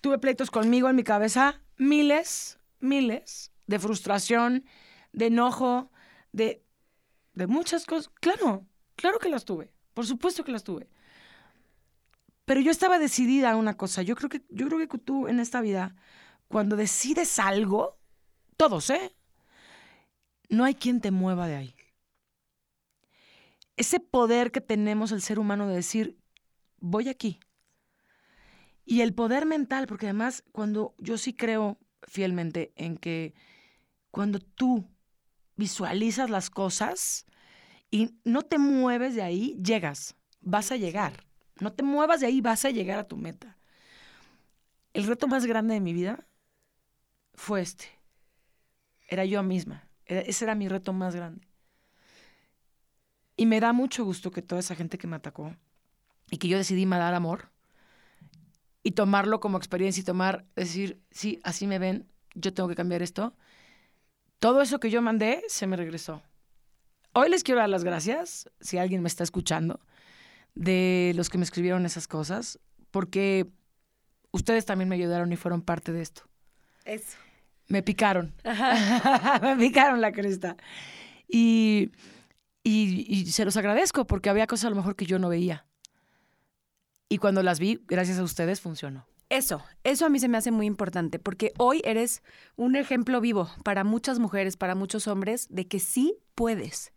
Tuve 0.00 0.18
pleitos 0.18 0.50
conmigo 0.50 0.88
en 0.88 0.96
mi 0.96 1.04
cabeza, 1.04 1.62
miles, 1.76 2.58
miles 2.78 3.52
de 3.66 3.78
frustración, 3.78 4.64
de 5.12 5.26
enojo, 5.26 5.90
de, 6.32 6.64
de 7.34 7.46
muchas 7.46 7.84
cosas. 7.86 8.10
Claro, 8.20 8.66
claro 8.96 9.18
que 9.18 9.28
las 9.28 9.44
tuve, 9.44 9.72
por 9.94 10.06
supuesto 10.06 10.44
que 10.44 10.52
las 10.52 10.64
tuve. 10.64 10.88
Pero 12.44 12.60
yo 12.60 12.70
estaba 12.70 12.98
decidida 12.98 13.52
a 13.52 13.56
una 13.56 13.76
cosa. 13.76 14.02
Yo 14.02 14.16
creo 14.16 14.28
que, 14.28 14.42
yo 14.48 14.66
creo 14.66 14.88
que 14.88 14.98
tú 14.98 15.28
en 15.28 15.38
esta 15.38 15.60
vida, 15.60 15.94
cuando 16.48 16.74
decides 16.74 17.38
algo, 17.38 18.00
todos, 18.56 18.90
¿eh? 18.90 19.14
No 20.48 20.64
hay 20.64 20.74
quien 20.74 21.00
te 21.00 21.12
mueva 21.12 21.46
de 21.46 21.54
ahí. 21.54 21.74
Ese 23.76 24.00
poder 24.00 24.50
que 24.50 24.60
tenemos 24.60 25.12
el 25.12 25.22
ser 25.22 25.38
humano 25.38 25.68
de 25.68 25.76
decir, 25.76 26.18
voy 26.80 27.08
aquí. 27.08 27.38
Y 28.90 29.02
el 29.02 29.14
poder 29.14 29.46
mental, 29.46 29.86
porque 29.86 30.06
además 30.06 30.42
cuando 30.50 30.96
yo 30.98 31.16
sí 31.16 31.32
creo 31.32 31.78
fielmente 32.08 32.72
en 32.74 32.96
que 32.96 33.34
cuando 34.10 34.40
tú 34.40 34.84
visualizas 35.54 36.28
las 36.28 36.50
cosas 36.50 37.24
y 37.88 38.16
no 38.24 38.42
te 38.42 38.58
mueves 38.58 39.14
de 39.14 39.22
ahí, 39.22 39.56
llegas, 39.62 40.16
vas 40.40 40.72
a 40.72 40.76
llegar. 40.76 41.24
No 41.60 41.72
te 41.72 41.84
muevas 41.84 42.18
de 42.18 42.26
ahí, 42.26 42.40
vas 42.40 42.64
a 42.64 42.70
llegar 42.70 42.98
a 42.98 43.06
tu 43.06 43.16
meta. 43.16 43.56
El 44.92 45.06
reto 45.06 45.28
más 45.28 45.46
grande 45.46 45.74
de 45.74 45.80
mi 45.80 45.92
vida 45.92 46.26
fue 47.34 47.60
este. 47.60 47.84
Era 49.06 49.24
yo 49.24 49.40
misma. 49.44 49.88
Era- 50.04 50.22
ese 50.22 50.44
era 50.44 50.56
mi 50.56 50.66
reto 50.66 50.92
más 50.92 51.14
grande. 51.14 51.46
Y 53.36 53.46
me 53.46 53.60
da 53.60 53.72
mucho 53.72 54.04
gusto 54.04 54.32
que 54.32 54.42
toda 54.42 54.58
esa 54.58 54.74
gente 54.74 54.98
que 54.98 55.06
me 55.06 55.14
atacó 55.14 55.54
y 56.28 56.38
que 56.38 56.48
yo 56.48 56.58
decidí 56.58 56.86
dar 56.86 57.14
amor 57.14 57.52
y 58.82 58.92
tomarlo 58.92 59.40
como 59.40 59.58
experiencia 59.58 60.00
y 60.00 60.04
tomar, 60.04 60.44
decir, 60.56 61.00
sí, 61.10 61.38
así 61.42 61.66
me 61.66 61.78
ven, 61.78 62.06
yo 62.34 62.54
tengo 62.54 62.68
que 62.68 62.74
cambiar 62.74 63.02
esto. 63.02 63.34
Todo 64.38 64.62
eso 64.62 64.80
que 64.80 64.90
yo 64.90 65.02
mandé 65.02 65.42
se 65.48 65.66
me 65.66 65.76
regresó. 65.76 66.22
Hoy 67.12 67.28
les 67.28 67.42
quiero 67.42 67.60
dar 67.60 67.68
las 67.68 67.84
gracias, 67.84 68.48
si 68.60 68.78
alguien 68.78 69.02
me 69.02 69.08
está 69.08 69.24
escuchando, 69.24 69.80
de 70.54 71.12
los 71.14 71.28
que 71.28 71.38
me 71.38 71.44
escribieron 71.44 71.84
esas 71.84 72.08
cosas, 72.08 72.58
porque 72.90 73.50
ustedes 74.30 74.64
también 74.64 74.88
me 74.88 74.94
ayudaron 74.94 75.32
y 75.32 75.36
fueron 75.36 75.60
parte 75.60 75.92
de 75.92 76.02
esto. 76.02 76.22
Eso. 76.84 77.18
Me 77.68 77.82
picaron. 77.82 78.34
me 79.42 79.56
picaron 79.56 80.00
la 80.00 80.12
cresta. 80.12 80.56
Y, 81.28 81.90
y, 82.62 83.06
y 83.08 83.26
se 83.26 83.44
los 83.44 83.56
agradezco 83.56 84.06
porque 84.06 84.30
había 84.30 84.46
cosas 84.46 84.66
a 84.66 84.70
lo 84.70 84.76
mejor 84.76 84.96
que 84.96 85.06
yo 85.06 85.18
no 85.18 85.28
veía. 85.28 85.66
Y 87.12 87.18
cuando 87.18 87.42
las 87.42 87.58
vi, 87.58 87.82
gracias 87.88 88.20
a 88.20 88.22
ustedes, 88.22 88.60
funcionó. 88.60 89.04
Eso, 89.30 89.62
eso 89.82 90.06
a 90.06 90.08
mí 90.08 90.20
se 90.20 90.28
me 90.28 90.38
hace 90.38 90.52
muy 90.52 90.66
importante, 90.66 91.18
porque 91.18 91.52
hoy 91.58 91.82
eres 91.84 92.22
un 92.54 92.76
ejemplo 92.76 93.20
vivo 93.20 93.50
para 93.64 93.82
muchas 93.82 94.20
mujeres, 94.20 94.56
para 94.56 94.76
muchos 94.76 95.08
hombres, 95.08 95.48
de 95.50 95.66
que 95.66 95.80
sí 95.80 96.16
puedes, 96.40 96.94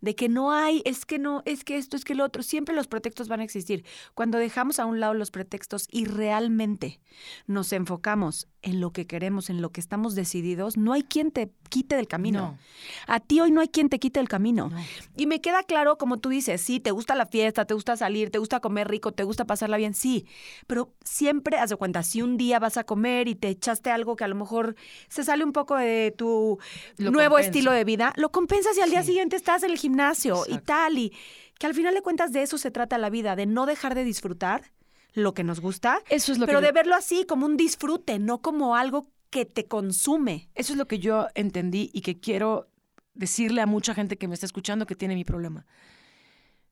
de 0.00 0.16
que 0.16 0.28
no 0.28 0.50
hay, 0.50 0.82
es 0.84 1.06
que 1.06 1.20
no, 1.20 1.42
es 1.44 1.62
que 1.62 1.76
esto, 1.76 1.96
es 1.96 2.04
que 2.04 2.16
lo 2.16 2.24
otro, 2.24 2.42
siempre 2.42 2.74
los 2.74 2.88
pretextos 2.88 3.28
van 3.28 3.38
a 3.38 3.44
existir. 3.44 3.84
Cuando 4.14 4.38
dejamos 4.38 4.80
a 4.80 4.86
un 4.86 4.98
lado 4.98 5.14
los 5.14 5.30
pretextos 5.30 5.86
y 5.92 6.06
realmente 6.06 7.00
nos 7.46 7.72
enfocamos 7.72 8.48
en 8.62 8.80
lo 8.80 8.92
que 8.92 9.06
queremos, 9.06 9.48
en 9.48 9.62
lo 9.62 9.70
que 9.70 9.80
estamos 9.80 10.14
decididos, 10.14 10.76
no 10.76 10.92
hay 10.92 11.02
quien 11.02 11.30
te 11.30 11.50
quite 11.68 11.96
del 11.96 12.08
camino. 12.08 12.40
No. 12.40 12.58
A 13.06 13.20
ti 13.20 13.40
hoy 13.40 13.50
no 13.50 13.60
hay 13.60 13.68
quien 13.68 13.88
te 13.88 13.98
quite 13.98 14.20
el 14.20 14.28
camino. 14.28 14.70
No. 14.70 14.76
Y 15.16 15.26
me 15.26 15.40
queda 15.40 15.62
claro, 15.62 15.96
como 15.96 16.18
tú 16.18 16.28
dices, 16.28 16.60
sí, 16.60 16.80
te 16.80 16.90
gusta 16.90 17.14
la 17.14 17.26
fiesta, 17.26 17.64
te 17.64 17.74
gusta 17.74 17.96
salir, 17.96 18.30
te 18.30 18.38
gusta 18.38 18.60
comer 18.60 18.88
rico, 18.88 19.12
te 19.12 19.24
gusta 19.24 19.46
pasarla 19.46 19.76
bien, 19.76 19.94
sí. 19.94 20.26
Pero 20.66 20.92
siempre, 21.04 21.58
haz 21.58 21.70
de 21.70 21.76
cuenta, 21.76 22.02
si 22.02 22.22
un 22.22 22.36
día 22.36 22.58
vas 22.58 22.76
a 22.76 22.84
comer 22.84 23.28
y 23.28 23.34
te 23.34 23.48
echaste 23.48 23.90
algo 23.90 24.16
que 24.16 24.24
a 24.24 24.28
lo 24.28 24.34
mejor 24.34 24.76
se 25.08 25.24
sale 25.24 25.44
un 25.44 25.52
poco 25.52 25.76
de 25.76 26.14
tu 26.16 26.58
Lo 26.96 27.10
nuevo 27.10 27.38
estilo 27.38 27.72
de 27.72 27.84
vida, 27.84 28.12
lo 28.16 28.30
compensas 28.30 28.76
y 28.80 28.82
al 28.82 28.90
día 28.90 29.02
siguiente 29.02 29.36
estás 29.36 29.62
en 29.62 29.70
el 29.70 29.78
gimnasio 29.78 30.44
y 30.48 30.58
tal. 30.58 30.98
Y 30.98 31.12
que 31.58 31.66
al 31.66 31.74
final 31.74 31.94
de 31.94 32.02
cuentas 32.02 32.32
de 32.32 32.42
eso 32.42 32.58
se 32.58 32.70
trata 32.70 32.98
la 32.98 33.10
vida, 33.10 33.36
de 33.36 33.46
no 33.46 33.66
dejar 33.66 33.94
de 33.94 34.04
disfrutar 34.04 34.72
lo 35.12 35.34
que 35.34 35.44
nos 35.44 35.60
gusta, 35.60 36.00
Eso 36.08 36.32
es 36.32 36.38
lo 36.38 36.46
pero 36.46 36.60
que 36.60 36.66
de 36.66 36.70
yo- 36.70 36.74
verlo 36.74 36.94
así, 36.94 37.24
como 37.26 37.46
un 37.46 37.56
disfrute, 37.56 38.18
no 38.18 38.40
como 38.42 38.76
algo 38.76 39.08
que 39.30 39.44
te 39.44 39.66
consume. 39.66 40.48
Eso 40.54 40.72
es 40.72 40.78
lo 40.78 40.86
que 40.86 40.98
yo 40.98 41.28
entendí 41.34 41.90
y 41.92 42.00
que 42.00 42.18
quiero 42.18 42.68
decirle 43.14 43.60
a 43.60 43.66
mucha 43.66 43.92
gente 43.94 44.16
que 44.16 44.26
me 44.28 44.34
está 44.34 44.46
escuchando 44.46 44.86
que 44.86 44.94
tiene 44.96 45.14
mi 45.14 45.24
problema. 45.24 45.66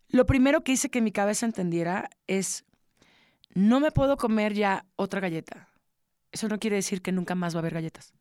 Lo 0.08 0.24
primero 0.24 0.62
que 0.64 0.72
hice 0.72 0.88
que 0.88 1.00
mi 1.02 1.12
cabeza 1.12 1.44
entendiera 1.46 2.08
es, 2.26 2.64
no 3.54 3.80
me 3.80 3.90
puedo 3.90 4.16
comer 4.16 4.54
ya 4.54 4.86
otra 4.96 5.20
galleta. 5.20 5.68
Eso 6.32 6.48
no 6.48 6.58
quiere 6.58 6.76
decir 6.76 7.02
que 7.02 7.12
nunca 7.12 7.34
más 7.34 7.54
va 7.54 7.58
a 7.58 7.60
haber 7.60 7.74
galletas. 7.74 8.12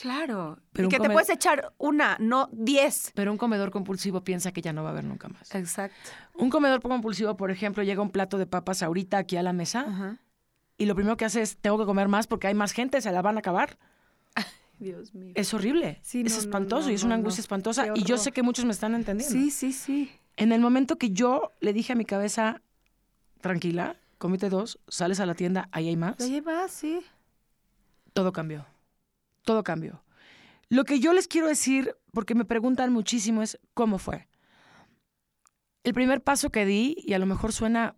Claro. 0.00 0.58
Pero 0.72 0.86
y 0.86 0.90
que 0.90 1.00
te 1.00 1.10
puedes 1.10 1.28
echar 1.28 1.72
una, 1.76 2.16
no 2.20 2.48
diez. 2.52 3.10
Pero 3.14 3.32
un 3.32 3.38
comedor 3.38 3.70
compulsivo 3.70 4.22
piensa 4.22 4.52
que 4.52 4.62
ya 4.62 4.72
no 4.72 4.82
va 4.82 4.90
a 4.90 4.92
haber 4.92 5.04
nunca 5.04 5.28
más. 5.28 5.52
Exacto. 5.54 5.96
Un 6.34 6.50
comedor 6.50 6.80
compulsivo, 6.80 7.36
por 7.36 7.50
ejemplo, 7.50 7.82
llega 7.82 8.00
un 8.00 8.10
plato 8.10 8.38
de 8.38 8.46
papas 8.46 8.82
ahorita 8.82 9.18
aquí 9.18 9.36
a 9.36 9.42
la 9.42 9.52
mesa 9.52 10.18
y 10.76 10.86
lo 10.86 10.94
primero 10.94 11.16
que 11.16 11.24
hace 11.24 11.42
es, 11.42 11.56
tengo 11.56 11.78
que 11.78 11.84
comer 11.84 12.06
más 12.06 12.28
porque 12.28 12.46
hay 12.46 12.54
más 12.54 12.72
gente, 12.72 13.00
se 13.00 13.10
la 13.10 13.22
van 13.22 13.36
a 13.36 13.40
acabar. 13.40 13.76
Dios 14.78 15.12
mío. 15.12 15.32
Es 15.34 15.52
horrible. 15.52 15.98
Sí, 16.02 16.20
es 16.24 16.34
no, 16.34 16.38
espantoso 16.38 16.86
no, 16.86 16.92
y 16.92 16.94
es 16.94 17.02
una 17.02 17.16
angustia 17.16 17.40
espantosa. 17.40 17.86
Y 17.96 18.04
yo 18.04 18.16
sé 18.16 18.30
que 18.30 18.44
muchos 18.44 18.64
me 18.64 18.70
están 18.70 18.94
entendiendo. 18.94 19.36
Sí, 19.36 19.50
sí, 19.50 19.72
sí. 19.72 20.12
En 20.36 20.52
el 20.52 20.60
momento 20.60 20.96
que 20.96 21.10
yo 21.10 21.50
le 21.58 21.72
dije 21.72 21.94
a 21.94 21.96
mi 21.96 22.04
cabeza, 22.04 22.62
tranquila, 23.40 23.96
comite 24.18 24.48
dos, 24.48 24.78
sales 24.86 25.18
a 25.18 25.26
la 25.26 25.34
tienda, 25.34 25.68
ahí 25.72 25.88
hay 25.88 25.96
más, 25.96 26.20
Lo 26.20 26.26
llevas, 26.26 26.70
sí. 26.70 27.00
todo 28.12 28.32
cambió. 28.32 28.64
Todo 29.48 29.64
cambió. 29.64 30.04
Lo 30.68 30.84
que 30.84 31.00
yo 31.00 31.14
les 31.14 31.26
quiero 31.26 31.46
decir, 31.46 31.96
porque 32.12 32.34
me 32.34 32.44
preguntan 32.44 32.92
muchísimo, 32.92 33.40
es 33.40 33.58
cómo 33.72 33.96
fue. 33.96 34.28
El 35.84 35.94
primer 35.94 36.22
paso 36.22 36.50
que 36.50 36.66
di, 36.66 36.96
y 36.98 37.14
a 37.14 37.18
lo 37.18 37.24
mejor 37.24 37.54
suena 37.54 37.96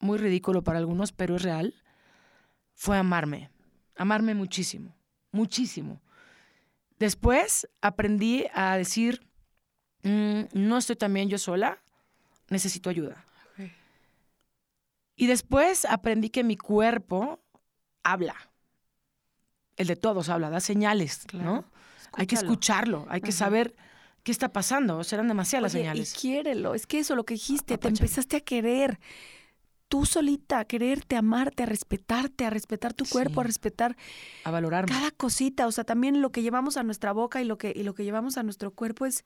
muy 0.00 0.18
ridículo 0.18 0.64
para 0.64 0.80
algunos, 0.80 1.12
pero 1.12 1.36
es 1.36 1.42
real, 1.42 1.76
fue 2.74 2.98
amarme. 2.98 3.52
Amarme 3.94 4.34
muchísimo, 4.34 4.96
muchísimo. 5.30 6.02
Después 6.98 7.68
aprendí 7.80 8.46
a 8.52 8.76
decir, 8.76 9.30
"Mm, 10.02 10.46
no 10.54 10.76
estoy 10.76 10.96
tan 10.96 11.14
bien 11.14 11.28
yo 11.28 11.38
sola, 11.38 11.80
necesito 12.50 12.90
ayuda. 12.90 13.24
Y 15.14 15.28
después 15.28 15.84
aprendí 15.84 16.30
que 16.30 16.42
mi 16.42 16.56
cuerpo 16.56 17.38
habla. 18.02 18.34
El 19.76 19.86
de 19.88 19.96
todos 19.96 20.28
habla, 20.28 20.50
da 20.50 20.60
señales, 20.60 21.26
¿no? 21.32 21.64
Hay 22.12 22.26
que 22.26 22.34
escucharlo, 22.34 23.06
hay 23.10 23.20
que 23.20 23.30
Ajá. 23.30 23.38
saber 23.38 23.74
qué 24.22 24.32
está 24.32 24.52
pasando. 24.52 25.00
Eran 25.12 25.28
demasiadas 25.28 25.72
Oye, 25.74 25.82
señales. 25.82 26.14
Y 26.14 26.18
quiérelo. 26.18 26.74
Es 26.74 26.86
que 26.86 26.98
eso, 27.00 27.14
lo 27.14 27.24
que 27.24 27.34
dijiste, 27.34 27.76
te 27.78 27.88
empezaste 27.88 28.36
a 28.36 28.40
querer. 28.40 28.98
Tú 29.88 30.04
solita, 30.04 30.58
a 30.58 30.64
quererte, 30.64 31.14
a 31.14 31.20
amarte, 31.20 31.62
a 31.62 31.66
respetarte, 31.66 32.44
a 32.44 32.50
respetar 32.50 32.92
tu 32.92 33.04
cuerpo, 33.04 33.40
a 33.40 33.44
respetar 33.44 33.96
A 34.44 34.50
valorarme. 34.50 34.90
cada 34.90 35.10
cosita. 35.12 35.66
O 35.68 35.72
sea, 35.72 35.84
también 35.84 36.22
lo 36.22 36.30
que 36.32 36.42
llevamos 36.42 36.76
a 36.76 36.82
nuestra 36.82 37.12
boca 37.12 37.40
y 37.40 37.44
lo 37.44 37.56
que, 37.56 37.72
y 37.76 37.84
lo 37.84 37.94
que 37.94 38.02
llevamos 38.02 38.36
a 38.38 38.42
nuestro 38.42 38.70
cuerpo 38.72 39.06
es. 39.06 39.24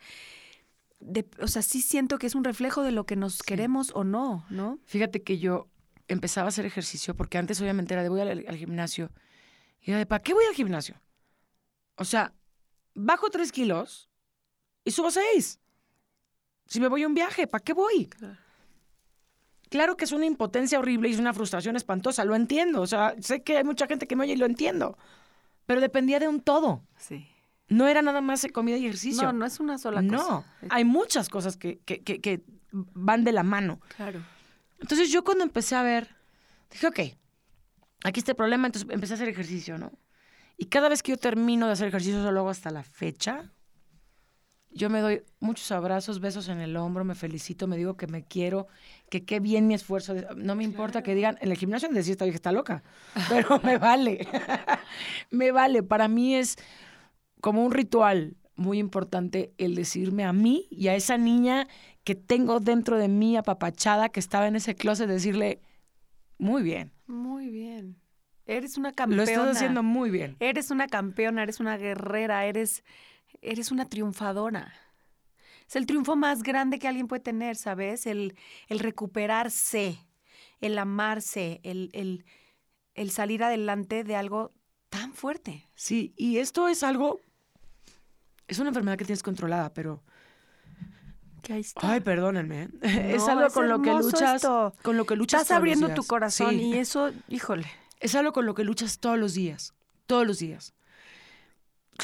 de- 0.98 1.26
o 1.40 1.46
sea, 1.48 1.62
sí 1.62 1.80
siento 1.80 2.18
que 2.18 2.26
es 2.26 2.34
un 2.34 2.44
reflejo 2.44 2.82
de 2.82 2.92
lo 2.92 3.06
que 3.06 3.16
nos 3.16 3.42
queremos 3.42 3.90
o 3.94 4.04
no, 4.04 4.44
¿no? 4.50 4.78
Fíjate 4.84 5.22
que 5.22 5.38
yo 5.38 5.66
empezaba 6.08 6.44
a 6.46 6.48
hacer 6.50 6.66
ejercicio 6.66 7.14
porque 7.16 7.38
antes 7.38 7.58
obviamente 7.62 7.94
era 7.94 8.02
de 8.02 8.10
voy 8.10 8.20
al, 8.20 8.44
al 8.46 8.56
gimnasio. 8.58 9.10
Y 9.80 9.92
de, 9.92 10.06
¿para 10.06 10.22
qué 10.22 10.34
voy 10.34 10.44
al 10.44 10.54
gimnasio? 10.54 11.00
O 11.96 12.04
sea, 12.04 12.32
bajo 12.94 13.30
tres 13.30 13.50
kilos 13.52 14.08
y 14.84 14.90
subo 14.90 15.10
seis. 15.10 15.58
Si 16.66 16.80
me 16.80 16.88
voy 16.88 17.02
a 17.02 17.06
un 17.06 17.14
viaje, 17.14 17.46
¿para 17.46 17.62
qué 17.64 17.72
voy? 17.72 18.08
Claro 19.68 19.96
que 19.96 20.04
es 20.04 20.12
una 20.12 20.26
impotencia 20.26 20.78
horrible 20.78 21.08
y 21.08 21.12
es 21.12 21.18
una 21.20 21.32
frustración 21.32 21.76
espantosa, 21.76 22.24
lo 22.24 22.34
entiendo. 22.34 22.80
O 22.80 22.86
sea, 22.86 23.14
sé 23.20 23.42
que 23.42 23.56
hay 23.56 23.64
mucha 23.64 23.86
gente 23.86 24.06
que 24.06 24.16
me 24.16 24.24
oye 24.24 24.32
y 24.34 24.36
lo 24.36 24.46
entiendo. 24.46 24.96
pero 25.66 25.80
dependía 25.80 26.18
de 26.18 26.26
un 26.26 26.40
todo. 26.40 26.82
Sí. 26.96 27.28
No 27.68 27.86
era 27.86 28.02
nada 28.02 28.20
más 28.20 28.44
comida 28.52 28.76
y 28.76 28.86
ejercicio. 28.86 29.22
No, 29.22 29.32
no 29.32 29.46
es 29.46 29.60
una 29.60 29.78
sola 29.78 30.02
No, 30.02 30.18
cosa. 30.18 30.44
hay 30.68 30.82
muchas 30.84 31.28
cosas 31.28 31.56
que, 31.56 31.78
que- 31.84 32.02
que- 32.02 32.20
que 32.20 32.42
van 32.72 33.22
de 33.22 33.30
la 33.30 33.44
mano. 33.44 33.80
Claro. 33.96 34.20
Entonces 34.80 35.12
yo 35.12 35.22
cuando 35.22 35.44
empecé 35.44 35.76
a 35.76 35.84
ver, 35.84 36.16
dije, 36.72 36.88
ok, 36.88 36.98
aquí 38.04 38.20
está 38.20 38.32
el 38.32 38.36
problema, 38.36 38.66
entonces 38.66 38.88
empecé 38.90 39.14
a 39.14 39.16
hacer 39.16 39.28
ejercicio, 39.28 39.78
¿no? 39.78 39.92
Y 40.56 40.66
cada 40.66 40.88
vez 40.88 41.02
que 41.02 41.12
yo 41.12 41.16
termino 41.16 41.66
de 41.66 41.72
hacer 41.72 41.88
ejercicio, 41.88 42.20
eso 42.20 42.32
lo 42.32 42.40
hago 42.40 42.50
hasta 42.50 42.70
la 42.70 42.82
fecha, 42.82 43.50
yo 44.72 44.88
me 44.88 45.00
doy 45.00 45.22
muchos 45.40 45.70
abrazos, 45.72 46.20
besos 46.20 46.48
en 46.48 46.60
el 46.60 46.76
hombro, 46.76 47.04
me 47.04 47.14
felicito, 47.14 47.66
me 47.66 47.76
digo 47.76 47.96
que 47.96 48.06
me 48.06 48.24
quiero, 48.24 48.68
que 49.08 49.24
qué 49.24 49.40
bien 49.40 49.66
mi 49.66 49.74
esfuerzo. 49.74 50.14
No 50.36 50.54
me 50.54 50.62
importa 50.62 51.02
que 51.02 51.14
digan, 51.14 51.38
en 51.40 51.50
el 51.50 51.56
gimnasio 51.56 51.88
han 51.88 51.94
de 51.94 52.00
decir, 52.00 52.12
esta 52.12 52.24
vieja 52.24 52.36
está 52.36 52.52
loca, 52.52 52.84
pero 53.28 53.60
me 53.64 53.78
vale, 53.78 54.28
me 55.30 55.50
vale. 55.50 55.82
Para 55.82 56.06
mí 56.06 56.36
es 56.36 56.56
como 57.40 57.64
un 57.64 57.72
ritual 57.72 58.36
muy 58.54 58.78
importante 58.78 59.52
el 59.58 59.74
decirme 59.74 60.24
a 60.24 60.32
mí 60.32 60.68
y 60.70 60.88
a 60.88 60.94
esa 60.94 61.18
niña 61.18 61.66
que 62.04 62.14
tengo 62.14 62.60
dentro 62.60 62.96
de 62.96 63.08
mí 63.08 63.36
apapachada, 63.36 64.10
que 64.10 64.20
estaba 64.20 64.46
en 64.46 64.56
ese 64.56 64.76
closet, 64.76 65.08
decirle, 65.08 65.60
muy 66.38 66.62
bien, 66.62 66.92
Muy 67.10 67.48
bien. 67.50 68.00
Eres 68.46 68.78
una 68.78 68.92
campeona. 68.92 69.24
lo 69.24 69.28
estás 69.30 69.56
haciendo 69.56 69.82
muy 69.82 70.10
bien. 70.10 70.36
Eres 70.40 70.70
una 70.70 70.86
campeona, 70.86 71.42
eres 71.42 71.60
una 71.60 71.76
guerrera, 71.76 72.46
eres, 72.46 72.84
eres 73.42 73.70
una 73.70 73.88
triunfadora. 73.88 74.72
Es 75.68 75.76
el 75.76 75.86
triunfo 75.86 76.16
más 76.16 76.42
grande 76.42 76.78
que 76.78 76.88
alguien 76.88 77.06
puede 77.06 77.22
tener, 77.22 77.54
¿sabes? 77.56 78.06
El, 78.06 78.36
el 78.68 78.80
recuperarse, 78.80 80.04
el 80.60 80.78
amarse, 80.78 81.60
el, 81.62 81.90
el, 81.92 82.24
el 82.94 83.10
salir 83.10 83.44
adelante 83.44 84.02
de 84.02 84.16
algo 84.16 84.52
tan 84.88 85.12
fuerte. 85.12 85.68
Sí, 85.74 86.12
y 86.16 86.38
esto 86.38 86.66
es 86.66 86.82
algo, 86.82 87.20
es 88.48 88.58
una 88.58 88.70
enfermedad 88.70 88.98
que 88.98 89.04
tienes 89.04 89.22
controlada, 89.22 89.72
pero, 89.72 90.02
Que 91.42 91.52
ahí 91.54 91.60
está. 91.60 91.80
ay, 91.92 92.00
perdónenme, 92.00 92.62
¿eh? 92.62 92.68
es 93.14 93.22
No, 93.26 93.28
algo 93.32 93.46
es 93.46 93.52
con 93.52 93.68
lo 93.68 93.80
que 93.82 93.90
luchas, 93.92 94.36
esto. 94.36 94.74
con 94.82 94.96
lo 94.96 95.04
que 95.06 95.16
luchas 95.16 95.42
Estás 95.42 95.48
todos 95.48 95.56
los 95.68 95.76
abriendo 95.76 95.94
tu 96.00 96.06
corazón 96.06 96.50
Sí. 96.50 96.56
y 96.62 96.74
eso, 96.78 97.10
híjole. 97.28 97.66
Es 98.00 98.14
algo 98.14 98.32
con 98.32 98.46
lo 98.46 98.54
que 98.54 98.64
luchas 98.64 98.98
todos 98.98 99.18
los 99.18 99.34
días, 99.34 99.74
todos 100.06 100.26
los 100.26 100.38
días. 100.38 100.74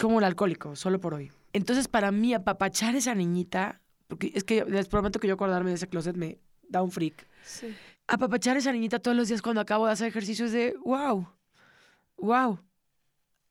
Como 0.01 0.19
el 0.19 0.25
alcohólico, 0.25 0.77
solo 0.77 1.01
por 1.01 1.15
hoy. 1.15 1.33
Entonces, 1.53 1.89
para 1.89 2.11
mí, 2.13 2.35
apapachar 2.35 2.95
a 2.95 2.99
esa 2.99 3.15
niñita, 3.15 3.81
porque 4.09 4.31
es 4.35 4.45
que 4.45 4.65
les 4.67 4.89
prometo 4.89 5.19
que 5.19 5.27
yo 5.29 5.35
acordarme 5.35 5.71
de 5.71 5.77
ese 5.77 5.89
closet 5.89 6.17
me 6.17 6.39
da 6.69 6.83
un 6.83 6.91
freak. 6.91 7.27
Sí. 7.45 7.75
Apapachar 8.09 8.57
a 8.57 8.59
esa 8.59 8.73
niñita 8.73 8.99
todos 8.99 9.17
los 9.17 9.29
días 9.29 9.41
cuando 9.41 9.61
acabo 9.63 9.87
de 9.87 9.93
hacer 9.93 10.09
ejercicio 10.09 10.45
es 10.47 10.53
de, 10.53 10.75
wow, 10.85 11.27
wow. 12.19 12.61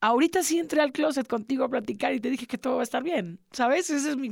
Ahorita 0.00 0.42
sí 0.42 0.58
entré 0.58 0.80
al 0.82 0.92
closet 0.92 1.26
contigo 1.26 1.64
a 1.64 1.68
platicar 1.68 2.12
y 2.14 2.20
te 2.20 2.30
dije 2.30 2.46
que 2.46 2.58
todo 2.58 2.76
va 2.76 2.80
a 2.80 2.84
estar 2.84 3.02
bien, 3.02 3.38
¿sabes? 3.50 3.88
Ese 3.90 4.10
es 4.10 4.16
mi, 4.16 4.30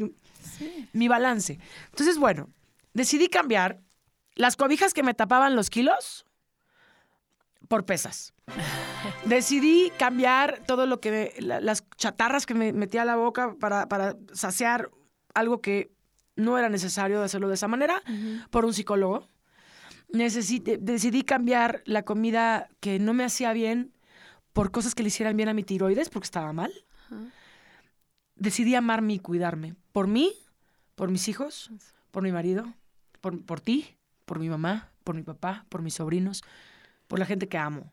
mi 0.93 1.09
balance. 1.09 1.59
Entonces, 1.91 2.19
bueno, 2.19 2.51
decidí 2.93 3.29
cambiar 3.29 3.81
las 4.35 4.57
cobijas 4.57 4.93
que 4.95 5.03
me 5.03 5.15
tapaban 5.15 5.57
los 5.57 5.71
kilos 5.71 6.27
por 7.69 7.85
pesas. 7.87 8.35
Decidí 9.25 9.91
cambiar 9.99 10.61
todo 10.67 10.87
lo 10.87 11.01
que, 11.01 11.35
la- 11.39 11.61
las 11.61 11.85
chatarras 11.97 12.47
que 12.47 12.55
me 12.55 12.73
metía 12.73 13.03
a 13.03 13.07
la 13.07 13.17
boca 13.17 13.55
para, 13.59 13.89
para 13.89 14.17
saciar 14.33 14.91
algo 15.35 15.61
que 15.61 15.91
no 16.37 16.59
era 16.59 16.69
necesario 16.69 17.23
hacerlo 17.23 17.49
de 17.49 17.55
esa 17.55 17.69
manera 17.69 18.03
por 18.51 18.65
un 18.65 18.75
psicólogo. 18.75 19.27
Necesité- 20.11 20.79
decidí 20.79 21.23
cambiar 21.23 21.83
la 21.87 22.03
comida 22.05 22.69
que 22.81 22.99
no 22.99 23.15
me 23.15 23.25
hacía 23.25 23.53
bien 23.53 23.93
por 24.55 24.71
cosas 24.71 24.95
que 24.95 25.03
le 25.03 25.09
hicieran 25.09 25.37
bien 25.37 25.51
a 25.51 25.55
mi 25.55 25.65
tiroides 25.65 26.09
porque 26.09 26.25
estaba 26.25 26.53
mal. 26.55 26.73
Decidí 28.37 28.75
amarme 28.75 29.15
y 29.15 29.19
cuidarme. 29.19 29.75
Por 29.93 30.07
mí, 30.07 30.33
por 30.95 31.11
mis 31.11 31.29
hijos, 31.29 31.71
por 32.11 32.23
mi 32.23 32.33
marido, 32.33 32.73
por, 33.21 33.45
por 33.45 33.61
ti, 33.61 33.97
por 34.25 34.39
mi 34.39 34.49
mamá, 34.49 34.91
por 35.03 35.17
mi 35.17 35.23
papá, 35.23 35.67
por 35.69 35.83
mis 35.83 35.95
sobrinos, 35.95 36.43
por 37.09 37.19
la 37.19 37.27
gente 37.27 37.49
que 37.49 37.59
amo. 37.59 37.93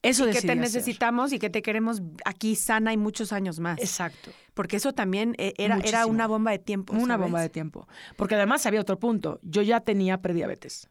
Eso 0.00 0.24
que 0.24 0.28
decidí 0.28 0.46
te 0.46 0.52
hacer. 0.52 0.62
necesitamos 0.62 1.32
y 1.32 1.38
que 1.38 1.50
te 1.50 1.60
queremos 1.60 2.00
aquí 2.24 2.56
sana 2.56 2.92
y 2.92 2.96
muchos 2.96 3.32
años 3.32 3.58
más. 3.58 3.78
Exacto. 3.78 4.30
Porque 4.54 4.76
eso 4.76 4.94
también 4.94 5.34
eh, 5.38 5.52
era, 5.58 5.78
era 5.80 6.06
una 6.06 6.26
bomba 6.26 6.50
de 6.52 6.60
tiempo. 6.60 6.94
Una 6.94 7.14
¿sabes? 7.14 7.24
bomba 7.24 7.42
de 7.42 7.50
tiempo. 7.50 7.86
Porque 8.16 8.36
además 8.36 8.64
había 8.64 8.80
otro 8.80 8.98
punto. 8.98 9.38
Yo 9.42 9.60
ya 9.60 9.80
tenía 9.80 10.22
prediabetes. 10.22 10.88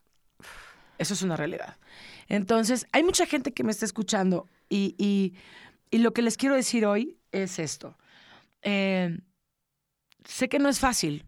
Eso 1.00 1.14
es 1.14 1.22
una 1.22 1.36
realidad. 1.36 1.78
Entonces, 2.28 2.88
hay 2.92 3.04
mucha 3.04 3.26
gente 3.26 3.54
que 3.54 3.64
me 3.64 3.72
está 3.72 3.86
escuchando 3.86 4.48
y, 4.70 4.96
y- 4.98 5.34
y 5.90 6.00
lo 6.00 6.12
que 6.14 6.22
les 6.22 6.38
quiero 6.38 6.56
decir 6.56 6.86
hoy 6.86 7.18
es 7.32 7.60
esto. 7.60 7.98
Eh, 8.62 9.20
sé 10.26 10.50
que 10.50 10.60
no 10.60 10.70
es 10.70 10.80
fácil. 10.80 11.26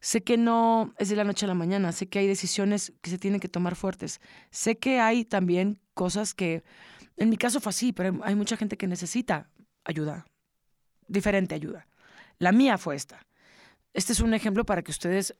Sé 0.00 0.22
que 0.22 0.36
no 0.36 0.94
es 0.98 1.08
de 1.08 1.16
la 1.16 1.24
noche 1.24 1.46
a 1.46 1.48
la 1.48 1.54
mañana. 1.54 1.92
Sé 1.92 2.08
que 2.08 2.18
hay 2.18 2.26
decisiones 2.26 2.92
que 3.00 3.10
se 3.10 3.18
tienen 3.18 3.40
que 3.40 3.48
tomar 3.48 3.74
fuertes. 3.76 4.20
Sé 4.50 4.76
que 4.78 5.00
hay 5.00 5.24
también 5.24 5.78
cosas 5.94 6.34
que, 6.34 6.62
en 7.16 7.28
mi 7.30 7.36
caso 7.36 7.60
fue 7.60 7.70
así, 7.70 7.92
pero 7.92 8.10
hay- 8.10 8.20
hay 8.30 8.34
mucha 8.34 8.56
gente 8.56 8.76
que 8.76 8.86
necesita 8.86 9.48
ayuda, 9.84 10.26
diferente 11.08 11.54
ayuda. 11.54 11.86
La 12.38 12.52
mía 12.52 12.78
fue 12.78 12.96
esta. 12.96 13.26
Este 13.92 14.12
es 14.12 14.20
un 14.20 14.34
ejemplo 14.34 14.64
para 14.64 14.82
que 14.82 14.90
ustedes 14.90 15.34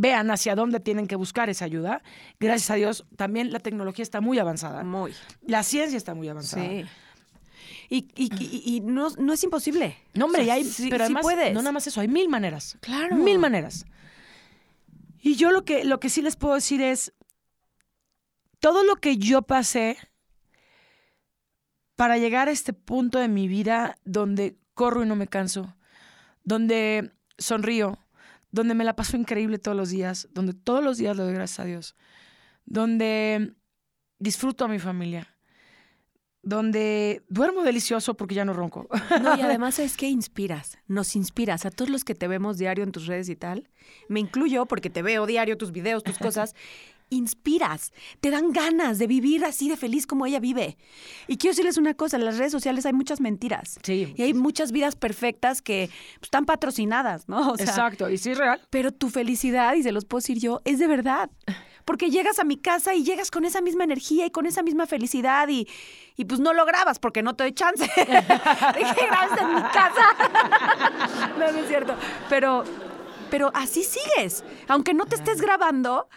vean 0.00 0.30
hacia 0.30 0.54
dónde 0.54 0.78
tienen 0.78 1.06
que 1.08 1.16
buscar 1.16 1.50
esa 1.50 1.64
ayuda. 1.64 2.02
Gracias 2.38 2.70
a 2.70 2.74
Dios, 2.76 3.04
también 3.16 3.52
la 3.52 3.58
tecnología 3.58 4.04
está 4.04 4.20
muy 4.20 4.38
avanzada. 4.38 4.84
Muy. 4.84 5.12
La 5.42 5.62
ciencia 5.64 5.96
está 5.96 6.14
muy 6.14 6.28
avanzada. 6.28 6.62
Sí. 6.64 6.84
Y, 7.90 7.96
y- 8.14 8.30
y- 8.38 8.76
y 8.76 8.80
no, 8.80 9.08
no 9.18 9.32
es 9.32 9.42
imposible. 9.42 9.96
No, 10.14 10.26
hombre, 10.26 10.42
O 10.42 10.44
y 10.44 10.46
sea, 10.46 10.54
hay, 10.54 10.64
sí- 10.64 10.88
pero 10.88 11.06
sí 11.06 11.14
puedes. 11.20 11.52
no 11.52 11.60
nada 11.62 11.72
más 11.72 11.86
eso, 11.86 12.00
hay 12.00 12.06
mil 12.08 12.28
maneras. 12.28 12.76
Claro. 12.80 13.16
Mil 13.16 13.38
maneras. 13.38 13.86
Y 15.20 15.34
yo 15.34 15.50
lo 15.50 15.64
que, 15.64 15.84
lo 15.84 15.98
que 15.98 16.10
sí 16.10 16.22
les 16.22 16.36
puedo 16.36 16.54
decir 16.54 16.80
es, 16.80 17.12
todo 18.60 18.84
lo 18.84 18.96
que 18.96 19.16
yo 19.16 19.42
pasé 19.42 19.96
para 21.96 22.18
llegar 22.18 22.48
a 22.48 22.52
este 22.52 22.72
punto 22.72 23.18
de 23.18 23.26
mi 23.28 23.48
vida 23.48 23.98
donde 24.04 24.56
corro 24.74 25.02
y 25.02 25.06
no 25.08 25.16
me 25.16 25.26
canso, 25.26 25.74
donde 26.44 27.10
sonrío, 27.38 27.98
donde 28.50 28.74
me 28.74 28.84
la 28.84 28.96
paso 28.96 29.16
increíble 29.16 29.58
todos 29.58 29.76
los 29.76 29.90
días, 29.90 30.28
donde 30.32 30.54
todos 30.54 30.82
los 30.82 30.98
días 30.98 31.16
le 31.16 31.22
doy 31.22 31.34
gracias 31.34 31.60
a 31.60 31.64
Dios, 31.64 31.96
donde 32.64 33.54
disfruto 34.18 34.64
a 34.64 34.68
mi 34.68 34.78
familia, 34.78 35.36
donde 36.42 37.24
duermo 37.28 37.62
delicioso 37.62 38.16
porque 38.16 38.34
ya 38.34 38.44
no 38.44 38.52
ronco. 38.52 38.88
No, 39.22 39.36
y 39.36 39.40
además 39.42 39.78
es 39.78 39.96
que 39.96 40.08
inspiras, 40.08 40.78
nos 40.86 41.14
inspiras 41.16 41.66
a 41.66 41.70
todos 41.70 41.90
los 41.90 42.04
que 42.04 42.14
te 42.14 42.28
vemos 42.28 42.58
diario 42.58 42.84
en 42.84 42.92
tus 42.92 43.06
redes 43.06 43.28
y 43.28 43.36
tal. 43.36 43.68
Me 44.08 44.20
incluyo 44.20 44.66
porque 44.66 44.90
te 44.90 45.02
veo 45.02 45.26
diario 45.26 45.58
tus 45.58 45.72
videos, 45.72 46.02
tus 46.02 46.18
cosas. 46.18 46.54
Inspiras, 47.10 47.92
te 48.20 48.30
dan 48.30 48.52
ganas 48.52 48.98
de 48.98 49.06
vivir 49.06 49.44
así 49.44 49.68
de 49.68 49.76
feliz 49.76 50.06
como 50.06 50.26
ella 50.26 50.40
vive. 50.40 50.76
Y 51.26 51.36
quiero 51.36 51.52
decirles 51.52 51.76
una 51.76 51.94
cosa, 51.94 52.16
en 52.16 52.24
las 52.24 52.38
redes 52.38 52.52
sociales 52.52 52.86
hay 52.86 52.92
muchas 52.92 53.20
mentiras. 53.20 53.78
Sí, 53.82 54.12
Y 54.16 54.22
hay 54.22 54.34
muchas 54.34 54.72
vidas 54.72 54.96
perfectas 54.96 55.62
que 55.62 55.88
pues, 56.16 56.24
están 56.24 56.44
patrocinadas, 56.44 57.28
¿no? 57.28 57.52
O 57.52 57.56
sea, 57.56 57.66
Exacto, 57.66 58.10
y 58.10 58.18
sí 58.18 58.30
es 58.30 58.38
real. 58.38 58.60
Pero 58.70 58.92
tu 58.92 59.08
felicidad, 59.10 59.74
y 59.74 59.82
se 59.82 59.92
los 59.92 60.04
puedo 60.04 60.20
decir 60.20 60.38
yo, 60.38 60.60
es 60.64 60.78
de 60.78 60.86
verdad. 60.86 61.30
Porque 61.84 62.10
llegas 62.10 62.38
a 62.38 62.44
mi 62.44 62.58
casa 62.58 62.94
y 62.94 63.02
llegas 63.02 63.30
con 63.30 63.46
esa 63.46 63.62
misma 63.62 63.84
energía 63.84 64.26
y 64.26 64.30
con 64.30 64.44
esa 64.44 64.62
misma 64.62 64.86
felicidad 64.86 65.48
y, 65.48 65.66
y 66.16 66.26
pues 66.26 66.38
no 66.38 66.52
lo 66.52 66.66
grabas 66.66 66.98
porque 66.98 67.22
no 67.22 67.34
te 67.34 67.44
doy 67.44 67.52
chance. 67.52 67.84
Dije, 67.96 69.06
grabas 69.06 69.40
en 69.40 69.54
mi 69.54 69.62
casa. 69.62 71.30
no, 71.38 71.50
no 71.50 71.58
es 71.58 71.66
cierto. 71.66 71.94
Pero, 72.28 72.64
pero 73.30 73.50
así 73.54 73.84
sigues. 73.84 74.44
Aunque 74.68 74.92
no 74.92 75.06
te 75.06 75.14
estés 75.14 75.40
grabando, 75.40 76.10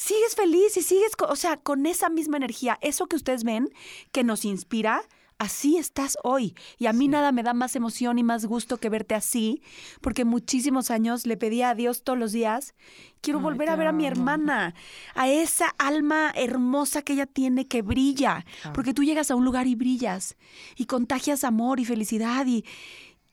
sigues 0.00 0.34
feliz 0.34 0.78
y 0.78 0.82
sigues, 0.82 1.12
o 1.28 1.36
sea, 1.36 1.58
con 1.58 1.84
esa 1.84 2.08
misma 2.08 2.38
energía. 2.38 2.78
Eso 2.80 3.06
que 3.06 3.16
ustedes 3.16 3.44
ven 3.44 3.68
que 4.12 4.24
nos 4.24 4.46
inspira, 4.46 5.02
así 5.38 5.76
estás 5.76 6.16
hoy. 6.24 6.54
Y 6.78 6.86
a 6.86 6.94
mí 6.94 7.06
nada 7.06 7.32
me 7.32 7.42
da 7.42 7.52
más 7.52 7.76
emoción 7.76 8.18
y 8.18 8.22
más 8.22 8.46
gusto 8.46 8.78
que 8.78 8.88
verte 8.88 9.14
así, 9.14 9.62
porque 10.00 10.24
muchísimos 10.24 10.90
años 10.90 11.26
le 11.26 11.36
pedía 11.36 11.68
a 11.68 11.74
Dios 11.74 12.02
todos 12.02 12.18
los 12.18 12.32
días, 12.32 12.74
quiero 13.20 13.40
volver 13.40 13.68
a 13.68 13.76
ver 13.76 13.88
a 13.88 13.92
mi 13.92 14.06
hermana, 14.06 14.74
a 15.14 15.28
esa 15.28 15.66
alma 15.76 16.32
hermosa 16.34 17.02
que 17.02 17.12
ella 17.12 17.26
tiene 17.26 17.68
que 17.68 17.82
brilla, 17.82 18.46
porque 18.72 18.94
tú 18.94 19.04
llegas 19.04 19.30
a 19.30 19.34
un 19.34 19.44
lugar 19.44 19.66
y 19.66 19.74
brillas 19.74 20.36
y 20.76 20.86
contagias 20.86 21.44
amor 21.44 21.78
y 21.78 21.84
felicidad 21.84 22.46
y, 22.46 22.64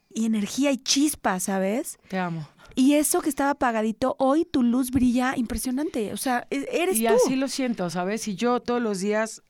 y 0.09 0.25
energía 0.25 0.71
y 0.71 0.79
chispa, 0.79 1.39
¿sabes? 1.39 1.97
Te 2.09 2.19
amo. 2.19 2.45
Y 2.79 2.93
eso 2.93 3.21
que 3.21 3.29
estaba 3.29 3.49
apagadito, 3.49 4.15
hoy 4.19 4.45
tu 4.45 4.61
luz 4.61 4.91
brilla 4.91 5.33
impresionante. 5.35 6.13
O 6.13 6.17
sea, 6.17 6.45
e- 6.51 6.67
eres 6.71 6.99
y 6.99 7.07
tú. 7.07 7.13
así 7.15 7.35
lo 7.35 7.47
siento, 7.47 7.89
¿sabes? 7.89 8.27
Y 8.27 8.35
yo 8.35 8.59
todos 8.59 8.79
los 8.79 8.99
días, 8.99 9.41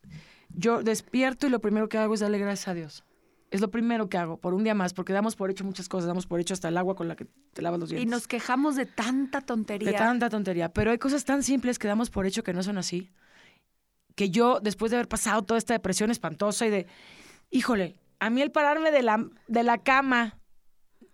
yo 0.49 0.81
despierto 0.81 1.45
y 1.45 1.49
lo 1.49 1.59
primero 1.59 1.89
que 1.89 1.97
hago 1.97 2.13
es 2.13 2.21
darle 2.21 2.37
gracias 2.39 2.69
a 2.69 2.73
Dios. 2.73 3.03
Es 3.51 3.59
lo 3.59 3.69
primero 3.69 4.07
que 4.07 4.17
hago, 4.17 4.37
por 4.37 4.53
un 4.53 4.63
día 4.63 4.73
más, 4.73 4.93
porque 4.93 5.11
damos 5.11 5.35
por 5.35 5.51
hecho 5.51 5.65
muchas 5.65 5.89
cosas, 5.89 6.07
damos 6.07 6.25
por 6.25 6.39
hecho 6.39 6.53
hasta 6.53 6.69
el 6.69 6.77
agua 6.77 6.95
con 6.95 7.09
la 7.09 7.17
que 7.17 7.27
te 7.51 7.61
lavas 7.61 7.81
los 7.81 7.91
Y 7.91 7.95
dientes. 7.95 8.11
nos 8.11 8.27
quejamos 8.29 8.77
de 8.77 8.85
tanta 8.85 9.41
tontería. 9.41 9.91
De 9.91 9.97
tanta 9.97 10.29
tontería. 10.29 10.69
Pero 10.71 10.91
hay 10.91 10.97
cosas 10.97 11.25
tan 11.25 11.43
simples 11.43 11.77
que 11.79 11.89
damos 11.89 12.09
por 12.09 12.25
hecho 12.25 12.43
que 12.43 12.53
no 12.53 12.63
son 12.63 12.77
así. 12.77 13.09
Que 14.15 14.29
yo, 14.29 14.61
después 14.61 14.89
de 14.91 14.97
haber 14.97 15.09
pasado 15.09 15.41
toda 15.43 15.57
esta 15.57 15.73
depresión 15.73 16.11
espantosa 16.11 16.65
y 16.65 16.69
de 16.69 16.87
híjole, 17.51 17.99
a 18.19 18.29
mí 18.29 18.41
el 18.41 18.51
pararme 18.51 18.91
de 18.91 19.01
la, 19.03 19.25
de 19.49 19.63
la 19.63 19.77
cama, 19.79 20.37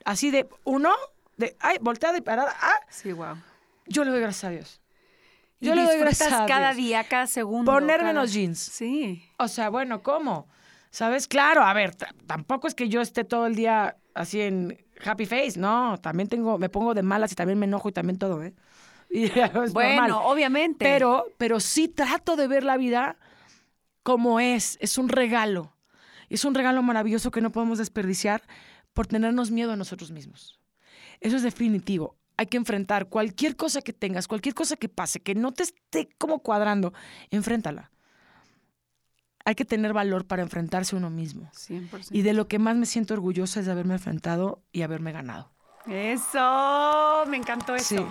así 0.06 0.30
de 0.30 0.48
uno, 0.64 0.92
de, 1.38 1.56
ay, 1.60 1.78
volteada 1.82 2.18
y 2.18 2.22
parada, 2.22 2.54
ah, 2.62 2.80
Sí, 2.90 3.12
wow. 3.12 3.36
yo 3.88 4.04
le 4.04 4.12
doy 4.12 4.20
gracias 4.22 4.44
a 4.46 4.50
Dios. 4.50 4.82
Y 5.60 5.68
Yo 5.68 5.76
le 5.76 5.84
doy 5.84 5.98
gracias 5.98 6.34
a 6.34 6.46
cada 6.46 6.74
Dios. 6.74 6.78
día, 6.78 7.04
cada 7.06 7.26
segundo. 7.28 7.72
Ponerme 7.72 8.10
cada- 8.10 8.22
los 8.22 8.34
jeans. 8.34 8.60
Sí. 8.60 9.24
O 9.38 9.48
sea, 9.48 9.70
bueno, 9.70 10.02
¿cómo? 10.04 10.48
¿Sabes? 10.92 11.28
Claro, 11.28 11.64
a 11.64 11.74
ver, 11.74 11.96
tampoco 12.28 12.68
es 12.68 12.76
que 12.76 12.90
yo 12.90 13.02
esté 13.02 13.24
todo 13.24 13.48
el 13.48 13.56
día 13.56 13.96
así 14.14 14.42
en 14.42 14.78
happy 15.04 15.26
face, 15.26 15.54
no, 15.58 15.98
también 16.00 16.28
tengo, 16.30 16.58
me 16.58 16.70
pongo 16.70 16.94
de 16.94 17.02
malas 17.02 17.32
y 17.32 17.36
también 17.36 17.58
me 17.60 17.66
enojo 17.66 17.90
y 17.90 17.92
también 17.94 18.18
todo, 18.20 18.44
¿eh? 18.44 18.54
Y 19.10 19.26
es 19.26 19.74
Bueno, 19.74 20.08
normal. 20.08 20.12
obviamente. 20.26 20.84
Pero, 20.86 21.26
pero 21.38 21.60
sí 21.60 21.88
trato 21.88 22.36
de 22.36 22.48
ver 22.48 22.64
la 22.64 22.78
vida 22.78 23.18
como 24.04 24.40
es, 24.40 24.78
es 24.82 24.98
un 24.98 25.08
regalo. 25.10 25.74
Es 26.30 26.46
un 26.46 26.56
regalo 26.56 26.82
maravilloso 26.84 27.32
que 27.32 27.40
no 27.42 27.52
podemos 27.52 27.78
desperdiciar 27.78 28.42
por 28.94 29.08
tenernos 29.08 29.50
miedo 29.52 29.72
a 29.72 29.76
nosotros 29.76 30.12
mismos. 30.12 30.60
Eso 31.20 31.36
es 31.36 31.44
definitivo. 31.44 32.18
Hay 32.38 32.48
que 32.48 32.58
enfrentar 32.58 33.08
cualquier 33.08 33.56
cosa 33.56 33.82
que 33.82 33.94
tengas, 33.94 34.28
cualquier 34.28 34.56
cosa 34.56 34.76
que 34.76 34.90
pase, 34.90 35.20
que 35.20 35.36
no 35.36 35.52
te 35.52 35.64
esté 35.64 36.10
como 36.18 36.40
cuadrando, 36.40 36.94
enfréntala. 37.30 37.92
Hay 39.46 39.56
que 39.56 39.66
tener 39.66 39.94
valor 39.94 40.26
para 40.26 40.42
enfrentarse 40.42 40.96
a 40.96 41.00
uno 41.00 41.10
mismo. 41.10 41.52
100%. 41.54 42.10
Y 42.12 42.22
de 42.22 42.34
lo 42.34 42.48
que 42.48 42.60
más 42.60 42.76
me 42.76 42.86
siento 42.86 43.14
orgullosa 43.14 43.60
es 43.60 43.66
de 43.66 43.74
haberme 43.74 43.96
enfrentado 43.96 44.64
y 44.72 44.82
haberme 44.82 45.12
ganado. 45.12 45.52
Eso, 45.86 47.26
me 47.28 47.38
encantó 47.38 47.76
eso. 47.76 47.98
Sí, 47.98 48.06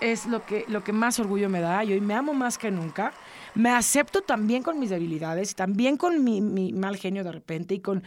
es 0.00 0.26
lo 0.26 0.44
que, 0.44 0.66
lo 0.68 0.84
que 0.84 0.92
más 0.92 1.18
orgullo 1.18 1.48
me 1.48 1.60
da 1.60 1.82
y 1.84 1.92
hoy 1.92 2.00
me 2.00 2.14
amo 2.14 2.34
más 2.34 2.58
que 2.58 2.70
nunca. 2.70 3.12
Me 3.54 3.70
acepto 3.70 4.20
también 4.20 4.62
con 4.62 4.78
mis 4.78 4.90
debilidades 4.90 5.52
y 5.52 5.54
también 5.54 5.96
con 5.96 6.22
mi, 6.22 6.42
mi 6.42 6.72
mal 6.72 6.96
genio 6.96 7.24
de 7.24 7.32
repente 7.32 7.74
y 7.74 7.80
con, 7.80 8.04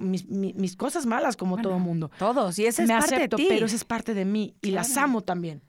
mis, 0.00 0.26
mi- 0.28 0.52
mis 0.54 0.76
cosas 0.76 1.06
malas 1.06 1.36
como 1.36 1.56
todo 1.60 1.78
mundo. 1.78 2.10
Todos, 2.18 2.58
y 2.58 2.66
esa 2.66 2.82
es 2.82 2.88
me 2.88 2.98
parte 2.98 3.14
acepto, 3.16 3.36
de 3.36 3.42
ti. 3.42 3.48
pero 3.48 3.66
esa 3.66 3.76
es 3.76 3.84
parte 3.84 4.14
de 4.14 4.24
mí 4.24 4.54
y 4.62 4.70
las 4.70 4.96
amo 4.96 5.20
también. 5.22 5.62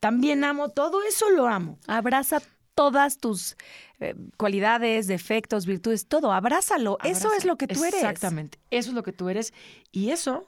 También 0.00 0.44
amo, 0.44 0.68
todo 0.68 1.02
eso 1.02 1.30
lo 1.30 1.46
amo. 1.46 1.78
Abraza 1.86 2.42
todas 2.74 3.18
tus 3.18 3.56
eh, 4.00 4.14
cualidades, 4.36 5.06
defectos, 5.06 5.64
virtudes, 5.66 6.06
todo. 6.08 6.32
Abrázalo. 6.32 6.98
Eso 7.04 7.32
es 7.32 7.44
lo 7.44 7.56
que 7.56 7.66
tú 7.68 7.84
eres. 7.84 7.94
Exactamente, 7.94 8.58
eso 8.70 8.90
es 8.90 8.94
lo 8.94 9.02
que 9.02 9.12
tú 9.12 9.28
eres 9.28 9.54
y 9.92 10.10
eso 10.10 10.46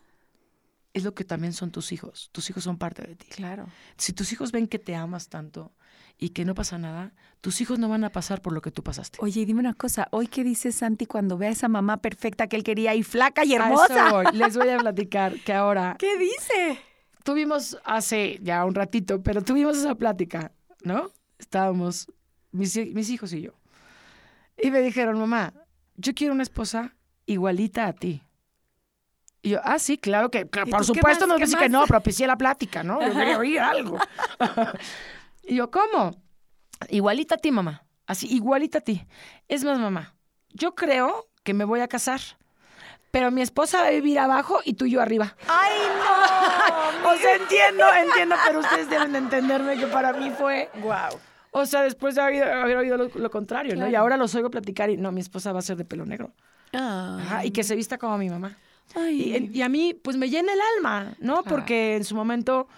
es 0.97 1.05
lo 1.05 1.15
que 1.15 1.25
también 1.25 1.53
son 1.53 1.71
tus 1.71 1.93
hijos. 1.93 2.31
Tus 2.33 2.49
hijos 2.49 2.65
son 2.65 2.79
parte 2.79 3.03
de 3.03 3.17
ti. 3.17 3.27
Claro. 3.29 3.67
Si 3.99 4.15
tus 4.15 4.33
hijos 4.33 4.51
ven 4.51 4.67
que 4.67 4.79
te 4.79 4.95
amas 4.95 5.29
tanto 5.29 5.75
y 6.17 6.31
que 6.31 6.47
no 6.47 6.55
pasa 6.55 6.79
nada, 6.79 7.13
tus 7.43 7.61
hijos 7.61 7.79
no 7.79 7.91
van 7.91 8.03
a 8.05 8.11
pasar 8.11 8.41
por 8.41 8.55
lo 8.55 8.63
que 8.63 8.71
tú 8.71 8.83
pasaste. 8.83 9.19
Oye, 9.21 9.43
y 9.43 9.45
dime 9.45 9.61
una 9.61 9.75
cosa. 9.75 10.09
Hoy, 10.11 10.27
¿qué 10.27 10.43
dice 10.43 10.73
Santi 10.73 11.05
cuando 11.05 11.37
ve 11.37 11.49
a 11.49 11.51
esa 11.51 11.69
mamá 11.69 11.99
perfecta 11.99 12.47
que 12.47 12.57
él 12.57 12.65
quería 12.65 12.95
y 12.95 13.03
flaca 13.03 13.45
y 13.45 13.53
hermosa? 13.53 14.11
voy. 14.11 14.25
Les 14.33 14.57
voy 14.57 14.71
a 14.71 14.79
platicar 14.79 15.39
que 15.41 15.53
ahora 15.53 15.97
¿Qué 15.99 16.17
dice? 16.17 16.81
tuvimos 17.25 17.77
hace 17.85 18.39
ya 18.43 18.65
un 18.65 18.75
ratito, 18.75 19.23
pero 19.23 19.43
tuvimos 19.43 19.77
esa 19.77 19.97
plática, 19.97 20.53
¿no? 20.83 21.11
Estábamos 21.39 22.11
mis, 22.53 22.75
mis 22.95 23.11
hijos 23.11 23.35
y 23.35 23.43
yo. 23.43 23.53
Y 24.57 24.71
me 24.71 24.81
dijeron, 24.81 25.19
mamá, 25.19 25.53
yo 25.97 26.15
quiero 26.15 26.33
una 26.33 26.43
esposa 26.43 26.97
igualita 27.27 27.87
a 27.87 27.93
ti. 27.93 28.23
Y 29.47 29.51
yo, 29.51 29.61
ah, 29.63 29.79
sí, 29.79 29.97
claro 29.97 30.29
que, 30.29 30.49
que 30.49 30.63
¿Y 30.67 30.71
por 30.73 30.85
supuesto, 30.85 31.25
más? 31.25 31.29
no 31.29 31.35
¿Qué 31.37 31.43
decir 31.43 31.57
que 31.57 31.69
no, 31.69 31.87
propicié 31.87 32.27
la 32.27 32.37
plática, 32.37 32.83
¿no? 32.83 33.01
Yo 33.01 33.15
quería 33.15 33.39
oír 33.39 33.61
algo. 33.61 33.97
y 35.45 35.55
yo, 35.55 35.71
¿cómo? 35.71 36.21
Igualita 36.89 37.37
a 37.37 37.39
ti, 37.39 37.53
mamá. 37.53 37.85
Así, 38.09 38.27
igualita 38.27 38.79
a 38.79 38.81
ti. 38.81 39.07
Es 39.47 39.63
más, 39.63 39.79
mamá, 39.79 40.17
yo 40.49 40.75
creo 40.75 41.29
que 41.45 41.55
me 41.55 41.65
voy 41.65 41.79
a 41.79 41.87
casar. 41.87 42.21
Pero 43.13 43.31
mi 43.31 43.41
esposa 43.41 43.83
va 43.83 43.87
a 43.87 43.91
vivir 43.91 44.19
abajo 44.19 44.59
y 44.65 44.75
tú 44.75 44.85
y 44.85 44.91
yo 44.91 45.01
arriba. 45.01 45.37
¡Ay, 45.47 45.79
no! 45.97 47.09
O 47.13 47.17
sea, 47.17 47.37
entiendo, 47.37 47.85
entiendo, 48.05 48.35
pero 48.45 48.59
ustedes 48.59 48.91
deben 48.91 49.13
de 49.13 49.19
entenderme 49.19 49.79
que 49.79 49.87
para 49.87 50.13
mí 50.13 50.31
fue, 50.31 50.69
¡Wow! 50.81 51.21
o 51.53 51.67
sea, 51.67 51.83
después 51.83 52.17
de 52.17 52.23
haber, 52.23 52.49
haber 52.49 52.79
oído 52.79 52.97
lo, 52.97 53.09
lo 53.15 53.31
contrario, 53.31 53.77
¿no? 53.77 53.89
Y 53.89 53.95
ahora 53.95 54.17
los 54.17 54.35
oigo 54.35 54.51
platicar 54.51 54.91
y 54.91 54.97
no, 54.97 55.13
mi 55.13 55.21
esposa 55.21 55.53
va 55.53 55.61
a 55.61 55.63
ser 55.63 55.77
de 55.77 55.85
pelo 55.85 56.05
negro. 56.05 56.33
Ajá, 56.73 57.45
y 57.45 57.53
que 57.53 57.63
se 57.63 57.77
vista 57.77 57.97
como 57.97 58.19
mi 58.19 58.29
mamá. 58.29 58.57
Y, 59.11 59.51
y 59.53 59.63
a 59.63 59.69
mí, 59.69 59.95
pues 59.95 60.17
me 60.17 60.31
llena 60.31 60.53
el 60.53 60.61
alma, 60.77 61.15
¿no? 61.21 61.43
Porque 61.43 61.97
en 61.97 62.05
su 62.05 62.15
momento 62.15 62.69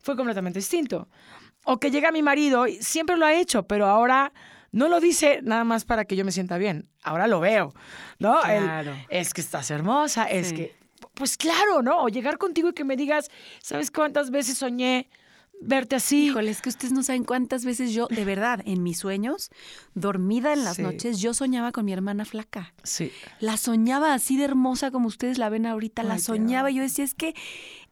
fue 0.00 0.16
completamente 0.16 0.58
distinto. 0.58 1.08
O 1.64 1.78
que 1.78 1.90
llega 1.90 2.10
mi 2.10 2.22
marido, 2.22 2.66
y 2.66 2.82
siempre 2.82 3.16
lo 3.16 3.26
ha 3.26 3.34
hecho, 3.34 3.64
pero 3.64 3.86
ahora 3.86 4.32
no 4.72 4.88
lo 4.88 5.00
dice 5.00 5.40
nada 5.42 5.64
más 5.64 5.84
para 5.84 6.04
que 6.04 6.16
yo 6.16 6.24
me 6.24 6.32
sienta 6.32 6.58
bien. 6.58 6.88
Ahora 7.02 7.26
lo 7.26 7.40
veo, 7.40 7.74
¿no? 8.18 8.42
El, 8.44 8.64
Claro. 8.64 8.94
es 9.08 9.32
que 9.34 9.40
estás 9.40 9.70
hermosa, 9.70 10.24
es 10.24 10.48
Sí. 10.48 10.54
que. 10.54 10.78
Pues 11.14 11.36
claro, 11.36 11.82
¿no? 11.82 12.02
O 12.02 12.08
llegar 12.08 12.38
contigo 12.38 12.70
y 12.70 12.72
que 12.72 12.84
me 12.84 12.96
digas, 12.96 13.28
¿sabes 13.62 13.90
cuántas 13.90 14.30
veces 14.30 14.58
soñé 14.58 15.08
verte 15.60 15.96
así? 15.96 16.26
Híjole, 16.26 16.50
es 16.50 16.62
que 16.62 16.68
ustedes 16.68 16.92
no 16.92 17.02
saben 17.02 17.24
cuántas 17.24 17.64
veces 17.64 17.92
yo, 17.92 18.06
de 18.08 18.24
verdad, 18.24 18.60
en 18.64 18.82
mis 18.82 18.98
sueños, 18.98 19.50
dormida 19.94 20.52
en 20.52 20.64
las 20.64 20.76
Sí. 20.76 20.82
noches, 20.82 21.20
yo 21.20 21.34
soñaba 21.34 21.72
con 21.72 21.84
mi 21.84 21.92
hermana 21.92 22.24
flaca. 22.24 22.72
Sí. 22.84 23.12
La 23.40 23.56
soñaba 23.56 24.14
así 24.14 24.36
de 24.36 24.44
hermosa 24.44 24.90
como 24.90 25.08
ustedes 25.08 25.38
la 25.38 25.48
ven 25.48 25.66
ahorita, 25.66 26.02
la 26.02 26.14
Ay, 26.14 26.20
soñaba. 26.20 26.70
y 26.70 26.76
Yo 26.76 26.82
decía, 26.82 27.04
es 27.04 27.14
que 27.14 27.34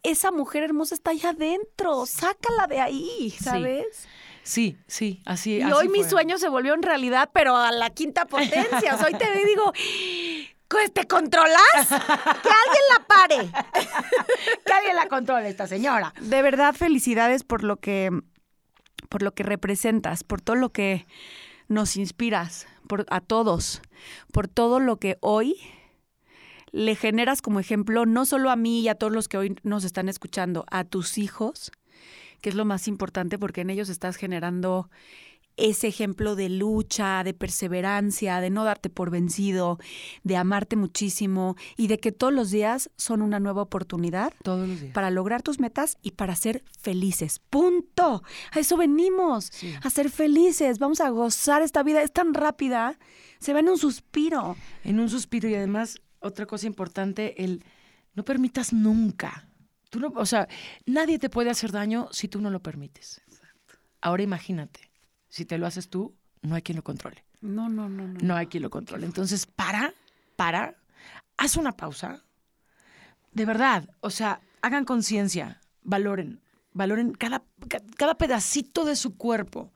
esa 0.03 0.31
mujer 0.31 0.63
hermosa 0.63 0.95
está 0.95 1.11
allá 1.11 1.31
adentro, 1.31 2.07
sácala 2.07 2.67
de 2.69 2.81
ahí, 2.81 3.31
¿sabes? 3.43 4.07
Sí, 4.45 4.77
sí, 4.87 5.23
así 5.25 5.57
Y 5.57 5.63
así 5.63 5.73
hoy 5.73 5.89
mi 5.89 6.01
fue. 6.03 6.11
sueño 6.11 6.39
se 6.39 6.49
volvió 6.49 6.73
en 6.75 6.83
realidad, 6.83 7.31
pero 7.35 7.57
a 7.57 7.73
la 7.73 7.91
quinta 7.91 8.27
potencia. 8.27 8.97
Hoy 9.05 9.13
te 9.15 9.45
digo, 9.45 9.73
"¿Pues, 9.73 10.56
¿te 10.93 11.07
controlas? 11.07 11.61
Que 11.89 11.95
alguien 11.95 12.85
la 12.93 13.07
pare. 13.07 13.51
Que 14.65 14.73
alguien 14.73 14.97
la 14.97 15.09
controle, 15.09 15.49
esta 15.49 15.67
señora. 15.67 16.13
De 16.21 16.43
verdad, 16.43 16.75
felicidades 16.75 17.45
por 17.45 17.63
lo 17.63 17.77
que, 17.77 18.11
por 19.09 19.23
lo 19.23 19.33
que 19.33 19.43
representas, 19.43 20.25
por 20.25 20.41
todo 20.41 20.57
lo 20.57 20.71
que 20.71 21.07
nos 21.69 21.97
inspiras, 21.97 22.67
por, 22.89 23.07
a 23.11 23.21
todos, 23.21 23.83
por 24.33 24.49
todo 24.49 24.81
lo 24.81 24.99
que 24.99 25.19
hoy 25.21 25.57
le 26.73 26.95
generas 26.95 27.43
como 27.43 27.61
ejemplo, 27.61 28.07
no 28.07 28.27
solo 28.27 28.51
a 28.51 28.57
mí 28.57 28.81
y 28.81 28.89
a 28.89 28.95
todos 28.95 29.13
los 29.13 29.29
que 29.29 29.39
hoy 29.39 29.57
nos 29.63 29.85
están 29.85 30.09
escuchando, 30.09 30.65
a 30.71 30.85
tus 30.85 31.19
hijos, 31.19 31.73
que 32.41 32.51
es 32.51 32.55
lo 32.55 32.65
más 32.65 32.87
importante 32.87 33.39
porque 33.39 33.63
en 33.63 33.71
ellos 33.71 33.89
estás 33.89 34.17
generando 34.17 34.91
ese 35.57 35.87
ejemplo 35.89 36.37
de 36.37 36.49
lucha, 36.51 37.23
de 37.25 37.33
perseverancia, 37.35 38.41
de 38.41 38.51
no 38.51 38.65
darte 38.65 38.91
por 38.91 39.11
vencido, 39.11 39.79
de 40.23 40.37
amarte 40.37 40.77
muchísimo 40.77 41.57
y 41.77 41.87
de 41.87 41.99
que 41.99 42.13
todos 42.13 42.33
los 42.33 42.51
días 42.51 42.91
son 42.97 43.23
una 43.23 43.41
nueva 43.41 43.63
oportunidad 43.63 44.33
Todos 44.43 44.69
los 44.69 44.81
días. 44.81 44.93
para 44.93 45.11
lograr 45.11 45.43
tus 45.43 45.59
metas 45.59 45.97
y 46.03 46.13
para 46.13 46.37
ser 46.37 46.63
felices. 46.79 47.39
Punto. 47.51 48.23
A 48.53 48.59
eso 48.61 48.77
venimos, 48.77 49.47
Sí. 49.53 49.75
a 49.83 49.91
ser 49.91 50.11
felices. 50.11 50.79
Vamos 50.79 51.01
a 51.01 51.09
gozar 51.09 51.63
esta 51.63 51.83
vida. 51.83 52.03
Es 52.03 52.13
tan 52.13 52.35
rápida. 52.35 52.99
Se 53.39 53.53
va 53.53 53.61
en 53.61 53.69
un 53.69 53.79
suspiro. 53.79 54.57
En 54.85 55.01
un 55.01 55.09
suspiro 55.09 55.49
y 55.49 55.55
además, 55.55 56.01
otra 56.21 56.47
cosa 56.47 56.67
importante, 56.67 57.43
el 57.45 57.65
no 58.15 58.25
permitas 58.25 58.73
nunca. 58.73 59.49
Tú 59.91 60.01
no, 60.01 60.13
o 60.17 60.27
sea, 60.27 60.49
nadie 60.85 61.19
te 61.19 61.31
puede 61.31 61.49
hacer 61.49 61.71
daño 61.73 62.09
si 62.13 62.29
tú 62.29 62.41
no 62.41 62.51
lo 62.51 62.61
permites. 62.61 63.23
Ahora 64.01 64.23
imagínate, 64.23 64.86
si 65.29 65.45
te 65.45 65.59
lo 65.59 65.67
haces 65.67 65.89
tú, 65.89 66.15
no 66.43 66.55
hay 66.55 66.63
quien 66.63 66.77
lo 66.77 66.83
controle. 66.85 67.25
No, 67.41 67.69
no, 67.69 67.89
no, 67.89 68.07
no. 68.07 68.19
No 68.21 68.35
hay 68.37 68.47
quien 68.47 68.63
lo 68.63 68.71
controle. 68.71 69.07
Entonces, 69.07 69.47
para, 69.47 69.93
para, 70.37 70.75
haz 71.37 71.57
una 71.57 71.73
pausa. 71.73 72.23
De 73.33 73.45
verdad, 73.45 73.89
o 74.01 74.11
sea, 74.11 74.41
hagan 74.63 74.85
conciencia, 74.85 75.61
valoren, 75.83 76.41
valoren 76.73 77.13
cada, 77.13 77.43
ca- 77.69 77.83
cada 77.97 78.17
pedacito 78.17 78.85
de 78.85 78.97
su 78.97 79.17
cuerpo. 79.17 79.73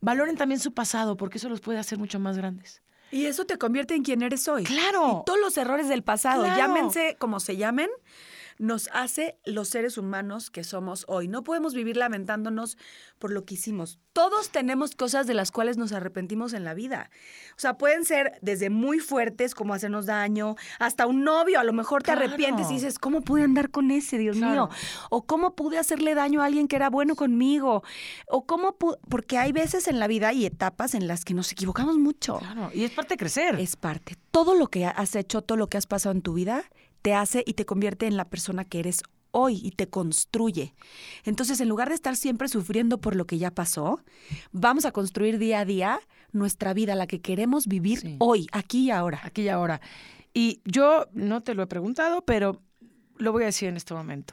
Valoren 0.00 0.36
también 0.36 0.60
su 0.60 0.72
pasado, 0.72 1.16
porque 1.16 1.38
eso 1.38 1.48
los 1.48 1.60
puede 1.60 1.78
hacer 1.78 1.98
mucho 1.98 2.18
más 2.18 2.36
grandes. 2.36 2.82
Y 3.10 3.26
eso 3.26 3.44
te 3.44 3.58
convierte 3.58 3.94
en 3.94 4.02
quien 4.02 4.22
eres 4.22 4.48
hoy. 4.48 4.64
¡Claro! 4.64 5.20
Y 5.22 5.24
todos 5.26 5.38
los 5.40 5.56
errores 5.56 5.88
del 5.88 6.02
pasado, 6.02 6.42
Claro. 6.44 6.58
llámense 6.58 7.16
como 7.18 7.38
se 7.40 7.56
llamen, 7.56 7.88
nos 8.58 8.88
hace 8.92 9.38
los 9.44 9.68
seres 9.68 9.98
humanos 9.98 10.50
que 10.50 10.64
somos 10.64 11.04
hoy. 11.08 11.28
No 11.28 11.42
podemos 11.42 11.74
vivir 11.74 11.96
lamentándonos 11.96 12.78
por 13.18 13.30
lo 13.32 13.44
que 13.44 13.54
hicimos. 13.54 13.98
Todos 14.12 14.50
tenemos 14.50 14.94
cosas 14.94 15.26
de 15.26 15.34
las 15.34 15.50
cuales 15.50 15.76
nos 15.76 15.92
arrepentimos 15.92 16.52
en 16.52 16.62
la 16.64 16.72
vida. 16.74 17.10
O 17.56 17.60
sea, 17.60 17.76
pueden 17.78 18.04
ser 18.04 18.38
desde 18.42 18.70
muy 18.70 19.00
fuertes, 19.00 19.54
como 19.56 19.74
hacernos 19.74 20.06
daño, 20.06 20.54
hasta 20.78 21.06
un 21.06 21.24
novio. 21.24 21.58
A 21.58 21.64
lo 21.64 21.72
mejor 21.72 22.02
te 22.02 22.12
Claro. 22.12 22.26
arrepientes 22.26 22.70
y 22.70 22.74
dices, 22.74 22.98
¿cómo 23.00 23.22
pude 23.22 23.42
andar 23.42 23.70
con 23.70 23.90
ese, 23.90 24.18
Dios 24.18 24.36
Claro. 24.36 24.68
mío? 24.68 24.76
O 25.10 25.26
cómo 25.26 25.56
pude 25.56 25.78
hacerle 25.78 26.14
daño 26.14 26.42
a 26.42 26.44
alguien 26.46 26.68
que 26.68 26.76
era 26.76 26.90
bueno 26.90 27.16
conmigo. 27.16 27.82
O 28.28 28.46
cómo 28.46 28.78
pu- 28.78 28.98
porque 29.08 29.36
hay 29.38 29.50
veces 29.52 29.88
en 29.88 29.98
la 29.98 30.06
vida 30.06 30.32
y 30.32 30.46
etapas 30.46 30.94
en 30.94 31.08
las 31.08 31.24
que 31.24 31.34
nos 31.34 31.50
equivocamos 31.50 31.98
mucho. 31.98 32.38
Claro, 32.38 32.70
y 32.72 32.84
es 32.84 32.92
parte 32.92 33.14
de 33.14 33.18
crecer. 33.18 33.58
Es 33.58 33.74
parte. 33.74 34.16
Todo 34.30 34.54
lo 34.54 34.68
que 34.68 34.86
has 34.86 35.16
hecho, 35.16 35.42
todo 35.42 35.56
lo 35.58 35.68
que 35.68 35.76
has 35.76 35.86
pasado 35.86 36.14
en 36.14 36.22
tu 36.22 36.34
vida, 36.34 36.64
te 37.04 37.12
hace 37.12 37.44
y 37.46 37.52
te 37.52 37.66
convierte 37.66 38.06
en 38.06 38.16
la 38.16 38.24
persona 38.30 38.64
que 38.64 38.78
eres 38.78 39.02
hoy 39.30 39.60
y 39.62 39.72
te 39.72 39.90
construye. 39.90 40.74
Entonces, 41.24 41.60
en 41.60 41.68
lugar 41.68 41.90
de 41.90 41.94
estar 41.94 42.16
siempre 42.16 42.48
sufriendo 42.48 42.98
por 42.98 43.14
lo 43.14 43.26
que 43.26 43.36
ya 43.36 43.50
pasó, 43.50 44.00
vamos 44.52 44.86
a 44.86 44.90
construir 44.92 45.36
día 45.38 45.60
a 45.60 45.64
día 45.66 46.00
nuestra 46.32 46.72
vida, 46.72 46.94
la 46.94 47.06
que 47.06 47.20
queremos 47.20 47.66
vivir 47.66 47.98
Sí. 47.98 48.16
hoy, 48.20 48.46
aquí 48.52 48.84
y 48.86 48.90
ahora. 48.90 49.20
aquí 49.22 49.42
y 49.42 49.48
ahora. 49.50 49.82
Y 50.32 50.62
yo 50.64 51.06
no 51.12 51.42
te 51.42 51.52
lo 51.54 51.62
he 51.62 51.66
preguntado, 51.66 52.22
pero 52.24 52.62
lo 53.18 53.32
voy 53.32 53.42
a 53.42 53.46
decir 53.46 53.68
en 53.68 53.76
este 53.76 53.92
momento. 53.92 54.32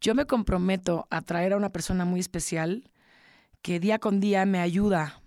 Yo 0.00 0.14
me 0.14 0.24
comprometo 0.24 1.06
a 1.10 1.20
traer 1.20 1.52
a 1.52 1.58
una 1.58 1.70
persona 1.72 2.06
muy 2.06 2.20
especial 2.20 2.90
que 3.60 3.80
día 3.80 3.98
con 3.98 4.18
día 4.20 4.46
me 4.46 4.60
ayuda 4.60 5.20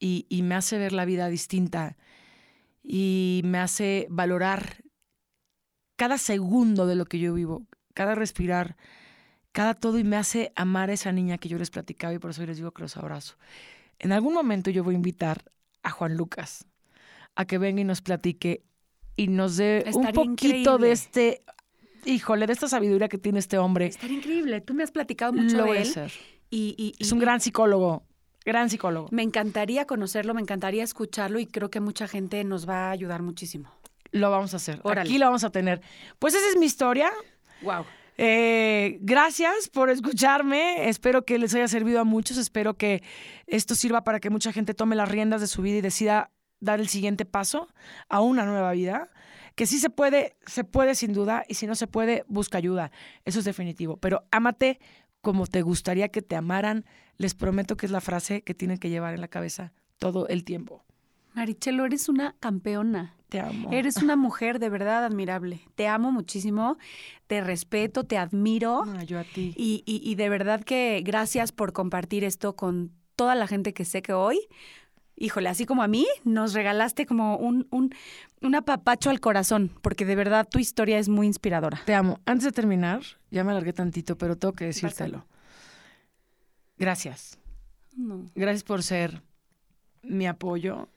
y, 0.00 0.26
y 0.28 0.42
me 0.42 0.56
hace 0.56 0.76
ver 0.76 0.92
la 0.92 1.04
vida 1.04 1.28
distinta 1.28 1.96
y 2.82 3.42
me 3.44 3.58
hace 3.58 4.06
valorar 4.10 4.83
cada 5.96 6.18
segundo 6.18 6.86
de 6.86 6.94
lo 6.96 7.04
que 7.06 7.18
yo 7.18 7.34
vivo, 7.34 7.66
cada 7.94 8.14
respirar, 8.14 8.76
cada 9.52 9.74
todo 9.74 9.98
y 9.98 10.04
me 10.04 10.16
hace 10.16 10.52
amar 10.56 10.90
a 10.90 10.94
esa 10.94 11.12
niña 11.12 11.38
que 11.38 11.48
yo 11.48 11.58
les 11.58 11.70
platicaba 11.70 12.12
y 12.14 12.18
por 12.18 12.30
eso 12.30 12.44
les 12.44 12.56
digo 12.56 12.72
que 12.72 12.82
los 12.82 12.96
abrazo. 12.96 13.36
En 14.00 14.12
algún 14.12 14.34
momento 14.34 14.70
yo 14.70 14.82
voy 14.82 14.94
a 14.94 14.96
invitar 14.96 15.44
a 15.82 15.90
Juan 15.90 16.16
Lucas 16.16 16.66
a 17.36 17.44
que 17.44 17.58
venga 17.58 17.80
y 17.80 17.84
nos 17.84 18.00
platique 18.00 18.62
y 19.16 19.28
nos 19.28 19.56
dé 19.56 19.84
un 19.94 20.04
poquito 20.12 20.22
increíble. 20.24 20.86
de 20.88 20.92
este, 20.92 21.42
híjole, 22.04 22.46
de 22.48 22.52
esta 22.52 22.68
sabiduría 22.68 23.08
que 23.08 23.18
tiene 23.18 23.38
este 23.38 23.58
hombre. 23.58 23.86
Estaría 23.86 24.16
increíble. 24.18 24.60
Tú 24.60 24.74
me 24.74 24.82
has 24.82 24.90
platicado 24.90 25.32
mucho 25.32 25.56
Lo 25.58 25.64
de 25.66 25.82
él. 25.82 25.88
hacer. 25.88 26.12
Y, 26.50 26.74
y- 26.76 26.94
Es 26.98 27.10
y- 27.10 27.14
un 27.14 27.20
gran 27.20 27.40
psicólogo, 27.40 28.02
gran 28.44 28.68
psicólogo. 28.70 29.08
Me 29.12 29.22
encantaría 29.22 29.84
conocerlo, 29.86 30.34
me 30.34 30.40
encantaría 30.40 30.82
escucharlo 30.82 31.38
y 31.38 31.46
creo 31.46 31.70
que 31.70 31.78
mucha 31.80 32.08
gente 32.08 32.42
nos 32.42 32.68
va 32.68 32.88
a 32.88 32.90
ayudar 32.90 33.22
muchísimo. 33.22 33.70
Lo 34.14 34.30
vamos 34.30 34.54
a 34.54 34.58
hacer. 34.58 34.78
Órale. 34.84 35.10
Aquí 35.10 35.18
lo 35.18 35.26
vamos 35.26 35.42
a 35.42 35.50
tener. 35.50 35.80
Pues 36.20 36.34
esa 36.34 36.48
es 36.48 36.56
mi 36.56 36.66
historia. 36.66 37.10
Wow. 37.62 37.84
Eh, 38.16 38.98
gracias 39.00 39.68
por 39.68 39.90
escucharme. 39.90 40.88
Espero 40.88 41.24
que 41.24 41.36
les 41.36 41.52
haya 41.52 41.66
servido 41.66 41.98
a 41.98 42.04
muchos. 42.04 42.36
Espero 42.36 42.74
que 42.74 43.02
esto 43.48 43.74
sirva 43.74 44.04
para 44.04 44.20
que 44.20 44.30
mucha 44.30 44.52
gente 44.52 44.72
tome 44.72 44.94
las 44.94 45.08
riendas 45.08 45.40
de 45.40 45.48
su 45.48 45.62
vida 45.62 45.78
y 45.78 45.80
decida 45.80 46.30
dar 46.60 46.78
el 46.78 46.86
siguiente 46.86 47.24
paso 47.24 47.66
a 48.08 48.20
una 48.20 48.46
nueva 48.46 48.70
vida. 48.70 49.10
Que 49.56 49.66
sí 49.66 49.80
se 49.80 49.90
puede, 49.90 50.36
se 50.46 50.62
puede 50.62 50.94
sin 50.94 51.12
duda, 51.12 51.44
y 51.48 51.54
si 51.54 51.66
no 51.66 51.74
se 51.74 51.88
puede, 51.88 52.24
busca 52.28 52.58
ayuda. 52.58 52.92
Eso 53.24 53.40
es 53.40 53.44
definitivo. 53.44 53.96
Pero 53.96 54.22
ámate 54.30 54.78
como 55.22 55.48
te 55.48 55.62
gustaría 55.62 56.08
que 56.08 56.22
te 56.22 56.36
amaran. 56.36 56.84
Les 57.16 57.34
prometo 57.34 57.76
que 57.76 57.86
es 57.86 57.92
la 57.92 58.00
frase 58.00 58.42
que 58.42 58.54
tienen 58.54 58.78
que 58.78 58.90
llevar 58.90 59.12
en 59.14 59.20
la 59.20 59.28
cabeza 59.28 59.72
todo 59.98 60.28
el 60.28 60.44
tiempo. 60.44 60.84
Marichelo, 61.34 61.84
eres 61.84 62.08
una 62.08 62.36
campeona. 62.38 63.16
Te 63.34 63.40
amo. 63.40 63.72
Eres 63.72 63.96
una 63.96 64.14
mujer 64.14 64.60
de 64.60 64.68
verdad 64.68 65.04
admirable. 65.04 65.58
Te 65.74 65.88
amo 65.88 66.12
muchísimo, 66.12 66.78
te 67.26 67.40
respeto, 67.40 68.04
te 68.04 68.16
admiro. 68.16 68.84
Ah, 68.86 69.02
yo 69.02 69.18
a 69.18 69.24
ti. 69.24 69.52
Y, 69.56 69.82
y- 69.86 70.00
y 70.08 70.14
de 70.14 70.28
verdad 70.28 70.62
que 70.62 71.02
gracias 71.04 71.50
por 71.50 71.72
compartir 71.72 72.22
esto 72.22 72.54
con 72.54 72.92
toda 73.16 73.34
la 73.34 73.48
gente 73.48 73.74
que 73.74 73.84
sé 73.84 74.02
que 74.02 74.12
hoy, 74.12 74.38
híjole, 75.16 75.48
así 75.48 75.66
como 75.66 75.82
a 75.82 75.88
mí, 75.88 76.06
nos 76.22 76.52
regalaste 76.54 77.06
como 77.06 77.36
un, 77.36 77.66
un, 77.72 77.92
un 78.40 78.54
apapacho 78.54 79.10
al 79.10 79.18
corazón, 79.18 79.72
porque 79.82 80.04
de 80.04 80.14
verdad 80.14 80.46
tu 80.48 80.60
historia 80.60 81.00
es 81.00 81.08
muy 81.08 81.26
inspiradora. 81.26 81.82
Te 81.86 81.94
amo. 81.94 82.20
Antes 82.26 82.44
de 82.44 82.52
terminar, 82.52 83.02
ya 83.32 83.42
me 83.42 83.50
alargué 83.50 83.72
tantito, 83.72 84.16
pero 84.16 84.36
tengo 84.38 84.52
que 84.54 84.66
decírtelo. 84.66 85.26
Gracias. 86.78 87.36
No. 87.96 88.30
Gracias 88.36 88.62
por 88.62 88.84
ser 88.84 89.22
mi 90.04 90.28
apoyo, 90.28 90.88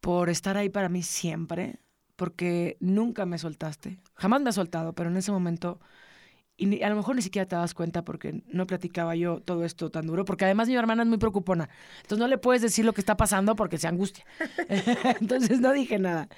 por 0.00 0.30
estar 0.30 0.56
ahí 0.56 0.68
para 0.68 0.88
mí 0.88 1.02
siempre, 1.02 1.80
porque 2.16 2.76
nunca 2.80 3.26
me 3.26 3.38
soltaste. 3.38 3.98
Jamás 4.14 4.40
me 4.40 4.50
has 4.50 4.56
soltado, 4.56 4.92
pero 4.92 5.10
en 5.10 5.16
ese 5.16 5.32
momento, 5.32 5.80
y 6.56 6.82
a 6.82 6.88
lo 6.88 6.96
mejor 6.96 7.14
ni 7.14 7.22
siquiera 7.22 7.46
te 7.46 7.56
das 7.56 7.74
cuenta 7.74 8.04
porque 8.04 8.42
no 8.46 8.66
platicaba 8.66 9.14
yo 9.14 9.40
todo 9.40 9.64
esto 9.64 9.90
tan 9.90 10.06
duro, 10.06 10.24
porque 10.24 10.44
además 10.44 10.68
mi 10.68 10.74
hermana 10.74 11.04
es 11.04 11.08
muy 11.08 11.18
preocupona. 11.18 11.68
Entonces 11.98 12.18
no 12.18 12.26
le 12.26 12.38
puedes 12.38 12.62
decir 12.62 12.84
lo 12.84 12.92
que 12.92 13.00
está 13.00 13.16
pasando 13.16 13.54
porque 13.54 13.78
se 13.78 13.86
angustia. 13.86 14.24
Entonces 15.20 15.60
no 15.60 15.72
dije 15.72 15.98
nada. 15.98 16.28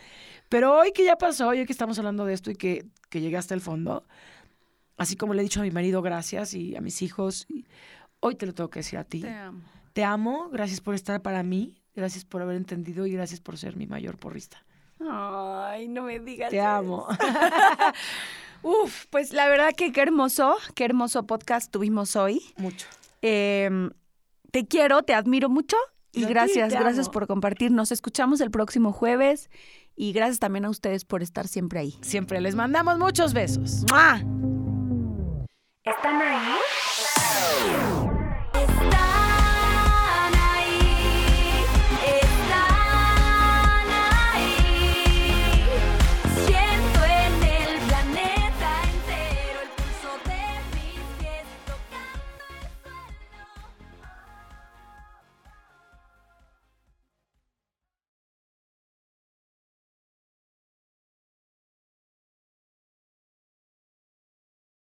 Pero 0.50 0.76
hoy 0.76 0.92
que 0.92 1.04
ya 1.04 1.16
pasó, 1.16 1.48
hoy 1.48 1.64
que 1.64 1.72
estamos 1.72 1.98
hablando 1.98 2.26
de 2.26 2.34
esto 2.34 2.50
y 2.50 2.56
que, 2.56 2.84
que 3.08 3.20
llegué 3.20 3.36
hasta 3.36 3.54
el 3.54 3.60
fondo, 3.60 4.04
así 4.96 5.16
como 5.16 5.32
le 5.32 5.40
he 5.40 5.44
dicho 5.44 5.60
a 5.60 5.62
mi 5.62 5.70
marido 5.70 6.02
gracias 6.02 6.54
y 6.54 6.76
a 6.76 6.80
mis 6.80 7.02
hijos, 7.02 7.46
hoy 8.18 8.34
te 8.34 8.46
lo 8.46 8.52
tengo 8.52 8.68
que 8.68 8.80
decir 8.80 8.98
a 8.98 9.04
ti. 9.04 9.22
Te 9.22 9.30
amo. 9.30 9.62
Te 9.92 10.04
amo, 10.04 10.50
gracias 10.50 10.80
por 10.80 10.94
estar 10.94 11.22
para 11.22 11.42
mí, 11.42 11.79
gracias 11.94 12.24
por 12.24 12.42
haber 12.42 12.56
entendido 12.56 13.06
y 13.06 13.12
gracias 13.12 13.40
por 13.40 13.58
ser 13.58 13.76
mi 13.76 13.86
mayor 13.86 14.16
porrista. 14.18 14.64
Ay, 15.00 15.88
no 15.88 16.02
me 16.02 16.18
digas. 16.20 16.50
Te 16.50 16.58
eso. 16.58 16.66
amo. 16.66 17.06
Uf, 18.62 19.06
pues 19.10 19.32
la 19.32 19.48
verdad 19.48 19.70
que 19.76 19.92
qué 19.92 20.02
hermoso, 20.02 20.56
qué 20.74 20.84
hermoso 20.84 21.26
podcast 21.26 21.70
tuvimos 21.70 22.16
hoy. 22.16 22.42
Mucho. 22.56 22.86
Eh, 23.22 23.90
te 24.50 24.66
quiero, 24.66 25.02
te 25.02 25.14
admiro 25.14 25.48
mucho 25.48 25.76
y 26.12 26.22
Yo 26.22 26.28
gracias, 26.28 26.72
gracias 26.72 27.06
amo. 27.06 27.12
por 27.12 27.26
compartir. 27.26 27.70
Nos 27.70 27.92
escuchamos 27.92 28.40
el 28.40 28.50
próximo 28.50 28.92
jueves 28.92 29.48
y 29.96 30.12
gracias 30.12 30.38
también 30.40 30.64
a 30.64 30.70
ustedes 30.70 31.04
por 31.04 31.22
estar 31.22 31.48
siempre 31.48 31.80
ahí. 31.80 31.98
Siempre 32.02 32.40
les 32.40 32.54
mandamos 32.54 32.98
muchos 32.98 33.32
besos. 33.32 33.84
¡Mua! 33.90 34.16
¿Están 35.84 36.20
ahí? 36.20 36.58